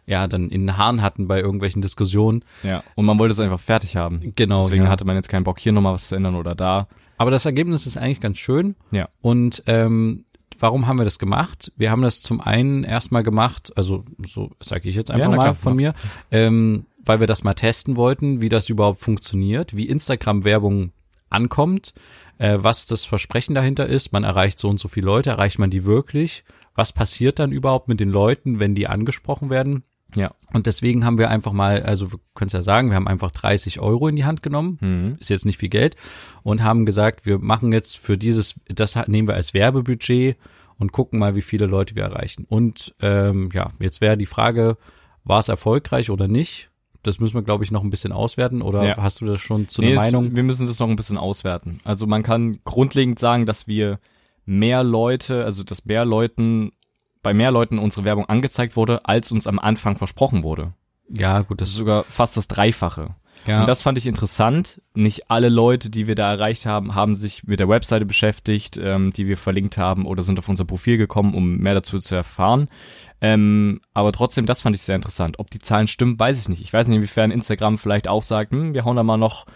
ja, 0.06 0.28
dann 0.28 0.50
in 0.50 0.60
den 0.60 0.76
Haaren 0.76 1.02
hatten 1.02 1.26
bei 1.26 1.40
irgendwelchen 1.40 1.82
Diskussionen. 1.82 2.44
Ja, 2.62 2.84
und 2.94 3.04
man 3.04 3.18
wollte 3.18 3.32
es 3.32 3.40
einfach 3.40 3.58
fertig 3.58 3.96
haben. 3.96 4.32
Genau. 4.36 4.62
Deswegen 4.62 4.84
ja. 4.84 4.90
hatte 4.90 5.04
man 5.04 5.16
jetzt 5.16 5.28
keinen 5.28 5.42
Bock, 5.42 5.58
hier 5.58 5.72
nochmal 5.72 5.94
was 5.94 6.06
zu 6.06 6.14
ändern 6.14 6.36
oder 6.36 6.54
da. 6.54 6.86
Aber 7.18 7.32
das 7.32 7.46
Ergebnis 7.46 7.84
ist 7.84 7.96
eigentlich 7.96 8.20
ganz 8.20 8.38
schön. 8.38 8.76
Ja. 8.92 9.08
Und 9.22 9.64
ähm, 9.66 10.24
warum 10.58 10.86
haben 10.86 10.98
wir 10.98 11.04
das 11.04 11.18
gemacht? 11.18 11.72
Wir 11.76 11.90
haben 11.90 12.02
das 12.02 12.20
zum 12.20 12.40
einen 12.40 12.84
erstmal 12.84 13.22
gemacht, 13.22 13.72
also 13.76 14.04
so 14.26 14.50
sage 14.60 14.88
ich 14.88 14.94
jetzt 14.94 15.10
einfach 15.10 15.30
ja, 15.30 15.36
mal 15.36 15.54
von 15.54 15.76
mir, 15.76 15.94
ähm, 16.30 16.86
weil 17.04 17.20
wir 17.20 17.26
das 17.26 17.44
mal 17.44 17.54
testen 17.54 17.96
wollten, 17.96 18.40
wie 18.40 18.48
das 18.48 18.68
überhaupt 18.68 19.00
funktioniert, 19.00 19.76
wie 19.76 19.88
Instagram-Werbung 19.88 20.92
ankommt, 21.30 21.94
äh, 22.38 22.58
was 22.60 22.86
das 22.86 23.04
Versprechen 23.04 23.54
dahinter 23.54 23.86
ist. 23.86 24.12
Man 24.12 24.24
erreicht 24.24 24.58
so 24.58 24.68
und 24.68 24.78
so 24.78 24.88
viele 24.88 25.06
Leute, 25.06 25.30
erreicht 25.30 25.58
man 25.58 25.70
die 25.70 25.84
wirklich? 25.84 26.44
Was 26.74 26.92
passiert 26.92 27.38
dann 27.38 27.52
überhaupt 27.52 27.88
mit 27.88 28.00
den 28.00 28.10
Leuten, 28.10 28.58
wenn 28.58 28.74
die 28.74 28.86
angesprochen 28.86 29.50
werden? 29.50 29.84
Ja. 30.14 30.32
Und 30.52 30.66
deswegen 30.66 31.04
haben 31.04 31.18
wir 31.18 31.28
einfach 31.30 31.52
mal, 31.52 31.82
also 31.82 32.12
wir 32.12 32.18
können 32.34 32.46
es 32.46 32.52
ja 32.52 32.62
sagen, 32.62 32.88
wir 32.90 32.96
haben 32.96 33.08
einfach 33.08 33.32
30 33.32 33.80
Euro 33.80 34.08
in 34.08 34.16
die 34.16 34.24
Hand 34.24 34.42
genommen. 34.42 34.78
Mhm. 34.80 35.16
Ist 35.20 35.30
jetzt 35.30 35.44
nicht 35.44 35.58
viel 35.58 35.68
Geld. 35.68 35.96
Und 36.42 36.62
haben 36.62 36.86
gesagt, 36.86 37.26
wir 37.26 37.38
machen 37.38 37.72
jetzt 37.72 37.98
für 37.98 38.16
dieses, 38.16 38.60
das 38.68 38.96
nehmen 39.08 39.28
wir 39.28 39.34
als 39.34 39.52
Werbebudget 39.52 40.36
und 40.78 40.92
gucken 40.92 41.18
mal, 41.18 41.34
wie 41.34 41.42
viele 41.42 41.66
Leute 41.66 41.96
wir 41.96 42.04
erreichen. 42.04 42.44
Und 42.48 42.94
ähm, 43.00 43.48
ja, 43.52 43.72
jetzt 43.80 44.00
wäre 44.00 44.16
die 44.16 44.26
Frage, 44.26 44.76
war 45.24 45.40
es 45.40 45.48
erfolgreich 45.48 46.10
oder 46.10 46.28
nicht? 46.28 46.70
Das 47.02 47.20
müssen 47.20 47.34
wir, 47.34 47.42
glaube 47.42 47.62
ich, 47.64 47.70
noch 47.70 47.82
ein 47.84 47.90
bisschen 47.90 48.12
auswerten. 48.12 48.62
Oder 48.62 48.84
Ja. 48.86 48.96
hast 48.98 49.20
du 49.20 49.26
das 49.26 49.40
schon 49.40 49.68
zu 49.68 49.80
Nee, 49.80 49.88
einer 49.92 49.96
es- 49.96 50.12
Meinung? 50.12 50.36
Wir 50.36 50.42
müssen 50.42 50.66
das 50.66 50.78
noch 50.78 50.88
ein 50.88 50.96
bisschen 50.96 51.18
auswerten. 51.18 51.80
Also 51.84 52.06
man 52.06 52.22
kann 52.22 52.58
grundlegend 52.64 53.18
sagen, 53.18 53.44
dass 53.46 53.66
wir 53.66 53.98
mehr 54.44 54.82
Leute, 54.84 55.44
also 55.44 55.62
dass 55.64 55.84
mehr 55.84 56.04
Leuten, 56.04 56.72
bei 57.26 57.34
mehr 57.34 57.50
Leuten 57.50 57.80
unsere 57.80 58.04
Werbung 58.04 58.26
angezeigt 58.26 58.76
wurde, 58.76 59.04
als 59.04 59.32
uns 59.32 59.48
am 59.48 59.58
Anfang 59.58 59.96
versprochen 59.96 60.44
wurde. 60.44 60.74
Ja, 61.08 61.40
gut, 61.40 61.60
Das 61.60 61.70
ist 61.70 61.74
sogar 61.74 62.04
fast 62.04 62.36
das 62.36 62.46
Dreifache. 62.46 63.16
ja. 63.46 63.62
Und 63.62 63.66
das 63.66 63.82
fand 63.82 63.98
ich 63.98 64.06
interessant. 64.06 64.80
Nicht 64.94 65.28
alle 65.28 65.48
Leute, 65.48 65.90
die 65.90 66.06
wir 66.06 66.14
da 66.14 66.30
erreicht 66.30 66.66
haben, 66.66 66.94
haben 66.94 67.16
sich 67.16 67.42
mit 67.42 67.58
der 67.58 67.68
Webseite 67.68 68.06
beschäftigt, 68.06 68.78
ähm, 68.80 69.12
die 69.12 69.26
wir 69.26 69.38
verlinkt 69.38 69.76
haben 69.76 70.06
oder 70.06 70.22
sind 70.22 70.38
auf 70.38 70.48
unser 70.48 70.64
Profil 70.66 70.98
gekommen, 70.98 71.34
um 71.34 71.56
mehr 71.56 71.74
dazu 71.74 71.98
zu 71.98 72.14
erfahren. 72.14 72.68
Ähm, 73.20 73.80
aber 73.92 74.12
trotzdem, 74.12 74.46
das 74.46 74.62
fand 74.62 74.76
ich 74.76 74.82
sehr 74.82 74.94
interessant. 74.94 75.40
Ob 75.40 75.50
die 75.50 75.58
Zahlen 75.58 75.88
stimmen, 75.88 76.20
weiß 76.20 76.38
ich 76.38 76.48
nicht. 76.48 76.62
Ich 76.62 76.72
weiß 76.72 76.86
nicht, 76.86 76.98
inwiefern 76.98 77.32
Instagram 77.32 77.76
vielleicht 77.76 78.06
auch 78.06 78.22
sagt, 78.22 78.52
hm, 78.52 78.72
wir 78.72 78.84
hauen 78.84 78.94
da 78.94 79.02
mal 79.02 79.16
noch 79.16 79.46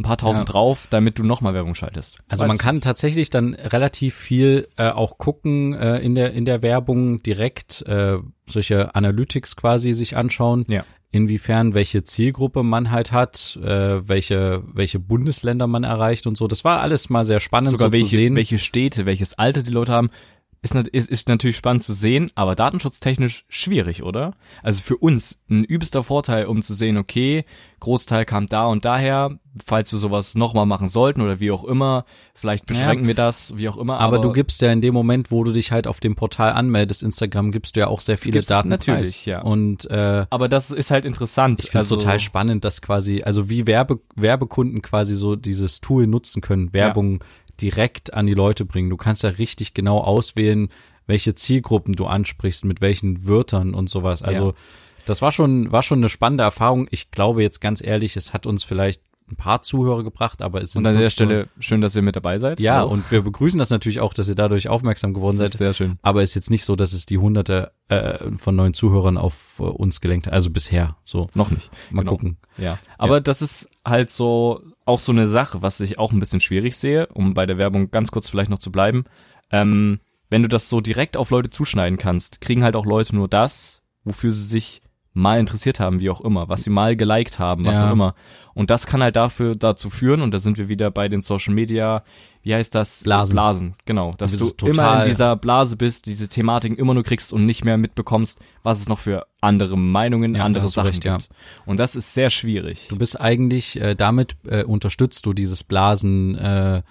ein 0.00 0.02
paar 0.02 0.16
tausend 0.16 0.48
Ja. 0.48 0.52
drauf, 0.52 0.86
damit 0.90 1.18
du 1.18 1.22
nochmal 1.24 1.54
Werbung 1.54 1.74
schaltest. 1.74 2.18
Also 2.28 2.42
Weiß 2.42 2.48
man 2.48 2.58
kann 2.58 2.80
tatsächlich 2.80 3.30
dann 3.30 3.54
relativ 3.54 4.14
viel 4.14 4.66
äh, 4.76 4.88
auch 4.88 5.18
gucken 5.18 5.74
äh, 5.74 5.98
in 5.98 6.14
der 6.14 6.32
in 6.32 6.44
der 6.44 6.62
Werbung 6.62 7.22
direkt 7.22 7.82
äh, 7.82 8.16
solche 8.46 8.94
Analytics 8.94 9.56
quasi 9.56 9.92
sich 9.92 10.16
anschauen. 10.16 10.64
Ja. 10.68 10.84
Inwiefern 11.12 11.74
welche 11.74 12.04
Zielgruppe 12.04 12.62
man 12.62 12.90
halt 12.90 13.12
hat, 13.12 13.58
äh, 13.62 14.08
welche 14.08 14.62
welche 14.72 14.98
Bundesländer 14.98 15.66
man 15.66 15.84
erreicht 15.84 16.26
und 16.26 16.36
so. 16.36 16.46
Das 16.46 16.64
war 16.64 16.80
alles 16.80 17.10
mal 17.10 17.24
sehr 17.24 17.40
spannend 17.40 17.72
sogar 17.72 17.88
so 17.88 17.92
welche, 17.92 18.04
zu 18.04 18.10
sehen. 18.10 18.36
welche 18.36 18.58
Städte, 18.58 19.06
welches 19.06 19.38
Alter 19.38 19.62
die 19.62 19.72
Leute 19.72 19.92
haben, 19.92 20.10
ist, 20.62 20.74
ist, 20.74 21.08
ist 21.08 21.28
natürlich 21.28 21.56
spannend 21.56 21.82
zu 21.82 21.92
sehen, 21.92 22.30
aber 22.34 22.54
datenschutztechnisch 22.54 23.44
schwierig, 23.48 24.02
oder? 24.02 24.34
Also 24.62 24.82
für 24.82 24.96
uns 24.96 25.40
ein 25.48 25.64
übelster 25.64 26.02
Vorteil, 26.02 26.46
um 26.46 26.62
zu 26.62 26.74
sehen, 26.74 26.98
okay, 26.98 27.44
Großteil 27.80 28.26
kam 28.26 28.44
da 28.46 28.66
und 28.66 28.84
daher, 28.84 29.38
falls 29.64 29.90
wir 29.90 29.98
sowas 29.98 30.34
nochmal 30.34 30.66
machen 30.66 30.86
sollten 30.86 31.22
oder 31.22 31.40
wie 31.40 31.50
auch 31.50 31.64
immer, 31.64 32.04
vielleicht 32.34 32.66
beschränken 32.66 33.04
Ja. 33.04 33.08
wir 33.08 33.14
das, 33.14 33.56
wie 33.56 33.70
auch 33.70 33.78
immer. 33.78 33.98
aber, 33.98 34.18
du 34.18 34.32
gibst 34.32 34.60
ja 34.60 34.70
in 34.70 34.82
dem 34.82 34.92
Moment, 34.92 35.30
wo 35.30 35.44
du 35.44 35.52
dich 35.52 35.72
halt 35.72 35.86
auf 35.86 35.98
dem 35.98 36.14
Portal 36.14 36.52
anmeldest, 36.52 37.02
Instagram, 37.02 37.52
gibst 37.52 37.76
du 37.76 37.80
ja 37.80 37.86
auch 37.86 38.00
sehr 38.00 38.18
viele 38.18 38.42
Daten 38.42 38.68
natürlich, 38.68 39.24
preis. 39.24 39.24
ja. 39.24 39.40
Und 39.40 39.90
äh, 39.90 40.26
aber 40.28 40.48
das 40.48 40.70
ist 40.70 40.90
halt 40.90 41.06
interessant. 41.06 41.64
Ich 41.64 41.70
finde 41.70 41.80
es 41.80 41.90
also, 41.90 41.96
total 41.96 42.20
spannend, 42.20 42.64
dass 42.66 42.82
quasi, 42.82 43.22
also 43.22 43.48
wie 43.48 43.66
Werbe, 43.66 44.00
Werbekunden 44.14 44.82
quasi 44.82 45.14
so 45.14 45.34
dieses 45.34 45.80
Tool 45.80 46.06
nutzen 46.06 46.42
können, 46.42 46.74
Werbung 46.74 47.24
direkt 47.60 48.14
an 48.14 48.26
die 48.26 48.34
Leute 48.34 48.64
bringen. 48.64 48.90
Du 48.90 48.96
kannst 48.96 49.22
ja 49.22 49.30
richtig 49.30 49.74
genau 49.74 49.98
auswählen, 49.98 50.68
welche 51.06 51.34
Zielgruppen 51.34 51.94
du 51.94 52.06
ansprichst, 52.06 52.64
mit 52.64 52.80
welchen 52.80 53.26
Wörtern 53.26 53.74
und 53.74 53.88
sowas. 53.90 54.22
Also 54.22 54.48
Ja. 54.48 54.54
das 55.06 55.22
war 55.22 55.32
schon, 55.32 55.72
war 55.72 55.82
schon 55.82 55.98
eine 55.98 56.08
spannende 56.08 56.44
Erfahrung. 56.44 56.86
Ich 56.90 57.10
glaube 57.10 57.42
jetzt 57.42 57.60
ganz 57.60 57.82
ehrlich, 57.82 58.16
es 58.16 58.32
hat 58.32 58.46
uns 58.46 58.62
vielleicht 58.62 59.02
ein 59.30 59.36
paar 59.36 59.60
Zuhörer 59.62 60.02
gebracht, 60.02 60.42
aber 60.42 60.60
es 60.60 60.72
sind 60.72 60.80
Und 60.80 60.86
an 60.92 60.98
der 60.98 61.08
Stelle 61.08 61.48
schön, 61.60 61.80
dass 61.80 61.94
ihr 61.94 62.02
mit 62.02 62.16
dabei 62.16 62.40
seid. 62.40 62.58
ja, 62.58 62.78
Hallo. 62.78 62.88
und 62.90 63.08
wir 63.12 63.22
begrüßen 63.22 63.58
das 63.60 63.70
natürlich 63.70 64.00
auch, 64.00 64.12
dass 64.12 64.28
ihr 64.28 64.34
dadurch 64.34 64.68
aufmerksam 64.68 65.14
geworden 65.14 65.36
seid. 65.36 65.52
sehr 65.52 65.72
schön. 65.72 66.00
Aber 66.02 66.24
ist 66.24 66.34
jetzt 66.34 66.50
nicht 66.50 66.64
so, 66.64 66.74
dass 66.74 66.92
es 66.92 67.06
die 67.06 67.18
hunderte 67.18 67.70
äh, 67.86 68.18
von 68.38 68.56
neuen 68.56 68.74
Zuhörern 68.74 69.16
auf 69.16 69.54
äh, 69.60 69.62
uns 69.62 70.00
gelenkt 70.00 70.26
hat. 70.26 70.32
Also 70.32 70.50
bisher. 70.50 70.96
So, 71.04 71.28
Noch 71.34 71.52
nicht. 71.52 71.70
mal 71.92 72.00
Genau. 72.02 72.10
gucken. 72.10 72.36
Ja, 72.58 72.80
aber 72.98 73.20
das 73.20 73.40
ist 73.40 73.68
halt 73.84 74.10
so 74.10 74.62
auch 74.84 74.98
so 74.98 75.12
eine 75.12 75.26
Sache, 75.26 75.62
was 75.62 75.80
ich 75.80 75.98
auch 75.98 76.12
ein 76.12 76.20
bisschen 76.20 76.40
schwierig 76.40 76.76
sehe, 76.76 77.06
um 77.08 77.34
bei 77.34 77.46
der 77.46 77.58
Werbung 77.58 77.90
ganz 77.90 78.10
kurz 78.10 78.28
vielleicht 78.28 78.50
noch 78.50 78.58
zu 78.58 78.72
bleiben. 78.72 79.04
Ähm, 79.50 80.00
wenn 80.30 80.42
du 80.42 80.48
das 80.48 80.68
so 80.68 80.80
direkt 80.80 81.16
auf 81.16 81.30
Leute 81.30 81.50
zuschneiden 81.50 81.98
kannst, 81.98 82.40
kriegen 82.40 82.62
halt 82.62 82.76
auch 82.76 82.86
Leute 82.86 83.14
nur 83.14 83.28
das, 83.28 83.82
wofür 84.04 84.32
sie 84.32 84.46
sich 84.46 84.80
mal 85.12 85.40
interessiert 85.40 85.80
haben, 85.80 86.00
wie 86.00 86.10
auch 86.10 86.20
immer, 86.20 86.48
was 86.48 86.62
sie 86.64 86.70
mal 86.70 86.94
geliked 86.96 87.38
haben, 87.38 87.64
was 87.64 87.80
Ja. 87.80 87.88
auch 87.88 87.92
immer. 87.92 88.14
Und 88.54 88.70
das 88.70 88.86
kann 88.86 89.02
halt 89.02 89.16
dafür 89.16 89.54
dazu 89.56 89.90
führen, 89.90 90.20
und 90.22 90.32
da 90.32 90.38
sind 90.38 90.58
wir 90.58 90.68
wieder 90.68 90.90
bei 90.90 91.08
den 91.08 91.20
Social 91.20 91.54
Media, 91.54 92.04
wie 92.42 92.54
heißt 92.54 92.74
das? 92.74 93.02
Blasen. 93.02 93.34
Blasen, 93.34 93.74
genau. 93.84 94.12
Dass 94.18 94.32
Das 94.32 94.56
du 94.56 94.66
immer 94.66 95.02
in 95.02 95.08
dieser 95.08 95.36
Blase 95.36 95.76
bist, 95.76 96.06
diese 96.06 96.28
Thematiken 96.28 96.76
immer 96.78 96.94
nur 96.94 97.02
kriegst 97.02 97.32
und 97.32 97.44
nicht 97.44 97.64
mehr 97.64 97.76
mitbekommst, 97.76 98.38
was 98.62 98.80
es 98.80 98.88
noch 98.88 98.98
für 98.98 99.26
andere 99.40 99.76
Meinungen, 99.76 100.34
Ja, 100.34 100.44
andere 100.44 100.68
Sachen 100.68 100.86
recht, 100.88 101.04
ja. 101.04 101.16
gibt. 101.18 101.28
Und 101.66 101.78
das 101.78 101.96
ist 101.96 102.14
sehr 102.14 102.30
schwierig. 102.30 102.86
Du 102.88 102.96
bist 102.96 103.20
eigentlich, 103.20 103.80
äh, 103.80 103.94
damit 103.94 104.36
äh, 104.46 104.64
unterstützt 104.64 105.26
du 105.26 105.32
dieses 105.32 105.64
Blasen, 105.64 106.36
äh, 106.38 106.82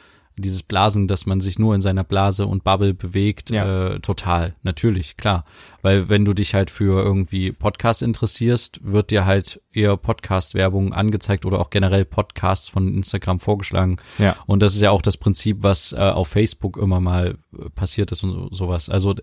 dieses 0.42 0.64
Blasen, 0.64 1.08
dass 1.08 1.26
man 1.26 1.42
sich 1.42 1.60
nur 1.60 1.76
in 1.76 1.82
seiner 1.82 2.04
Blase 2.04 2.46
und 2.46 2.64
Bubble 2.64 2.94
bewegt, 2.94 3.50
Ja. 3.50 3.94
äh, 3.94 4.00
total, 4.00 4.56
natürlich, 4.64 5.18
klar. 5.18 5.46
Weil 5.82 6.10
wenn 6.10 6.26
du 6.26 6.34
dich 6.34 6.54
halt 6.54 6.72
für 6.72 7.02
irgendwie 7.04 7.52
Podcast 7.52 8.02
interessierst, 8.02 8.80
wird 8.84 9.12
dir 9.12 9.26
halt 9.26 9.62
eher 9.72 9.96
Podcast-Werbung 9.98 10.94
angezeigt 10.94 11.46
oder 11.46 11.60
auch 11.60 11.70
generell 11.70 12.06
Podcasts 12.06 12.68
von 12.68 12.94
Instagram 12.94 13.40
vorgeschlagen. 13.40 13.98
Ja. 14.18 14.36
Und 14.46 14.62
das 14.62 14.76
ist 14.76 14.82
ja 14.82 14.92
auch 14.92 15.02
das 15.02 15.18
Prinzip, 15.18 15.58
was 15.62 15.94
äh, 15.94 15.98
auf 15.98 16.28
Facebook 16.28 16.78
immer 16.78 17.00
mal 17.00 17.38
äh, 17.58 17.70
passiert 17.70 18.12
ist 18.12 18.24
und 18.24 18.32
so, 18.32 18.50
sowas. 18.52 18.90
Also 18.90 19.16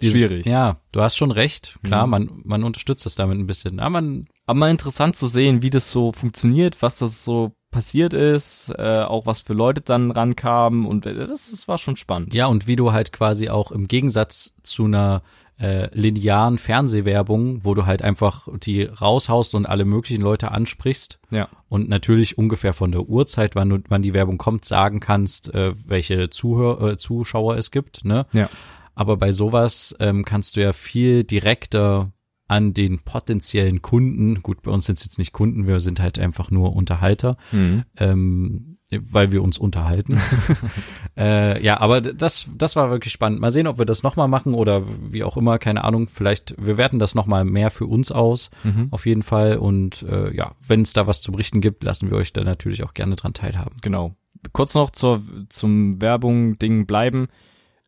dieses, 0.00 0.20
Schwierig. 0.20 0.46
Ja, 0.46 0.78
du 0.90 1.00
hast 1.02 1.16
schon 1.16 1.30
recht. 1.30 1.78
Klar, 1.84 2.06
Mhm. 2.06 2.10
man, 2.10 2.30
man 2.44 2.64
unterstützt 2.64 3.06
das 3.06 3.14
damit 3.14 3.38
ein 3.38 3.46
bisschen. 3.46 3.78
Aber 3.78 3.90
man 3.90 4.26
Aber 4.46 4.58
mal 4.58 4.70
interessant 4.70 5.14
zu 5.16 5.26
sehen, 5.28 5.62
wie 5.62 5.70
das 5.70 5.92
so 5.92 6.12
funktioniert, 6.12 6.80
was 6.82 6.98
das 6.98 7.24
so 7.24 7.52
passiert 7.72 8.14
ist, 8.14 8.72
äh, 8.78 9.02
auch 9.02 9.26
was 9.26 9.40
für 9.40 9.54
Leute 9.54 9.80
dann 9.80 10.12
rankamen 10.12 10.86
und 10.86 11.06
das, 11.06 11.28
das 11.28 11.66
war 11.66 11.78
schon 11.78 11.96
spannend. 11.96 12.32
Ja, 12.32 12.46
und 12.46 12.68
wie 12.68 12.76
du 12.76 12.92
halt 12.92 13.12
quasi 13.12 13.48
auch 13.48 13.72
im 13.72 13.88
Gegensatz 13.88 14.52
zu 14.62 14.84
einer 14.84 15.22
äh, 15.58 15.88
linearen 15.92 16.58
Fernsehwerbung, 16.58 17.64
wo 17.64 17.74
du 17.74 17.86
halt 17.86 18.02
einfach 18.02 18.48
die 18.62 18.82
raushaust 18.82 19.54
und 19.54 19.66
alle 19.66 19.84
möglichen 19.84 20.22
Leute 20.22 20.50
ansprichst 20.50 21.18
Ja. 21.30 21.48
und 21.68 21.88
natürlich 21.88 22.38
ungefähr 22.38 22.74
von 22.74 22.92
der 22.92 23.02
Uhrzeit, 23.02 23.54
wann, 23.54 23.68
du, 23.68 23.78
wann 23.88 24.02
die 24.02 24.14
Werbung 24.14 24.38
kommt, 24.38 24.64
sagen 24.64 25.00
kannst, 25.00 25.52
äh, 25.54 25.72
welche 25.86 26.30
Zuhör, 26.30 26.80
äh, 26.92 26.96
Zuschauer 26.96 27.56
es 27.56 27.70
gibt. 27.70 28.04
Ne? 28.04 28.26
Ja. 28.32 28.48
Aber 28.94 29.16
bei 29.16 29.32
sowas 29.32 29.96
ähm, 30.00 30.24
kannst 30.24 30.56
du 30.56 30.60
ja 30.62 30.72
viel 30.72 31.24
direkter 31.24 32.12
an 32.52 32.74
den 32.74 33.00
potenziellen 33.00 33.80
Kunden, 33.80 34.42
gut, 34.42 34.62
bei 34.62 34.70
uns 34.70 34.84
sind 34.84 34.98
es 34.98 35.04
jetzt 35.04 35.18
nicht 35.18 35.32
Kunden, 35.32 35.66
wir 35.66 35.80
sind 35.80 36.00
halt 36.00 36.18
einfach 36.18 36.50
nur 36.50 36.76
Unterhalter, 36.76 37.36
Mhm. 37.50 37.84
ähm, 37.96 38.76
weil 38.90 39.32
wir 39.32 39.42
uns 39.42 39.56
unterhalten. 39.56 40.20
äh, 41.16 41.64
ja, 41.64 41.80
aber 41.80 42.02
das, 42.02 42.46
das 42.54 42.76
war 42.76 42.90
wirklich 42.90 43.10
spannend. 43.12 43.40
Mal 43.40 43.50
sehen, 43.50 43.66
ob 43.66 43.78
wir 43.78 43.86
das 43.86 44.02
nochmal 44.02 44.28
machen 44.28 44.52
oder 44.52 44.82
wie 45.10 45.24
auch 45.24 45.38
immer, 45.38 45.58
keine 45.58 45.84
Ahnung. 45.84 46.08
Vielleicht, 46.12 46.54
wir 46.58 46.76
werten 46.76 46.98
das 46.98 47.14
nochmal 47.14 47.46
mehr 47.46 47.70
für 47.70 47.86
uns 47.86 48.12
aus, 48.12 48.50
Mhm. 48.64 48.88
auf 48.90 49.06
jeden 49.06 49.22
Fall. 49.22 49.56
Und 49.56 50.02
äh, 50.02 50.34
ja, 50.36 50.54
wenn 50.66 50.82
es 50.82 50.92
da 50.92 51.06
was 51.06 51.22
zu 51.22 51.32
berichten 51.32 51.62
gibt, 51.62 51.84
lassen 51.84 52.10
wir 52.10 52.18
euch 52.18 52.34
da 52.34 52.44
natürlich 52.44 52.84
auch 52.84 52.92
gerne 52.92 53.16
dran 53.16 53.32
teilhaben. 53.32 53.76
Genau. 53.80 54.14
Kurz 54.52 54.74
noch 54.74 54.90
zur, 54.90 55.22
zum 55.48 56.00
Werbung-Ding 56.02 56.84
bleiben. 56.84 57.28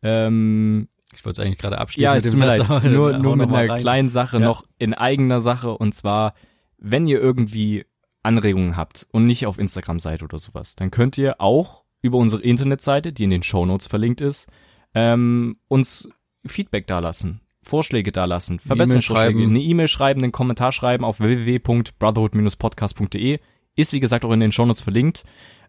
Ähm, 0.01 0.87
Ich 1.17 1.25
wollte 1.25 1.41
es 1.41 1.45
eigentlich 1.45 1.57
gerade 1.59 1.77
abschließen. 1.77 2.03
ja, 2.03 2.13
mit 2.15 2.25
es 2.25 2.31
tut 2.31 2.39
mir 2.39 2.57
leid. 2.57 2.83
Nur, 2.91 3.17
nur 3.17 3.35
mit 3.35 3.49
einer 3.49 3.69
rein. 3.69 3.79
kleinen 3.79 4.09
Sache 4.09 4.37
Ja. 4.39 4.45
noch 4.45 4.63
in 4.77 4.93
eigener 4.93 5.39
Sache 5.41 5.77
und 5.77 5.93
zwar, 5.95 6.33
wenn 6.77 7.07
ihr 7.07 7.19
irgendwie 7.21 7.85
Anregungen 8.23 8.75
habt 8.77 9.07
und 9.11 9.25
nicht 9.25 9.45
auf 9.45 9.59
Instagram 9.59 9.99
seid 9.99 10.23
oder 10.23 10.39
sowas, 10.39 10.75
dann 10.75 10.91
könnt 10.91 11.17
ihr 11.17 11.39
auch 11.41 11.83
über 12.01 12.17
unsere 12.17 12.41
Internetseite, 12.41 13.13
die 13.13 13.23
in 13.23 13.29
den 13.29 13.43
Shownotes 13.43 13.87
verlinkt 13.87 14.21
ist, 14.21 14.47
ähm, 14.93 15.57
uns 15.67 16.09
Feedback 16.45 16.87
dalassen, 16.87 17.41
Vorschläge 17.63 18.11
dalassen, 18.11 18.59
Verbesserungsvorschläge, 18.59 19.39
schreiben. 19.39 19.49
eine 19.49 19.59
E-Mail 19.61 19.87
schreiben, 19.87 20.21
einen 20.23 20.31
Kommentar 20.31 20.71
schreiben 20.71 21.03
auf 21.03 21.19
www.brotherhood-podcast.de. 21.19 23.39
Ist 23.75 23.93
wie 23.93 23.99
gesagt 23.99 24.23
auch 24.23 24.31
in 24.31 24.39
den 24.39 24.51
Shownotes 24.51 24.81
verlinkt, 24.81 25.23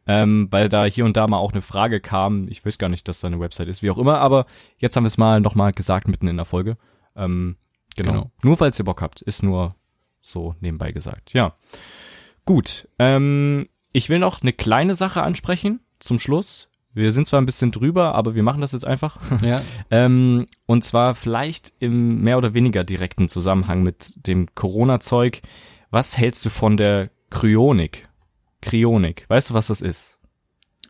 ähm, 0.07 0.49
weil 0.51 0.69
da 0.69 0.85
hier 0.85 1.05
und 1.05 1.17
da 1.17 1.27
mal 1.27 1.39
auch 1.39 1.53
eine 1.53 1.63
Frage 1.63 2.01
kam. 2.01 2.49
Ich 2.49 2.65
weiß 2.65 2.79
gar 2.79 2.89
nicht, 2.89 3.09
dass 3.09 3.21
da 3.21 3.27
eine 3.27 3.41
Website 3.41 3.69
ist, 3.69 3.83
wie 3.83 3.91
auch 3.91 3.99
immer, 3.99 4.19
aber 4.19 4.47
jetzt 4.79 4.97
haben 4.97 5.05
wir 5.05 5.09
es 5.09 5.19
mal 5.19 5.41
nochmal 5.41 5.73
gesagt 5.73 6.09
mitten 6.09 6.29
in 6.29 6.37
der 6.37 6.47
Folge. 6.47 6.77
Ähm, 7.17 7.57
genau. 7.97 8.13
Genau. 8.13 8.31
Nur 8.43 8.57
falls 8.57 8.79
ihr 8.79 8.85
Bock 8.85 9.03
habt, 9.03 9.23
ist 9.23 9.43
nur 9.43 9.75
so 10.21 10.55
nebenbei 10.61 10.93
gesagt. 10.93 11.33
Ja. 11.33 11.55
Gut. 12.45 12.89
Ähm, 12.99 13.69
ich 13.93 14.09
will 14.09 14.19
noch 14.19 14.43
eine 14.43 14.53
kleine 14.53 14.95
Sache 14.95 15.23
ansprechen 15.23 15.81
zum 15.99 16.19
Schluss. 16.19 16.71
Wir 16.93 17.11
sind 17.11 17.27
zwar 17.27 17.43
ein 17.43 17.47
bisschen 17.47 17.73
drüber, 17.73 18.15
aber 18.15 18.35
wir 18.35 18.43
machen 18.43 18.63
das 18.63 18.73
jetzt 18.73 18.87
einfach. 18.87 19.19
Ja, 19.43 19.61
Ähm, 19.91 20.47
und 20.65 20.83
zwar 20.83 21.15
vielleicht 21.15 21.73
im 21.79 22.23
mehr 22.23 22.39
oder 22.39 22.55
weniger 22.55 22.85
direkten 22.85 23.29
Zusammenhang 23.29 23.83
mit 23.83 24.27
dem 24.27 24.47
Corona-Zeug. 24.55 25.43
Was 25.91 26.17
hältst 26.17 26.45
du 26.47 26.51
von 26.51 26.77
der 26.77 27.11
Kryonik? 27.31 28.09
Kryonik. 28.63 29.25
Weißt 29.29 29.51
du, 29.51 29.55
was 29.55 29.67
das 29.69 29.81
ist? 29.81 30.19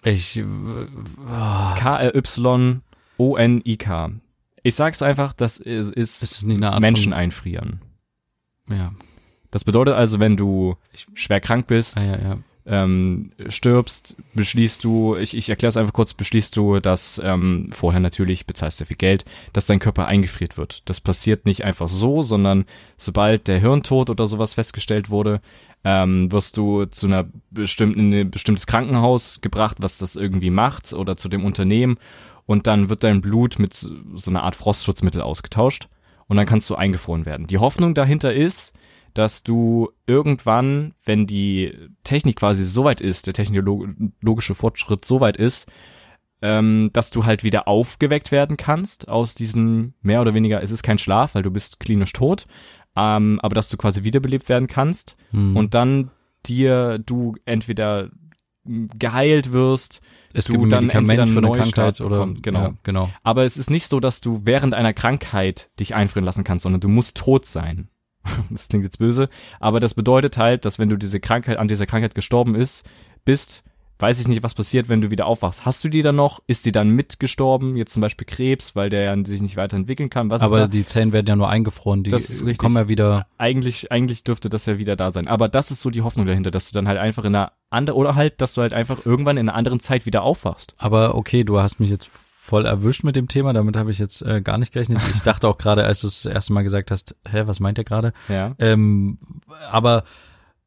ich, 0.04 0.36
äh, 0.38 0.44
oh, 0.44 1.74
K-R-Y-O-N-I-K. 3.18 4.10
Ich 4.62 4.74
sag's 4.74 5.02
einfach, 5.02 5.32
das 5.32 5.58
ist, 5.58 5.92
ist 5.92 6.22
ist 6.22 6.44
eine 6.44 6.72
Art 6.72 6.80
Menschen 6.80 7.12
einfrieren. 7.12 7.80
Ja. 8.68 8.92
Das 9.50 9.64
bedeutet 9.64 9.94
also, 9.94 10.18
wenn 10.18 10.36
du 10.36 10.76
schwer 11.14 11.40
krank 11.40 11.66
bist, 11.68 11.96
Ah, 11.98 12.04
ja, 12.04 12.18
ja. 12.18 12.38
ähm, 12.66 13.30
stirbst, 13.48 14.16
beschließt 14.34 14.82
du, 14.82 15.14
ich, 15.16 15.36
ich 15.36 15.48
erkläre 15.48 15.68
es 15.68 15.76
einfach 15.76 15.92
kurz, 15.92 16.14
beschließt 16.14 16.56
du, 16.56 16.80
dass 16.80 17.20
ähm, 17.24 17.70
vorher 17.72 18.00
natürlich 18.00 18.46
bezahlst 18.46 18.80
du 18.80 18.84
viel 18.86 18.96
Geld, 18.96 19.24
dass 19.52 19.66
dein 19.66 19.78
Körper 19.78 20.06
eingefriert 20.06 20.56
wird. 20.58 20.82
Das 20.88 21.00
passiert 21.00 21.46
nicht 21.46 21.62
einfach 21.64 21.88
so, 21.88 22.22
sondern 22.22 22.64
sobald 22.98 23.46
der 23.46 23.60
Hirntod 23.60 24.10
oder 24.10 24.26
sowas 24.26 24.54
festgestellt 24.54 25.10
wurde, 25.10 25.40
ähm, 25.88 26.32
wirst 26.32 26.56
du 26.56 26.86
zu 26.86 27.06
einer 27.06 27.26
bestimmten, 27.52 28.12
in 28.12 28.12
ein 28.12 28.30
bestimmtes 28.32 28.66
Krankenhaus 28.66 29.40
gebracht, 29.40 29.76
was 29.78 29.98
das 29.98 30.16
irgendwie 30.16 30.50
macht 30.50 30.92
oder 30.92 31.16
zu 31.16 31.28
dem 31.28 31.44
Unternehmen. 31.44 31.98
Und 32.44 32.66
dann 32.66 32.88
wird 32.88 33.04
dein 33.04 33.20
Blut 33.20 33.60
mit 33.60 33.74
so 33.74 34.30
einer 34.30 34.42
Art 34.42 34.56
Frostschutzmittel 34.56 35.20
ausgetauscht. 35.20 35.88
Und 36.26 36.38
dann 36.38 36.46
kannst 36.46 36.68
du 36.70 36.74
eingefroren 36.74 37.24
werden. 37.24 37.46
Die 37.46 37.58
Hoffnung 37.58 37.94
dahinter 37.94 38.34
ist, 38.34 38.72
dass 39.14 39.44
du 39.44 39.90
irgendwann, 40.08 40.92
wenn 41.04 41.28
die 41.28 41.72
Technik 42.02 42.34
quasi 42.34 42.64
so 42.64 42.82
weit 42.82 43.00
ist, 43.00 43.28
der 43.28 43.34
technologische 43.34 44.56
Fortschritt 44.56 45.04
so 45.04 45.20
weit 45.20 45.36
ist, 45.36 45.70
ähm, 46.42 46.90
dass 46.92 47.10
du 47.10 47.24
halt 47.24 47.44
wieder 47.44 47.68
aufgeweckt 47.68 48.32
werden 48.32 48.56
kannst 48.56 49.08
aus 49.08 49.36
diesem 49.36 49.94
mehr 50.02 50.20
oder 50.20 50.34
weniger, 50.34 50.62
es 50.62 50.72
ist 50.72 50.82
kein 50.82 50.98
Schlaf, 50.98 51.36
weil 51.36 51.42
du 51.42 51.50
bist 51.52 51.78
klinisch 51.78 52.12
tot, 52.12 52.46
ähm, 52.96 53.38
aber 53.42 53.54
dass 53.54 53.68
du 53.68 53.76
quasi 53.76 54.02
wiederbelebt 54.04 54.48
werden 54.48 54.68
kannst 54.68 55.16
Hm. 55.30 55.56
und 55.56 55.74
dann 55.74 56.10
dir 56.46 56.98
du 56.98 57.34
entweder 57.44 58.10
geheilt 58.64 59.52
wirst, 59.52 60.00
es 60.32 60.46
du 60.46 60.52
gibt 60.52 60.64
ein 60.64 60.70
dann 60.70 60.86
Medikament 60.86 61.20
entweder 61.20 61.26
für 61.32 61.38
eine 61.38 61.46
einen 61.46 61.72
Krankheit 61.72 62.00
oder 62.00 62.16
bekommst, 62.16 62.42
genau. 62.42 62.60
Ja, 62.60 62.74
genau. 62.82 63.10
aber 63.22 63.44
es 63.44 63.56
ist 63.56 63.70
nicht 63.70 63.86
so, 63.86 64.00
dass 64.00 64.20
du 64.20 64.42
während 64.44 64.74
einer 64.74 64.92
Krankheit 64.92 65.70
dich 65.78 65.94
einfrieren 65.94 66.24
lassen 66.24 66.44
kannst, 66.44 66.64
sondern 66.64 66.80
du 66.80 66.88
musst 66.88 67.16
tot 67.16 67.46
sein. 67.46 67.88
Das 68.50 68.68
klingt 68.68 68.84
jetzt 68.84 68.98
böse, 68.98 69.28
aber 69.60 69.78
das 69.78 69.94
bedeutet 69.94 70.36
halt, 70.36 70.64
dass 70.64 70.78
wenn 70.80 70.88
du 70.88 70.96
diese 70.96 71.20
Krankheit 71.20 71.58
an 71.58 71.68
dieser 71.68 71.86
Krankheit 71.86 72.14
gestorben 72.14 72.56
ist, 72.56 72.84
bist, 73.24 73.62
weiß 73.98 74.20
ich 74.20 74.28
nicht, 74.28 74.42
was 74.42 74.54
passiert, 74.54 74.88
wenn 74.88 75.00
du 75.00 75.10
wieder 75.10 75.26
aufwachst. 75.26 75.64
Hast 75.64 75.82
du 75.82 75.88
die 75.88 76.02
dann 76.02 76.16
noch? 76.16 76.42
Ist 76.46 76.66
die 76.66 76.72
dann 76.72 76.90
mitgestorben? 76.90 77.76
Jetzt 77.76 77.94
zum 77.94 78.02
Beispiel 78.02 78.26
Krebs, 78.26 78.76
weil 78.76 78.90
der 78.90 79.02
ja 79.02 79.24
sich 79.24 79.40
nicht 79.40 79.56
weiterentwickeln 79.56 80.10
kann. 80.10 80.28
Was 80.30 80.42
Aber 80.42 80.68
die 80.68 80.84
Zellen 80.84 81.12
werden 81.12 81.26
ja 81.26 81.36
nur 81.36 81.48
eingefroren, 81.48 82.02
die 82.02 82.10
kommen 82.56 82.76
ja 82.76 82.88
wieder. 82.88 83.26
eigentlich, 83.38 83.90
eigentlich 83.90 84.24
dürfte 84.24 84.48
das 84.48 84.66
ja 84.66 84.78
wieder 84.78 84.96
da 84.96 85.10
sein. 85.10 85.26
Aber 85.28 85.48
das 85.48 85.70
ist 85.70 85.80
so 85.80 85.90
die 85.90 86.02
Hoffnung 86.02 86.26
dahinter, 86.26 86.50
dass 86.50 86.68
du 86.68 86.74
dann 86.74 86.88
halt 86.88 86.98
einfach 86.98 87.24
in 87.24 87.34
einer 87.34 87.52
anderen, 87.70 87.98
oder 87.98 88.14
halt, 88.14 88.40
dass 88.40 88.54
du 88.54 88.60
halt 88.60 88.72
einfach 88.72 89.06
irgendwann 89.06 89.38
in 89.38 89.48
einer 89.48 89.56
anderen 89.56 89.80
Zeit 89.80 90.06
wieder 90.06 90.22
aufwachst. 90.22 90.74
Aber 90.78 91.14
okay, 91.14 91.44
du 91.44 91.58
hast 91.58 91.80
mich 91.80 91.90
jetzt 91.90 92.06
voll 92.46 92.64
erwischt 92.64 93.02
mit 93.02 93.16
dem 93.16 93.26
Thema, 93.28 93.52
damit 93.52 93.76
habe 93.76 93.90
ich 93.90 93.98
jetzt 93.98 94.22
äh, 94.22 94.40
gar 94.40 94.56
nicht 94.56 94.72
gerechnet. 94.72 95.00
Ich 95.10 95.22
dachte 95.22 95.48
auch 95.48 95.58
gerade, 95.58 95.84
als 95.84 96.02
du 96.02 96.06
es 96.06 96.22
das 96.22 96.32
erste 96.32 96.52
Mal 96.52 96.62
gesagt 96.62 96.90
hast, 96.90 97.16
hä, 97.28 97.42
was 97.46 97.58
meint 97.58 97.78
er 97.78 97.84
gerade? 97.84 98.12
Ja. 98.28 98.54
Ähm, 98.60 99.18
aber 99.70 100.04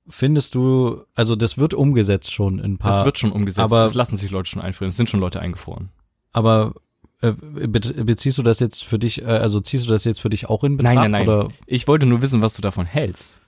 findest 0.09 0.55
du, 0.55 1.03
also 1.15 1.35
das 1.35 1.57
wird 1.57 1.73
umgesetzt 1.73 2.31
schon 2.33 2.59
in 2.59 2.73
ein 2.73 2.77
paar, 2.77 2.91
Das 2.91 3.05
wird 3.05 3.17
schon 3.19 3.31
umgesetzt. 3.31 3.59
aber- 3.59 3.85
es 3.85 3.93
lassen 3.93 4.17
sich 4.17 4.31
Leute 4.31 4.49
schon 4.49 4.61
einfrieren. 4.61 4.89
Es 4.89 4.97
sind 4.97 5.09
schon 5.09 5.19
Leute 5.19 5.39
eingefroren. 5.39 5.89
aber 6.31 6.73
äh, 7.21 7.33
be 7.33 7.79
beziehst 8.05 8.37
du 8.37 8.43
das 8.43 8.59
jetzt 8.61 8.83
für 8.85 8.97
dich, 8.97 9.21
äh, 9.21 9.25
also 9.25 9.59
ziehst 9.59 9.85
du 9.87 9.89
das 9.91 10.05
jetzt 10.05 10.21
für 10.21 10.29
dich 10.29 10.47
auch 10.47 10.63
in 10.63 10.77
Betracht? 10.77 10.95
Nein, 10.95 11.11
nein, 11.11 11.25
nein. 11.25 11.29
Oder 11.29 11.49
Ich 11.65 11.85
wollte 11.87 12.05
nur 12.05 12.21
wissen, 12.21 12.41
was 12.41 12.53
du 12.53 12.61
davon 12.61 12.85
hältst. 12.85 13.41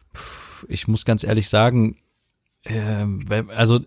ich 0.68 0.88
muss 0.89 1.05
ganz 1.05 1.24
ehrlich 1.24 1.47
sagen, 1.47 1.97
wenn- 2.64 3.49
also 3.49 3.80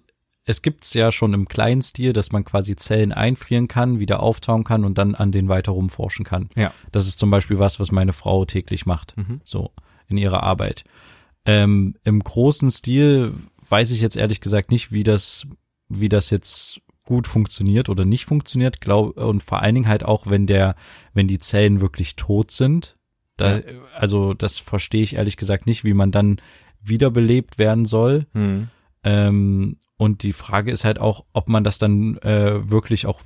es 0.47 0.63
gibt's 0.63 0.93
ja 0.95 1.13
schon 1.13 1.33
im 1.33 1.49
kleinen 1.49 1.81
Stil, 1.83 2.13
dass 2.13 2.33
man 2.33 2.45
quasi 2.45 2.77
Zellen 2.77 3.13
einfrieren 3.13 3.69
kann, 3.69 3.99
wieder 3.99 4.21
auftauen 4.21 4.65
kann 4.65 4.85
und 4.85 4.99
dann 4.99 5.15
an 5.15 5.33
denen 5.33 5.49
weiter 5.49 5.73
rumforschen 5.73 6.25
kann. 6.25 6.51
Ja. 6.55 6.73
Das 6.93 7.07
ist 7.07 7.19
zum 7.19 7.31
Beispiel 7.31 7.59
was, 7.59 7.81
was 7.81 7.93
meine 7.93 8.13
Frau 8.13 8.45
täglich 8.45 8.85
macht, 8.87 9.17
Mhm. 9.17 9.41
so 9.45 9.71
in 10.09 10.17
ihrer 10.19 10.43
Arbeit. 10.43 10.85
Ähm, 11.47 11.97
Im 12.05 12.21
großen 12.21 12.71
Stil 12.71 13.35
weiß 13.69 13.91
ich 13.91 14.01
jetzt 14.01 14.17
ehrlich 14.17 14.41
gesagt 14.41 14.71
nicht, 14.71 14.93
wie 14.93 15.03
das, 15.03 15.47
wie 15.89 16.09
das 16.09 16.31
jetzt 16.31 16.81
gut 17.05 17.27
funktioniert 17.27 17.89
oder 17.89 18.05
nicht 18.05 18.25
funktioniert, 18.25 18.81
glaub, 18.81 19.17
und 19.19 19.43
vor 19.43 19.61
allen 19.61 19.75
Dingen 19.75 19.89
halt 19.89 20.05
auch, 20.05 20.27
wenn 20.27 20.47
der, 20.47 20.75
wenn 21.13 21.29
die 21.29 21.39
Zellen 21.39 21.81
wirklich 21.81 22.17
tot 22.17 22.51
sind. 22.51 22.97
Da, 23.37 23.59
Ja. 23.59 23.63
Also 23.95 24.33
das 24.33 24.59
verstehe 24.59 25.03
ich 25.03 25.17
ehrlich 25.17 25.37
gesagt 25.37 25.67
nicht, 25.67 25.85
wie 25.85 25.95
man 25.95 26.13
dann 26.13 26.41
wiederbelebt 26.83 27.59
werden 27.59 27.85
soll. 27.85 28.27
Hm. 28.33 28.69
Ähm, 29.03 29.77
und 29.97 30.23
die 30.23 30.33
Frage 30.33 30.71
ist 30.71 30.85
halt 30.85 30.99
auch, 30.99 31.25
ob 31.33 31.49
man 31.49 31.65
das 31.65 31.79
dann 31.79 32.17
äh, 32.19 32.71
wirklich 32.71 33.07
auch, 33.07 33.21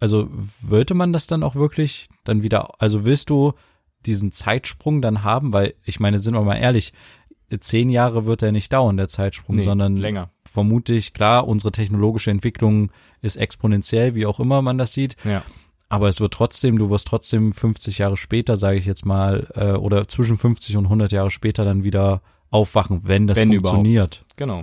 also 0.00 0.28
wollte 0.60 0.94
man 0.94 1.12
das 1.12 1.26
dann 1.26 1.42
auch 1.42 1.54
wirklich 1.54 2.08
dann 2.24 2.42
wieder, 2.42 2.80
also 2.80 3.04
willst 3.04 3.30
du 3.30 3.54
diesen 4.06 4.32
Zeitsprung 4.32 5.02
dann 5.02 5.24
haben? 5.24 5.52
Weil 5.52 5.74
ich 5.84 6.00
meine, 6.00 6.18
sind 6.18 6.34
wir 6.34 6.42
mal 6.42 6.56
ehrlich, 6.56 6.92
zehn 7.58 7.88
Jahre 7.90 8.26
wird 8.26 8.42
er 8.42 8.52
nicht 8.52 8.72
dauern, 8.72 8.96
der 8.96 9.08
Zeitsprung, 9.08 9.56
Nee, 9.56 9.62
sondern 9.62 9.96
länger. 9.96 10.30
vermutlich, 10.44 11.12
klar, 11.14 11.48
unsere 11.48 11.72
technologische 11.72 12.30
Entwicklung 12.30 12.90
ist 13.22 13.36
exponentiell, 13.36 14.14
wie 14.14 14.26
auch 14.26 14.38
immer 14.38 14.62
man 14.62 14.78
das 14.78 14.92
sieht. 14.92 15.16
Ja. 15.24 15.42
Aber 15.88 16.06
es 16.06 16.20
wird 16.20 16.32
trotzdem, 16.32 16.78
du 16.78 16.88
wirst 16.90 17.08
trotzdem 17.08 17.52
50 17.52 17.98
Jahre 17.98 18.16
später, 18.16 18.56
sage 18.56 18.78
ich 18.78 18.86
jetzt 18.86 19.04
mal, 19.04 19.48
äh, 19.56 19.72
oder 19.72 20.06
zwischen 20.06 20.38
50 20.38 20.76
und 20.76 20.84
100 20.84 21.10
Jahre 21.10 21.32
später 21.32 21.64
dann 21.64 21.82
wieder 21.82 22.22
aufwachen, 22.50 23.00
wenn 23.04 23.26
das 23.26 23.38
Wenn 23.38 23.48
funktioniert. 23.50 24.24
Genau. 24.36 24.62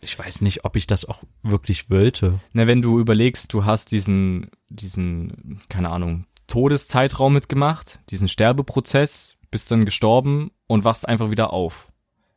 Ich 0.00 0.18
weiß 0.18 0.40
nicht, 0.40 0.64
ob 0.64 0.74
ich 0.76 0.86
das 0.86 1.04
auch 1.04 1.22
wirklich 1.42 1.88
wollte. 1.90 2.40
Na, 2.52 2.66
wenn 2.66 2.82
du 2.82 2.98
überlegst, 2.98 3.52
du 3.52 3.64
hast 3.64 3.92
diesen, 3.92 4.50
diesen, 4.68 5.60
keine 5.68 5.90
Ahnung, 5.90 6.26
Todeszeitraum 6.48 7.32
mitgemacht, 7.32 8.00
diesen 8.10 8.28
Sterbeprozess, 8.28 9.36
bist 9.50 9.70
dann 9.70 9.84
gestorben 9.84 10.50
und 10.66 10.84
wachst 10.84 11.08
einfach 11.08 11.30
wieder 11.30 11.52
auf. 11.52 11.88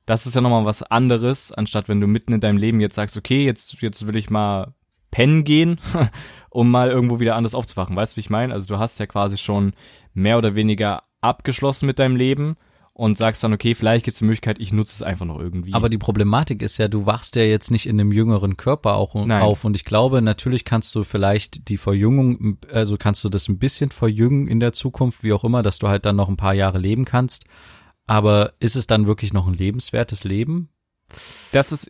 Das 0.08 0.26
ist 0.26 0.36
ja 0.36 0.42
nochmal 0.42 0.66
was 0.66 0.84
anderes, 0.84 1.52
anstatt 1.52 1.90
wenn 1.90 2.02
du 2.02 2.08
mitten 2.08 2.34
in 2.34 2.40
deinem 2.40 2.58
Leben 2.58 2.80
jetzt 2.80 2.96
sagst, 2.96 3.18
okay, 3.18 3.46
jetzt, 3.46 3.80
jetzt 3.82 4.08
will 4.08 4.16
ich 4.16 4.30
mal 4.30 4.74
pennen 5.12 5.44
gehen, 5.44 5.80
um 6.50 6.72
mal 6.72 6.90
irgendwo 6.90 7.20
wieder 7.20 7.36
anders 7.36 7.54
aufzuwachen. 7.54 7.96
Weißt 7.96 8.14
du, 8.14 8.16
wie 8.16 8.22
ich 8.22 8.30
meine? 8.30 8.54
Also 8.54 8.68
du 8.68 8.80
hast 8.80 9.00
ja 9.00 9.06
quasi 9.06 9.38
schon 9.38 9.74
mehr 10.14 10.38
oder 10.38 10.56
weniger 10.56 11.04
abgeschlossen 11.20 11.88
mit 11.88 12.00
deinem 12.00 12.16
Leben 12.16 12.56
und 12.94 13.18
sagst 13.18 13.44
dann, 13.44 13.54
okay, 13.54 13.76
vielleicht 13.76 14.06
gibt 14.06 14.16
es 14.16 14.20
die 14.20 14.26
Möglichkeit, 14.26 14.60
ich 14.60 14.72
nutze 14.72 14.94
es 14.94 15.04
einfach 15.04 15.26
noch 15.26 15.40
irgendwie. 15.40 15.74
Aber 15.74 15.90
die 15.90 15.98
Problematik 15.98 16.62
ist 16.62 16.78
ja, 16.78 16.88
du 16.88 17.06
wachst 17.06 17.36
ja 17.36 17.44
jetzt 17.44 17.70
nicht 17.70 17.86
in 17.86 18.00
einem 18.00 18.14
jüngeren 18.14 18.56
Körper 18.56 18.96
auch 18.96 19.14
Nein. 19.14 19.42
auf. 19.42 19.66
Und 19.66 19.76
ich 19.76 19.84
glaube, 19.84 20.22
natürlich 20.22 20.64
kannst 20.64 20.96
du 20.96 21.04
vielleicht 21.04 21.68
die 21.68 21.78
Verjüngung, 21.78 22.58
also 22.72 22.96
kannst 22.98 23.26
du 23.26 23.30
das 23.30 23.50
ein 23.50 23.60
bisschen 23.60 23.92
verjüngen 23.92 24.48
in 24.48 24.62
der 24.62 24.72
Zukunft, 24.72 25.22
wie 25.22 25.34
auch 25.34 25.44
immer, 25.44 25.64
dass 25.64 25.80
du 25.80 25.90
halt 25.90 26.06
dann 26.06 26.16
noch 26.16 26.30
ein 26.30 26.38
paar 26.38 26.54
Jahre 26.54 26.80
leben 26.80 27.04
kannst. 27.04 27.46
Aber 28.08 28.54
ist 28.60 28.76
es 28.76 28.88
dann 28.88 29.06
wirklich 29.06 29.34
noch 29.34 29.48
ein 29.48 29.54
lebenswertes 29.54 30.24
Leben? 30.24 30.70
Das 31.54 31.72
ist, 31.72 31.90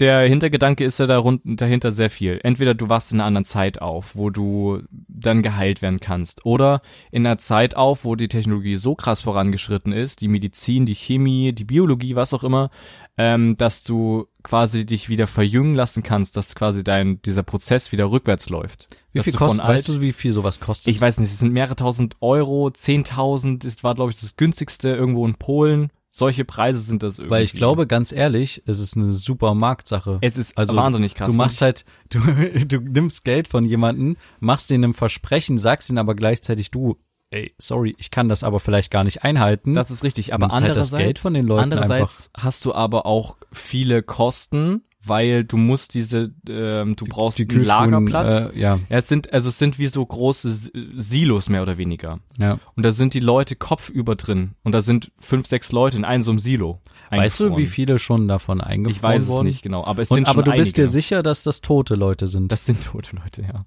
der 0.00 0.22
Hintergedanke 0.22 0.84
ist 0.84 0.98
ja 0.98 1.06
darun- 1.06 1.40
dahinter 1.44 1.92
sehr 1.92 2.10
viel. 2.10 2.40
Entweder 2.42 2.74
du 2.74 2.88
wachst 2.88 3.12
in 3.12 3.20
einer 3.20 3.26
anderen 3.26 3.44
Zeit 3.44 3.80
auf, 3.80 4.16
wo 4.16 4.30
du 4.30 4.82
dann 4.90 5.42
geheilt 5.42 5.82
werden 5.82 6.00
kannst, 6.00 6.44
oder 6.44 6.82
in 7.12 7.24
einer 7.24 7.38
Zeit 7.38 7.76
auf, 7.76 8.04
wo 8.04 8.16
die 8.16 8.28
Technologie 8.28 8.76
so 8.76 8.96
krass 8.96 9.20
vorangeschritten 9.20 9.92
ist, 9.92 10.20
die 10.20 10.28
Medizin, 10.28 10.84
die 10.84 10.96
Chemie, 10.96 11.52
die 11.52 11.64
Biologie, 11.64 12.16
was 12.16 12.34
auch 12.34 12.42
immer, 12.42 12.70
ähm, 13.16 13.56
dass 13.56 13.84
du 13.84 14.26
quasi 14.42 14.84
dich 14.84 15.08
wieder 15.08 15.26
verjüngen 15.26 15.74
lassen 15.74 16.02
kannst, 16.02 16.36
dass 16.36 16.54
quasi 16.54 16.84
dein, 16.84 17.22
dieser 17.22 17.42
Prozess 17.42 17.92
wieder 17.92 18.10
rückwärts 18.10 18.50
läuft. 18.50 18.88
Wie 19.12 19.22
viel 19.22 19.32
kostet, 19.32 19.64
weißt 19.64 19.88
du, 19.88 20.00
wie 20.00 20.12
viel 20.12 20.32
sowas 20.32 20.60
kostet? 20.60 20.92
Ich 20.94 21.00
weiß 21.00 21.20
nicht, 21.20 21.30
es 21.30 21.38
sind 21.38 21.52
mehrere 21.52 21.76
tausend 21.76 22.16
Euro, 22.20 22.70
zehntausend, 22.70 23.64
ist 23.64 23.84
war 23.84 23.94
glaube 23.94 24.10
ich 24.12 24.20
das 24.20 24.36
günstigste 24.36 24.90
irgendwo 24.90 25.26
in 25.26 25.36
Polen. 25.36 25.90
Solche 26.16 26.46
Preise 26.46 26.80
sind 26.80 27.02
das 27.02 27.18
irgendwie. 27.18 27.30
Weil 27.30 27.44
ich 27.44 27.52
glaube, 27.52 27.86
ganz 27.86 28.10
ehrlich, 28.10 28.62
es 28.64 28.78
ist 28.78 28.96
eine 28.96 29.12
super 29.12 29.52
Marktsache. 29.52 30.16
es 30.22 30.38
ist 30.38 30.56
also 30.56 30.74
wahnsinnig 30.74 31.14
krass. 31.14 31.28
Du 31.28 31.36
machst 31.36 31.60
halt, 31.60 31.84
du, 32.08 32.20
du 32.20 32.80
nimmst 32.80 33.22
Geld 33.22 33.48
von 33.48 33.66
jemanden, 33.66 34.16
machst 34.40 34.70
denen 34.70 34.84
ein 34.84 34.94
Versprechen, 34.94 35.58
sagst 35.58 35.90
ihnen 35.90 35.98
aber 35.98 36.14
gleichzeitig 36.14 36.70
du, 36.70 36.96
ey, 37.28 37.54
sorry, 37.58 37.94
ich 37.98 38.10
kann 38.10 38.30
das 38.30 38.44
aber 38.44 38.60
vielleicht 38.60 38.90
gar 38.90 39.04
nicht 39.04 39.24
einhalten. 39.24 39.74
Das 39.74 39.90
ist 39.90 40.04
richtig, 40.04 40.32
aber 40.32 40.46
halt 40.46 40.54
andererseits, 40.54 40.90
das 40.90 40.98
Geld 40.98 41.18
von 41.18 41.34
den 41.34 41.46
Leuten 41.46 41.64
andererseits 41.64 42.30
hast 42.34 42.64
du 42.64 42.72
aber 42.72 43.04
auch 43.04 43.36
viele 43.52 44.02
Kosten, 44.02 44.84
weil 45.08 45.44
du 45.44 45.56
musst 45.56 45.94
diese, 45.94 46.32
ähm, 46.48 46.96
du 46.96 47.04
brauchst 47.06 47.38
einen 47.38 47.48
Kühltruhen, 47.48 47.66
Lagerplatz. 47.66 48.46
Äh, 48.54 48.58
ja, 48.60 48.74
ja, 48.88 48.98
es 48.98 49.08
sind, 49.08 49.32
also 49.32 49.48
es 49.48 49.58
sind 49.58 49.78
wie 49.78 49.86
so 49.86 50.04
große 50.04 50.70
Silos 50.96 51.48
mehr 51.48 51.62
oder 51.62 51.78
weniger. 51.78 52.20
ja. 52.38 52.58
Und 52.74 52.82
da 52.84 52.92
sind 52.92 53.14
die 53.14 53.20
Leute 53.20 53.56
kopfüber 53.56 54.16
drin. 54.16 54.52
Und 54.64 54.72
da 54.74 54.80
sind 54.82 55.12
fünf, 55.18 55.46
sechs 55.46 55.72
Leute 55.72 55.96
in 55.96 56.04
einem 56.04 56.22
so 56.22 56.30
einem 56.30 56.38
Silo. 56.38 56.80
Weißt 57.10 57.40
du, 57.40 57.56
wie 57.56 57.66
viele 57.66 57.98
schon 57.98 58.28
davon 58.28 58.60
eingefroren 58.60 58.96
Ich 58.96 59.02
weiß 59.02 59.22
es 59.22 59.28
wurden? 59.28 59.46
nicht 59.46 59.62
genau, 59.62 59.84
aber 59.84 60.02
es 60.02 60.10
Und, 60.10 60.16
sind 60.16 60.28
aber 60.28 60.44
schon 60.44 60.52
du 60.54 60.58
bist 60.58 60.76
dir 60.76 60.82
einige. 60.82 60.92
sicher, 60.92 61.22
dass 61.22 61.42
das 61.42 61.60
tote 61.60 61.94
Leute 61.94 62.26
sind. 62.26 62.50
Das 62.50 62.66
sind 62.66 62.82
tote 62.84 63.16
Leute, 63.16 63.42
ja. 63.42 63.64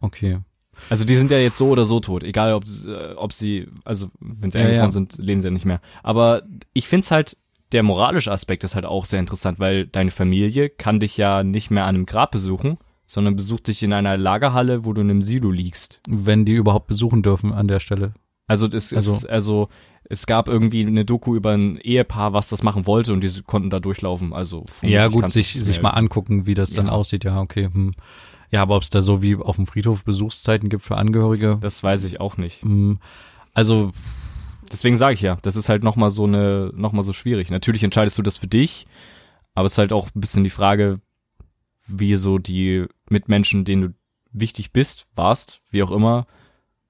okay. 0.00 0.38
Also 0.88 1.04
die 1.04 1.14
sind 1.14 1.30
ja 1.30 1.36
jetzt 1.38 1.58
so 1.58 1.68
oder 1.68 1.84
so 1.84 2.00
tot, 2.00 2.24
egal 2.24 2.54
ob, 2.54 2.64
äh, 2.86 3.12
ob 3.14 3.34
sie, 3.34 3.68
also 3.84 4.08
wenn 4.18 4.50
sie 4.50 4.58
Ja, 4.58 4.64
eingefroren 4.64 4.88
ja. 4.88 4.92
sind, 4.92 5.18
leben 5.18 5.40
sie 5.42 5.48
ja 5.48 5.50
nicht 5.50 5.66
mehr. 5.66 5.82
Aber 6.02 6.42
ich 6.72 6.88
find's 6.88 7.10
halt, 7.10 7.36
der 7.72 7.82
moralische 7.82 8.32
Aspekt 8.32 8.64
ist 8.64 8.74
halt 8.74 8.84
auch 8.86 9.04
sehr 9.04 9.20
interessant, 9.20 9.58
weil 9.58 9.86
deine 9.86 10.10
Familie 10.10 10.68
kann 10.70 11.00
dich 11.00 11.16
ja 11.16 11.42
nicht 11.44 11.70
mehr 11.70 11.84
an 11.84 11.94
einem 11.96 12.06
Grab 12.06 12.30
besuchen, 12.32 12.78
sondern 13.06 13.36
besucht 13.36 13.66
dich 13.68 13.82
in 13.82 13.92
einer 13.92 14.16
Lagerhalle, 14.16 14.84
wo 14.84 14.92
du 14.92 15.00
in 15.00 15.10
einem 15.10 15.22
Silo 15.22 15.50
liegst. 15.50 16.00
Wenn 16.08 16.44
die 16.44 16.54
überhaupt 16.54 16.86
besuchen 16.86 17.22
dürfen 17.22 17.52
an 17.52 17.68
der 17.68 17.80
Stelle. 17.80 18.14
Also 18.46 18.66
das 18.68 18.92
Also- 18.92 19.12
ist 19.12 19.26
also 19.28 19.68
es 20.04 20.26
gab 20.26 20.48
irgendwie 20.48 20.84
eine 20.84 21.04
Doku 21.04 21.36
über 21.36 21.52
ein 21.52 21.76
Ehepaar, 21.76 22.32
was 22.32 22.48
das 22.48 22.64
machen 22.64 22.86
wollte 22.86 23.12
und 23.12 23.22
die 23.22 23.42
konnten 23.42 23.70
da 23.70 23.78
durchlaufen. 23.78 24.32
Also 24.32 24.64
Ja, 24.82 25.06
gut, 25.06 25.30
sich, 25.30 25.54
es 25.54 25.66
sich 25.66 25.82
mal 25.82 25.90
angucken, 25.90 26.46
wie 26.46 26.54
das 26.54 26.70
dann 26.70 26.86
Ja. 26.86 26.92
aussieht. 26.92 27.22
Ja, 27.24 27.40
okay. 27.40 27.68
Hm. 27.72 27.94
Ja, 28.50 28.62
aber 28.62 28.74
ob 28.74 28.82
es 28.82 28.90
da 28.90 29.00
so 29.02 29.22
wie 29.22 29.36
auf 29.36 29.54
dem 29.56 29.66
Friedhof 29.66 30.04
Besuchszeiten 30.04 30.68
gibt 30.68 30.82
für 30.82 30.96
Angehörige, 30.96 31.58
Das 31.60 31.84
weiß 31.84 32.02
ich 32.02 32.20
auch 32.20 32.36
nicht. 32.36 32.62
hm, 32.62 32.98
also 33.54 33.92
Deswegen 34.72 34.96
sage 34.96 35.14
ich 35.14 35.20
ja, 35.20 35.36
das 35.42 35.56
ist 35.56 35.68
halt 35.68 35.82
noch 35.82 35.96
mal 35.96 36.10
so 36.10 36.24
eine 36.24 36.70
noch 36.74 36.92
mal 36.92 37.02
so 37.02 37.12
schwierig. 37.12 37.50
Natürlich 37.50 37.82
entscheidest 37.82 38.18
du 38.18 38.22
das 38.22 38.36
für 38.36 38.46
dich, 38.46 38.86
aber 39.54 39.66
es 39.66 39.72
ist 39.72 39.78
halt 39.78 39.92
auch 39.92 40.08
ein 40.14 40.20
bisschen 40.20 40.44
die 40.44 40.50
Frage, 40.50 41.00
wie 41.86 42.14
so 42.16 42.38
die 42.38 42.86
Mitmenschen, 43.08 43.64
denen 43.64 43.82
du 43.82 43.94
wichtig 44.32 44.72
bist, 44.72 45.06
warst, 45.14 45.60
wie 45.70 45.82
auch 45.82 45.90
immer, 45.90 46.26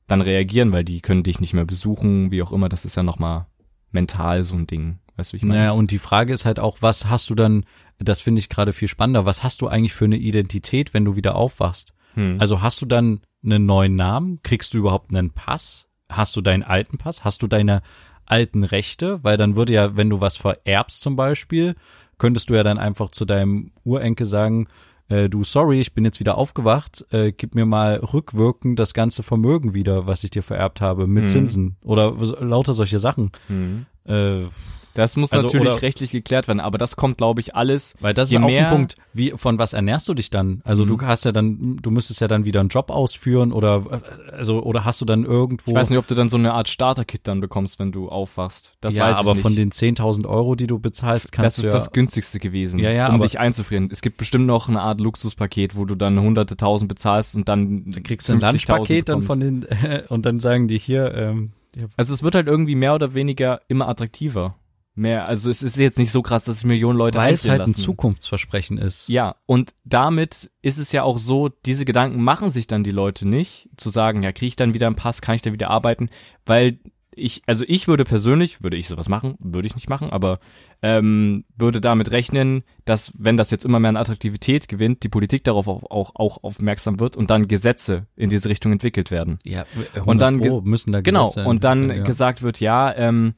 dann 0.06 0.20
reagieren, 0.20 0.72
weil 0.72 0.84
die 0.84 1.00
können 1.00 1.22
dich 1.22 1.40
nicht 1.40 1.54
mehr 1.54 1.64
besuchen, 1.64 2.30
wie 2.30 2.42
auch 2.42 2.52
immer. 2.52 2.68
Das 2.68 2.84
ist 2.84 2.96
ja 2.96 3.02
noch 3.02 3.18
mal 3.18 3.46
mental 3.90 4.44
so 4.44 4.56
ein 4.56 4.66
Ding. 4.66 4.98
Weißt 5.16 5.30
du, 5.30 5.34
wie 5.34 5.36
ich 5.38 5.42
meine? 5.42 5.60
Naja, 5.60 5.70
und 5.72 5.90
die 5.90 5.98
Frage 5.98 6.32
ist 6.32 6.44
halt 6.44 6.58
auch, 6.58 6.78
was 6.80 7.08
hast 7.08 7.30
du 7.30 7.34
dann, 7.34 7.64
das 7.98 8.20
finde 8.20 8.40
ich 8.40 8.48
gerade 8.48 8.72
viel 8.72 8.88
spannender, 8.88 9.24
was 9.24 9.42
hast 9.42 9.62
du 9.62 9.68
eigentlich 9.68 9.94
für 9.94 10.04
eine 10.04 10.16
Identität, 10.16 10.92
wenn 10.94 11.04
du 11.04 11.16
wieder 11.16 11.34
aufwachst? 11.34 11.94
Hm. 12.14 12.36
Also 12.40 12.60
hast 12.60 12.82
du 12.82 12.86
dann 12.86 13.20
einen 13.42 13.66
neuen 13.66 13.94
Namen? 13.94 14.40
Kriegst 14.42 14.74
du 14.74 14.78
überhaupt 14.78 15.14
einen 15.14 15.30
Pass? 15.30 15.88
Hast 16.10 16.36
du 16.36 16.40
deinen 16.40 16.62
alten 16.62 16.98
Pass? 16.98 17.24
Hast 17.24 17.42
du 17.42 17.46
deine 17.46 17.82
alten 18.26 18.64
Rechte? 18.64 19.22
Weil 19.24 19.36
dann 19.36 19.56
würde 19.56 19.72
ja, 19.72 19.96
wenn 19.96 20.10
du 20.10 20.20
was 20.20 20.36
vererbst 20.36 21.00
zum 21.00 21.16
Beispiel, 21.16 21.74
könntest 22.18 22.50
du 22.50 22.54
ja 22.54 22.62
dann 22.62 22.78
einfach 22.78 23.10
zu 23.10 23.24
deinem 23.24 23.72
Urenkel 23.84 24.26
sagen, 24.26 24.68
äh, 25.08 25.28
du, 25.28 25.42
sorry, 25.42 25.80
ich 25.80 25.94
bin 25.94 26.04
jetzt 26.04 26.20
wieder 26.20 26.36
aufgewacht, 26.38 27.04
äh, 27.10 27.32
gib 27.32 27.54
mir 27.54 27.66
mal 27.66 27.94
rückwirkend 27.96 28.78
das 28.78 28.94
ganze 28.94 29.22
Vermögen 29.22 29.74
wieder, 29.74 30.06
was 30.06 30.22
ich 30.22 30.30
dir 30.30 30.42
vererbt 30.42 30.80
habe, 30.80 31.06
mit 31.06 31.24
Mhm. 31.24 31.28
Zinsen 31.28 31.76
oder 31.82 32.12
lauter 32.40 32.74
solche 32.74 32.98
Sachen. 32.98 33.32
Hm. 33.48 33.86
Äh, 34.04 34.42
Das 35.00 35.16
muss 35.16 35.32
Also, 35.32 35.46
natürlich 35.46 35.68
oder- 35.72 35.80
rechtlich 35.82 36.10
geklärt 36.10 36.46
werden, 36.46 36.60
aber 36.60 36.76
das 36.76 36.94
kommt, 36.96 37.16
glaube 37.16 37.40
ich, 37.40 37.56
alles. 37.56 37.94
Weil 38.00 38.12
das 38.12 38.30
ist 38.30 38.36
auch 38.38 38.44
ein 38.46 38.68
Punkt, 38.68 38.96
wie, 39.14 39.30
von 39.34 39.58
was 39.58 39.72
ernährst 39.72 40.06
du 40.10 40.14
dich 40.14 40.28
dann? 40.28 40.60
Also 40.64 40.84
Mhm. 40.84 40.88
du 40.88 41.00
hast 41.02 41.24
ja 41.24 41.32
dann, 41.32 41.78
du 41.80 41.90
müsstest 41.90 42.20
ja 42.20 42.28
dann 42.28 42.44
wieder 42.44 42.60
einen 42.60 42.68
Job 42.68 42.90
ausführen 42.90 43.52
oder, 43.52 44.02
also, 44.30 44.62
oder 44.62 44.84
hast 44.84 45.00
du 45.00 45.06
dann 45.06 45.24
irgendwo. 45.24 45.70
Ich 45.70 45.74
weiß 45.74 45.88
nicht, 45.88 45.98
ob 45.98 46.06
du 46.06 46.14
dann 46.14 46.28
so 46.28 46.36
eine 46.36 46.52
Art 46.52 46.68
Starter-Kit 46.68 47.22
dann 47.24 47.40
bekommst, 47.40 47.78
wenn 47.78 47.92
du 47.92 48.10
aufwachst. 48.10 48.74
Das 48.82 48.94
ja, 48.94 49.04
weiß 49.06 49.14
ich 49.14 49.18
aber 49.20 49.32
nicht. 49.32 49.42
von 49.42 49.56
den 49.56 49.70
10.000 49.72 50.26
Euro, 50.26 50.54
die 50.54 50.66
du 50.66 50.78
bezahlst, 50.78 51.32
kannst 51.32 51.44
das 51.46 51.58
ist 51.58 51.64
du 51.64 51.68
ja, 51.68 51.74
das 51.74 51.92
günstigste 51.92 52.38
gewesen, 52.38 52.78
Ja, 52.78 52.90
ja, 52.90 53.08
um 53.08 53.14
aber- 53.14 53.24
dich 53.24 53.38
einzufrieren. 53.40 53.88
Es 53.90 54.02
gibt 54.02 54.18
bestimmt 54.18 54.46
noch 54.46 54.68
eine 54.68 54.82
Art 54.82 55.00
Luxuspaket, 55.00 55.76
wo 55.76 55.86
du 55.86 55.94
dann 55.94 56.20
hunderte 56.20 56.56
tausend 56.56 56.88
bezahlst 56.88 57.34
und 57.36 57.48
dann 57.48 57.84
du 57.90 58.00
kriegst 58.02 58.30
ein 58.30 58.40
50.000 58.40 58.52
Lunchpaket 58.52 59.08
dann 59.08 59.22
von 59.22 59.40
den, 59.40 59.66
und 60.10 60.26
dann 60.26 60.40
sagen 60.40 60.68
die 60.68 60.78
hier, 60.78 61.14
ähm, 61.14 61.52
Also 61.96 62.12
es 62.14 62.22
wird 62.22 62.34
halt 62.34 62.48
irgendwie 62.48 62.74
mehr 62.74 62.94
oder 62.94 63.14
weniger 63.14 63.60
immer 63.68 63.88
attraktiver. 63.88 64.56
Mehr, 65.00 65.24
also 65.24 65.48
es 65.48 65.62
ist 65.62 65.78
jetzt 65.78 65.96
nicht 65.96 66.12
so 66.12 66.20
krass, 66.20 66.44
dass 66.44 66.56
es 66.56 66.64
Millionen 66.64 66.98
Leute 66.98 67.16
weil 67.16 67.32
es 67.32 67.48
halt 67.48 67.62
ein 67.62 67.70
lassen. 67.70 67.82
Zukunftsversprechen 67.82 68.76
ist. 68.76 69.08
Ja, 69.08 69.36
und 69.46 69.72
damit 69.84 70.50
ist 70.60 70.76
es 70.76 70.92
ja 70.92 71.04
auch 71.04 71.16
so, 71.16 71.48
diese 71.48 71.86
Gedanken 71.86 72.22
machen 72.22 72.50
sich 72.50 72.66
dann 72.66 72.84
die 72.84 72.90
Leute 72.90 73.26
nicht, 73.26 73.70
zu 73.78 73.88
sagen, 73.88 74.22
ja, 74.22 74.32
kriege 74.32 74.48
ich 74.48 74.56
dann 74.56 74.74
wieder 74.74 74.88
einen 74.88 74.96
Pass, 74.96 75.22
kann 75.22 75.36
ich 75.36 75.40
da 75.40 75.54
wieder 75.54 75.70
arbeiten, 75.70 76.10
weil 76.44 76.80
ich, 77.12 77.40
also 77.46 77.64
ich 77.66 77.88
würde 77.88 78.04
persönlich, 78.04 78.62
würde 78.62 78.76
ich 78.76 78.88
sowas 78.88 79.08
machen, 79.08 79.36
würde 79.40 79.66
ich 79.66 79.74
nicht 79.74 79.88
machen, 79.88 80.10
aber 80.10 80.38
ähm, 80.82 81.46
würde 81.56 81.80
damit 81.80 82.10
rechnen, 82.10 82.62
dass 82.84 83.10
wenn 83.16 83.38
das 83.38 83.50
jetzt 83.50 83.64
immer 83.64 83.80
mehr 83.80 83.88
an 83.88 83.96
Attraktivität 83.96 84.68
gewinnt, 84.68 85.02
die 85.02 85.08
Politik 85.08 85.44
darauf 85.44 85.66
auch, 85.66 85.90
auch, 85.90 86.14
auch 86.14 86.44
aufmerksam 86.44 87.00
wird 87.00 87.16
und 87.16 87.30
dann 87.30 87.48
Gesetze 87.48 88.06
in 88.16 88.28
diese 88.28 88.50
Richtung 88.50 88.72
entwickelt 88.72 89.10
werden. 89.10 89.38
Ja, 89.44 89.64
Und 90.04 90.18
dann 90.18 90.36
müssen 90.36 90.92
da 90.92 91.00
Genau, 91.00 91.28
Gesetze 91.28 91.48
und 91.48 91.64
dann 91.64 91.88
ja. 91.88 92.04
gesagt 92.04 92.42
wird, 92.42 92.60
ja, 92.60 92.94
ähm, 92.94 93.32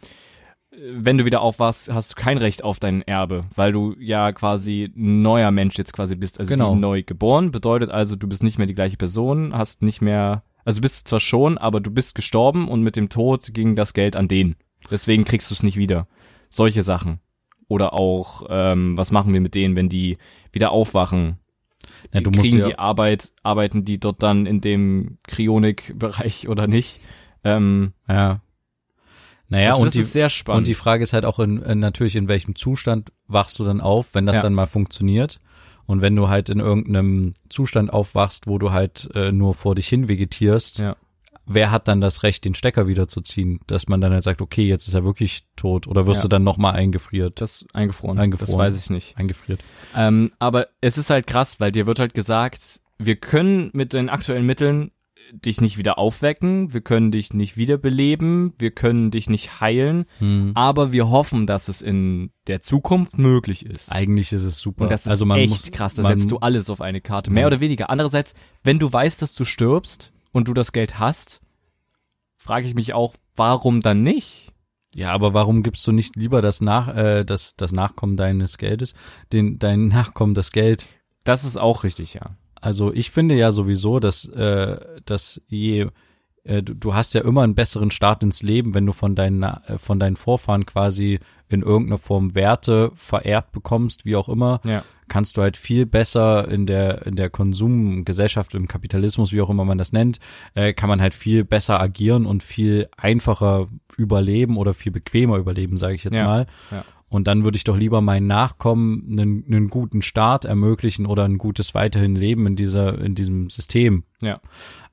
wenn 0.79 1.19
du 1.19 1.25
wieder 1.25 1.43
aufwachst, 1.43 1.93
hast 1.93 2.13
du 2.13 2.15
kein 2.15 2.39
Recht 2.39 2.65
auf 2.65 2.81
dein 2.81 3.03
Erbe, 3.03 3.45
weil 3.55 3.73
du 3.73 3.95
ja 3.99 4.33
quasi 4.33 4.91
ein 4.97 5.23
neuer 5.23 5.51
Mensch 5.51 5.77
jetzt 5.77 5.93
quasi 5.93 6.17
bist, 6.17 6.41
also 6.41 6.49
Genau. 6.49 6.75
neu 6.75 7.03
geboren, 7.03 7.51
bedeutet 7.51 7.91
also, 7.91 8.17
du 8.17 8.27
bist 8.27 8.43
nicht 8.43 8.59
mehr 8.59 8.67
die 8.67 8.75
gleiche 8.75 8.97
Person, 8.97 9.53
hast 9.57 9.83
nicht 9.83 10.01
mehr, 10.01 10.43
also 10.65 10.79
du 10.79 10.83
bist 10.83 11.09
zwar 11.09 11.21
schon, 11.21 11.59
aber 11.59 11.81
du 11.81 11.91
bist 11.91 12.15
gestorben 12.15 12.69
und 12.69 12.83
mit 12.83 12.97
dem 12.97 13.09
Tod 13.09 13.53
ging 13.53 13.77
das 13.77 13.93
Geld 13.93 14.17
an 14.17 14.29
den. 14.29 14.57
Deswegen 14.91 15.25
kriegst 15.25 15.51
du 15.51 15.55
es 15.55 15.63
nicht 15.63 15.77
wieder. 15.77 16.09
Solche 16.49 16.83
Sachen. 16.83 17.21
Oder 17.69 17.93
auch, 17.93 18.47
ähm, 18.49 18.97
was 18.97 19.13
machen 19.13 19.33
wir 19.33 19.41
mit 19.41 19.55
denen, 19.55 19.77
wenn 19.77 19.89
die 19.89 20.19
wieder 20.53 20.73
aufwachen? 20.73 21.39
Ja, 22.13 22.21
du 22.21 22.31
musst 22.31 22.43
kriegen 22.43 22.59
ja, 22.59 22.67
die 22.67 22.79
Arbeit, 22.79 23.33
arbeiten 23.43 23.85
die 23.85 23.99
dort 23.99 24.23
dann 24.23 24.47
in 24.47 24.61
dem 24.61 25.19
Kryonik-Bereich 25.29 26.49
oder 26.49 26.67
nicht? 26.67 27.01
Ähm, 27.45 27.93
ja. 28.09 28.41
Naja, 29.53 29.71
also 29.71 29.81
und 29.83 29.87
das 29.87 29.93
die, 29.93 30.01
ist 30.01 30.13
sehr 30.13 30.29
spannend. 30.29 30.59
Und 30.59 30.67
die 30.67 30.75
Frage 30.75 31.03
ist 31.05 31.13
halt 31.13 31.25
auch 31.25 31.39
in, 31.39 31.63
in, 31.63 31.79
natürlich, 31.79 32.17
in 32.17 32.27
welchem 32.29 32.57
Zustand 32.57 33.13
wachst 33.29 33.59
du 33.59 33.65
dann 33.65 33.81
auf, 33.81 34.15
wenn 34.15 34.27
das 34.27 34.37
Ja. 34.37 34.43
dann 34.43 34.55
mal 34.55 34.67
funktioniert. 34.67 35.39
Und 35.87 36.01
wenn 36.01 36.17
du 36.17 36.29
halt 36.29 36.49
in 36.49 36.59
irgendeinem 36.61 37.35
Zustand 37.49 37.93
aufwachst, 37.93 38.47
wo 38.47 38.59
du 38.59 38.73
halt 38.73 39.11
äh, 39.15 39.31
nur 39.33 39.55
vor 39.55 39.75
dich 39.75 39.89
hin 39.89 40.09
vegetierst, 40.09 40.79
Ja. 40.79 40.97
wer 41.45 41.71
hat 41.71 41.89
dann 41.89 42.01
das 42.01 42.23
Recht, 42.23 42.45
den 42.45 42.55
Stecker 42.55 42.87
wieder 42.87 43.09
zu 43.09 43.21
ziehen? 43.21 43.61
Dass 43.67 43.89
man 43.89 44.01
dann 44.01 44.13
halt 44.13 44.23
sagt, 44.25 44.41
okay, 44.41 44.67
jetzt 44.67 44.89
ist 44.89 44.95
er 44.95 45.05
wirklich 45.05 45.45
tot. 45.57 45.87
Oder 45.87 46.07
wirst 46.07 46.21
Ja. 46.21 46.23
du 46.23 46.29
dann 46.29 46.45
nochmal 46.45 46.75
eingefriert? 46.75 47.41
das 47.41 47.67
eingefroren. 47.75 48.19
Eingefroren. 48.19 48.53
Das 48.53 48.59
weiß 48.59 48.77
ich 48.77 48.91
nicht. 48.91 49.17
Eingefriert. 49.19 49.63
Ähm, 49.97 50.33
aber 50.39 50.69
es 50.81 50.97
ist 50.99 51.11
halt 51.11 51.27
krass, 51.27 51.61
weil 51.61 51.73
dir 51.73 51.87
wird 51.87 51.99
halt 51.99 52.15
gesagt, 52.15 52.81
wir 52.99 53.17
können 53.17 53.71
mit 53.75 53.93
den 53.93 54.09
aktuellen 54.09 54.47
Mitteln 54.47 54.93
dich 55.33 55.61
nicht 55.61 55.79
wieder 55.79 55.99
aufwecken, 55.99 56.73
wir 56.75 56.83
können 56.83 57.11
dich 57.11 57.33
nicht 57.33 57.57
wiederbeleben, 57.57 58.53
wir 58.59 58.71
können 58.71 59.11
dich 59.11 59.31
nicht 59.31 59.61
heilen, 59.61 60.05
Hm. 60.19 60.53
aber 60.55 60.93
wir 60.93 61.09
hoffen, 61.09 61.47
dass 61.47 61.69
es 61.69 61.81
in 61.83 62.31
der 62.47 62.61
Zukunft 62.61 63.19
möglich 63.19 63.65
ist. 63.65 63.91
Eigentlich 63.91 64.33
ist 64.33 64.43
es 64.43 64.59
super. 64.59 64.85
Und 64.85 64.91
das 64.93 65.07
ist 65.07 65.09
also 65.09 65.25
man 65.25 65.39
echt 65.39 65.49
muss, 65.49 65.71
krass, 65.73 65.95
da 65.95 66.03
setzt 66.05 66.31
du 66.31 66.39
alles 66.39 66.69
auf 66.71 66.81
eine 66.81 67.01
Karte, 67.01 67.31
mehr 67.31 67.47
oder 67.47 67.61
weniger. 67.61 67.89
Andererseits, 67.91 68.35
wenn 68.63 68.79
du 68.79 68.93
weißt, 68.93 69.23
dass 69.23 69.35
du 69.35 69.45
stirbst 69.45 70.13
und 70.33 70.49
du 70.49 70.55
das 70.55 70.73
Geld 70.73 70.99
hast, 70.99 71.41
frage 72.37 72.67
ich 72.67 72.75
mich 72.75 72.93
auch, 72.93 73.15
warum 73.35 73.81
dann 73.81 74.03
nicht? 74.03 74.53
Ja, 74.95 75.13
aber 75.13 75.33
warum 75.33 75.63
gibst 75.63 75.87
du 75.87 75.93
nicht 75.93 76.17
lieber 76.17 76.43
das 76.43 76.61
nach, 76.61 76.95
äh, 76.95 77.25
das, 77.25 77.57
das 77.57 77.73
Nachkommen 77.73 78.19
deines 78.19 78.59
Geldes, 78.59 78.95
den, 79.33 79.59
deinen 79.59 79.89
Nachkommen 79.89 80.35
das 80.35 80.53
Geld? 80.53 80.85
Das 81.25 81.45
ist 81.45 81.57
auch 81.57 81.85
richtig, 81.85 82.15
ja. 82.15 82.37
Also 82.63 82.93
ich 82.95 83.11
finde 83.11 83.35
ja 83.35 83.51
sowieso, 83.53 83.99
dass, 84.01 84.25
äh, 84.29 84.77
dass 85.05 85.43
je 85.49 85.89
äh, 86.45 86.63
du, 86.63 86.75
du 86.75 86.95
hast 86.95 87.13
ja 87.15 87.21
immer 87.21 87.43
einen 87.43 87.55
besseren 87.55 87.91
Start 87.91 88.23
ins 88.23 88.43
Leben, 88.43 88.73
wenn 88.75 88.87
du 88.87 88.93
von 88.93 89.15
deinen 89.15 89.43
äh, 89.43 89.79
von 89.79 90.01
deinen 90.01 90.17
Vorfahren 90.17 90.65
quasi 90.65 91.21
in 91.49 91.63
irgendeiner 91.63 91.99
Form 91.99 92.35
Werte 92.35 92.91
vererbt 92.97 93.53
bekommst, 93.53 94.05
wie 94.07 94.17
auch 94.17 94.29
immer, 94.29 94.61
Ja. 94.65 94.83
kannst 95.09 95.37
du 95.37 95.43
halt 95.43 95.57
viel 95.59 95.85
besser 95.87 96.49
in 96.49 96.65
der 96.67 97.07
in 97.07 97.15
der 97.17 97.31
Konsumgesellschaft, 97.31 98.55
im 98.55 98.69
Kapitalismus, 98.69 99.33
wie 99.33 99.41
auch 99.41 99.51
immer 99.51 99.65
man 99.65 99.79
das 99.79 99.93
nennt, 99.93 100.19
äh, 100.55 100.73
kann 100.73 100.89
man 100.89 101.01
halt 101.01 101.15
viel 101.15 101.45
besser 101.45 101.81
agieren 101.81 102.27
und 102.27 102.43
viel 102.43 102.89
einfacher 102.97 103.69
überleben 103.97 104.57
oder 104.57 104.75
viel 104.75 104.93
bequemer 104.93 105.37
überleben, 105.37 105.79
sage 105.79 105.95
ich 105.95 106.05
jetzt 106.05 106.17
Ja, 106.17 106.25
mal. 106.27 106.47
ja. 106.71 106.85
Und 107.13 107.27
dann 107.27 107.45
würde 107.45 107.59
ich 107.59 107.65
doch 107.65 107.77
lieber 107.77 108.01
meinen 108.01 108.27
Nachkommen 108.27 109.07
einen, 109.11 109.45
einen 109.47 109.69
guten 109.69 110.01
Start 110.01 110.47
ermöglichen 110.47 111.05
oder 111.05 111.25
ein 111.25 111.37
gutes 111.37 111.75
weiterhin 111.75 112.17
Leben 112.17 112.47
in 112.47 112.57
dieser 112.57 112.99
in 112.99 113.15
diesem 113.15 113.51
System. 113.51 114.05
Ja. 114.23 114.41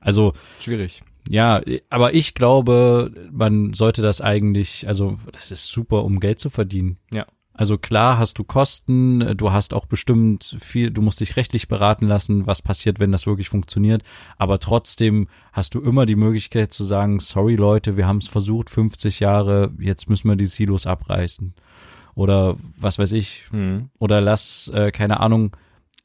Also 0.01 0.33
Schwierig. 0.59 1.01
ja, 1.29 1.61
aber 1.89 2.13
ich 2.13 2.35
glaube, 2.35 3.29
man 3.31 3.73
sollte 3.73 4.01
das 4.01 4.19
eigentlich, 4.19 4.85
also 4.85 5.17
das 5.31 5.49
ist 5.49 5.69
super, 5.69 6.03
um 6.03 6.19
Geld 6.19 6.41
zu 6.41 6.49
verdienen. 6.49 6.97
Ja. 7.09 7.25
Also 7.53 7.77
klar 7.77 8.17
hast 8.17 8.37
du 8.37 8.43
Kosten, 8.43 9.37
du 9.37 9.53
hast 9.53 9.73
auch 9.73 9.85
bestimmt 9.85 10.57
viel, 10.59 10.91
du 10.91 11.01
musst 11.01 11.21
dich 11.21 11.37
rechtlich 11.37 11.69
beraten 11.69 12.05
lassen, 12.05 12.47
was 12.47 12.61
passiert, 12.61 12.99
wenn 12.99 13.13
das 13.13 13.27
wirklich 13.27 13.47
funktioniert. 13.47 14.03
Aber 14.37 14.59
trotzdem 14.59 15.29
hast 15.53 15.73
du 15.73 15.79
immer 15.79 16.05
die 16.05 16.17
Möglichkeit 16.17 16.73
zu 16.73 16.83
sagen, 16.83 17.21
sorry 17.21 17.55
Leute, 17.55 17.95
wir 17.95 18.07
haben 18.07 18.17
es 18.17 18.27
versucht, 18.27 18.69
50 18.69 19.21
Jahre, 19.21 19.71
jetzt 19.79 20.09
müssen 20.09 20.27
wir 20.27 20.35
die 20.35 20.47
Silos 20.47 20.85
abreißen. 20.85 21.53
Oder 22.19 22.57
was 22.77 22.99
weiß 22.99 23.13
ich, 23.13 23.45
Hm. 23.51 23.89
oder 23.97 24.19
lass, 24.19 24.67
äh, 24.75 24.91
keine 24.91 25.19
Ahnung, 25.21 25.55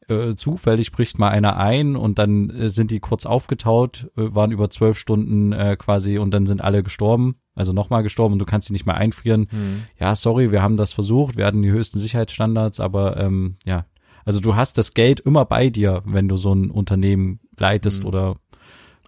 äh, 0.09 0.35
zufällig 0.37 0.93
bricht 0.93 1.19
mal 1.19 1.31
einer 1.31 1.57
ein 1.57 1.97
und 1.97 2.19
dann 2.21 2.51
äh, 2.51 2.71
sind 2.71 2.91
die 2.93 3.01
kurz 3.01 3.27
aufgetaut, 3.27 4.11
äh, 4.17 4.33
waren 4.35 4.53
über 4.53 4.71
zwölf 4.71 4.97
Stunden 4.99 5.53
äh, 5.53 5.77
quasi 5.77 6.19
und 6.19 6.33
dann 6.33 6.47
sind 6.47 6.61
alle 6.63 6.83
gestorben, 6.85 7.37
also 7.55 7.73
nochmal 7.73 8.03
gestorben 8.03 8.35
und 8.35 8.39
du 8.39 8.45
kannst 8.45 8.69
sie 8.69 8.75
nicht 8.75 8.87
mehr 8.87 8.97
einfrieren. 8.97 9.47
Hm. 9.51 9.83
Ja, 9.99 10.15
sorry, 10.15 10.53
wir 10.53 10.63
haben 10.63 10.77
das 10.77 10.93
versucht, 10.93 11.37
wir 11.37 11.47
hatten 11.47 11.63
die 11.63 11.71
höchsten 11.73 11.99
Sicherheitsstandards, 11.99 12.79
aber 12.81 13.17
ähm, 13.17 13.57
ja, 13.65 13.87
also 14.25 14.41
du 14.41 14.55
hast 14.55 14.79
das 14.79 14.95
Geld 14.95 15.19
immer 15.21 15.45
bei 15.47 15.69
dir, 15.69 16.03
wenn 16.05 16.29
du 16.29 16.37
so 16.37 16.53
ein 16.55 16.71
Unternehmen 16.71 17.41
leitest 17.57 18.03
Mhm. 18.03 18.09
oder 18.09 18.35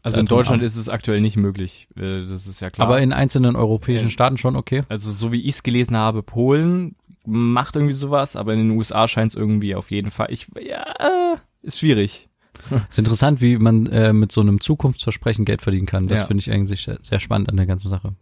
Also 0.03 0.20
in 0.20 0.26
Deutschland 0.26 0.62
ab. 0.62 0.66
ist 0.66 0.76
es 0.76 0.88
aktuell 0.88 1.20
nicht 1.20 1.36
möglich. 1.36 1.88
Äh, 1.97 2.22
Das 2.26 2.47
ist 2.47 2.61
ja 2.61 2.70
klar. 2.70 2.86
aber 2.88 3.01
in 3.01 3.12
einzelnen 3.12 3.57
europäischen. 3.57 4.11
Staaten 4.11 4.38
schon 4.38 4.57
okay. 4.57 4.82
also 4.88 5.11
so 5.12 5.32
wie 5.32 5.40
ich 5.40 5.55
es 5.57 5.62
gelesen 5.62 5.97
habe, 5.97 6.22
Polen 6.22 6.94
macht 7.24 7.74
irgendwie 7.74 7.94
sowas, 7.94 8.36
aber 8.36 8.53
in 8.55 8.61
den 8.61 8.70
USA 8.70 9.09
scheint 9.09 9.32
es 9.32 9.36
irgendwie 9.36 9.74
auf 9.74 9.90
jeden 9.90 10.11
Fall. 10.12 10.28
Ich 10.30 10.47
ja, 10.64 10.82
äh, 11.01 11.36
ist 11.62 11.78
schwierig. 11.80 12.28
ist 12.88 12.99
interessant, 12.99 13.40
wie 13.40 13.59
man 13.59 13.86
äh, 13.88 14.12
mit 14.12 14.30
so 14.32 14.40
einem 14.40 14.61
Zukunftsversprechen 14.61 15.44
Geld 15.44 15.61
verdienen 15.62 15.86
kann. 15.86 16.07
Das 16.09 16.20
Ja. 16.20 16.26
finde 16.26 16.40
ich 16.40 16.51
eigentlich 16.53 16.88
sehr, 17.03 17.18
spannend 17.20 17.49
an 17.51 17.57
der 17.57 17.66
ganzen 17.66 17.88
Sache. 17.88 18.14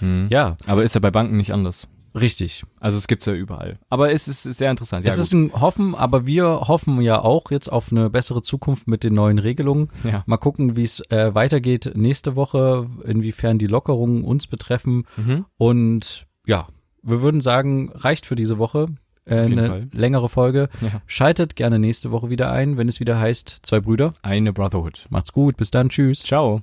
Hm. 0.00 0.26
Ja, 0.30 0.56
Aber 0.66 0.82
ist 0.84 0.94
ja 0.94 1.00
bei 1.00 1.10
Banken 1.10 1.36
nicht 1.36 1.52
anders. 1.52 1.88
Richtig. 2.14 2.64
Also 2.80 2.98
es 2.98 3.06
gibt's 3.06 3.26
ja 3.26 3.32
überall. 3.32 3.78
Aber 3.88 4.12
es 4.12 4.28
ist 4.28 4.42
sehr 4.42 4.70
interessant. 4.70 5.04
Ja, 5.04 5.12
es 5.12 5.18
ist 5.18 5.32
ein 5.32 5.52
Hoffen, 5.52 5.94
aber 5.94 6.26
wir 6.26 6.62
hoffen 6.68 7.00
ja 7.00 7.20
auch 7.20 7.50
jetzt 7.50 7.70
auf 7.70 7.90
eine 7.90 8.10
bessere 8.10 8.42
Zukunft 8.42 8.86
mit 8.88 9.04
den 9.04 9.14
neuen 9.14 9.38
Regelungen. 9.38 9.88
gut. 10.02 10.10
ja. 10.10 10.22
Mal 10.26 10.36
gucken, 10.36 10.76
wie 10.76 10.84
es 10.84 11.00
äh, 11.10 11.34
weitergeht 11.34 11.92
nächste 11.94 12.36
Woche, 12.36 12.86
inwiefern 13.04 13.58
die 13.58 13.66
Lockerungen 13.66 14.24
uns 14.24 14.46
betreffen. 14.46 15.06
Mhm. 15.16 15.44
Und 15.56 16.26
ja, 16.46 16.66
wir 17.02 17.22
würden 17.22 17.40
sagen, 17.40 17.90
reicht 17.94 18.26
für 18.26 18.34
diese 18.34 18.58
Woche. 18.58 18.86
Äh, 19.24 19.40
eine 19.40 19.66
Fall. 19.66 19.88
längere 19.92 20.28
Folge. 20.28 20.68
ja. 20.80 21.02
Schaltet 21.06 21.54
gerne 21.54 21.78
nächste 21.78 22.10
Woche 22.10 22.30
wieder 22.30 22.50
ein, 22.50 22.78
wenn 22.78 22.88
es 22.88 22.98
wieder 22.98 23.20
heißt, 23.20 23.58
zwei 23.62 23.80
Brüder. 23.80 24.10
Eine 24.22 24.52
Brotherhood. 24.52 25.04
Macht's 25.10 25.32
gut, 25.32 25.56
bis 25.56 25.70
dann, 25.70 25.90
tschüss. 25.90 26.20
Ciao. 26.20 26.62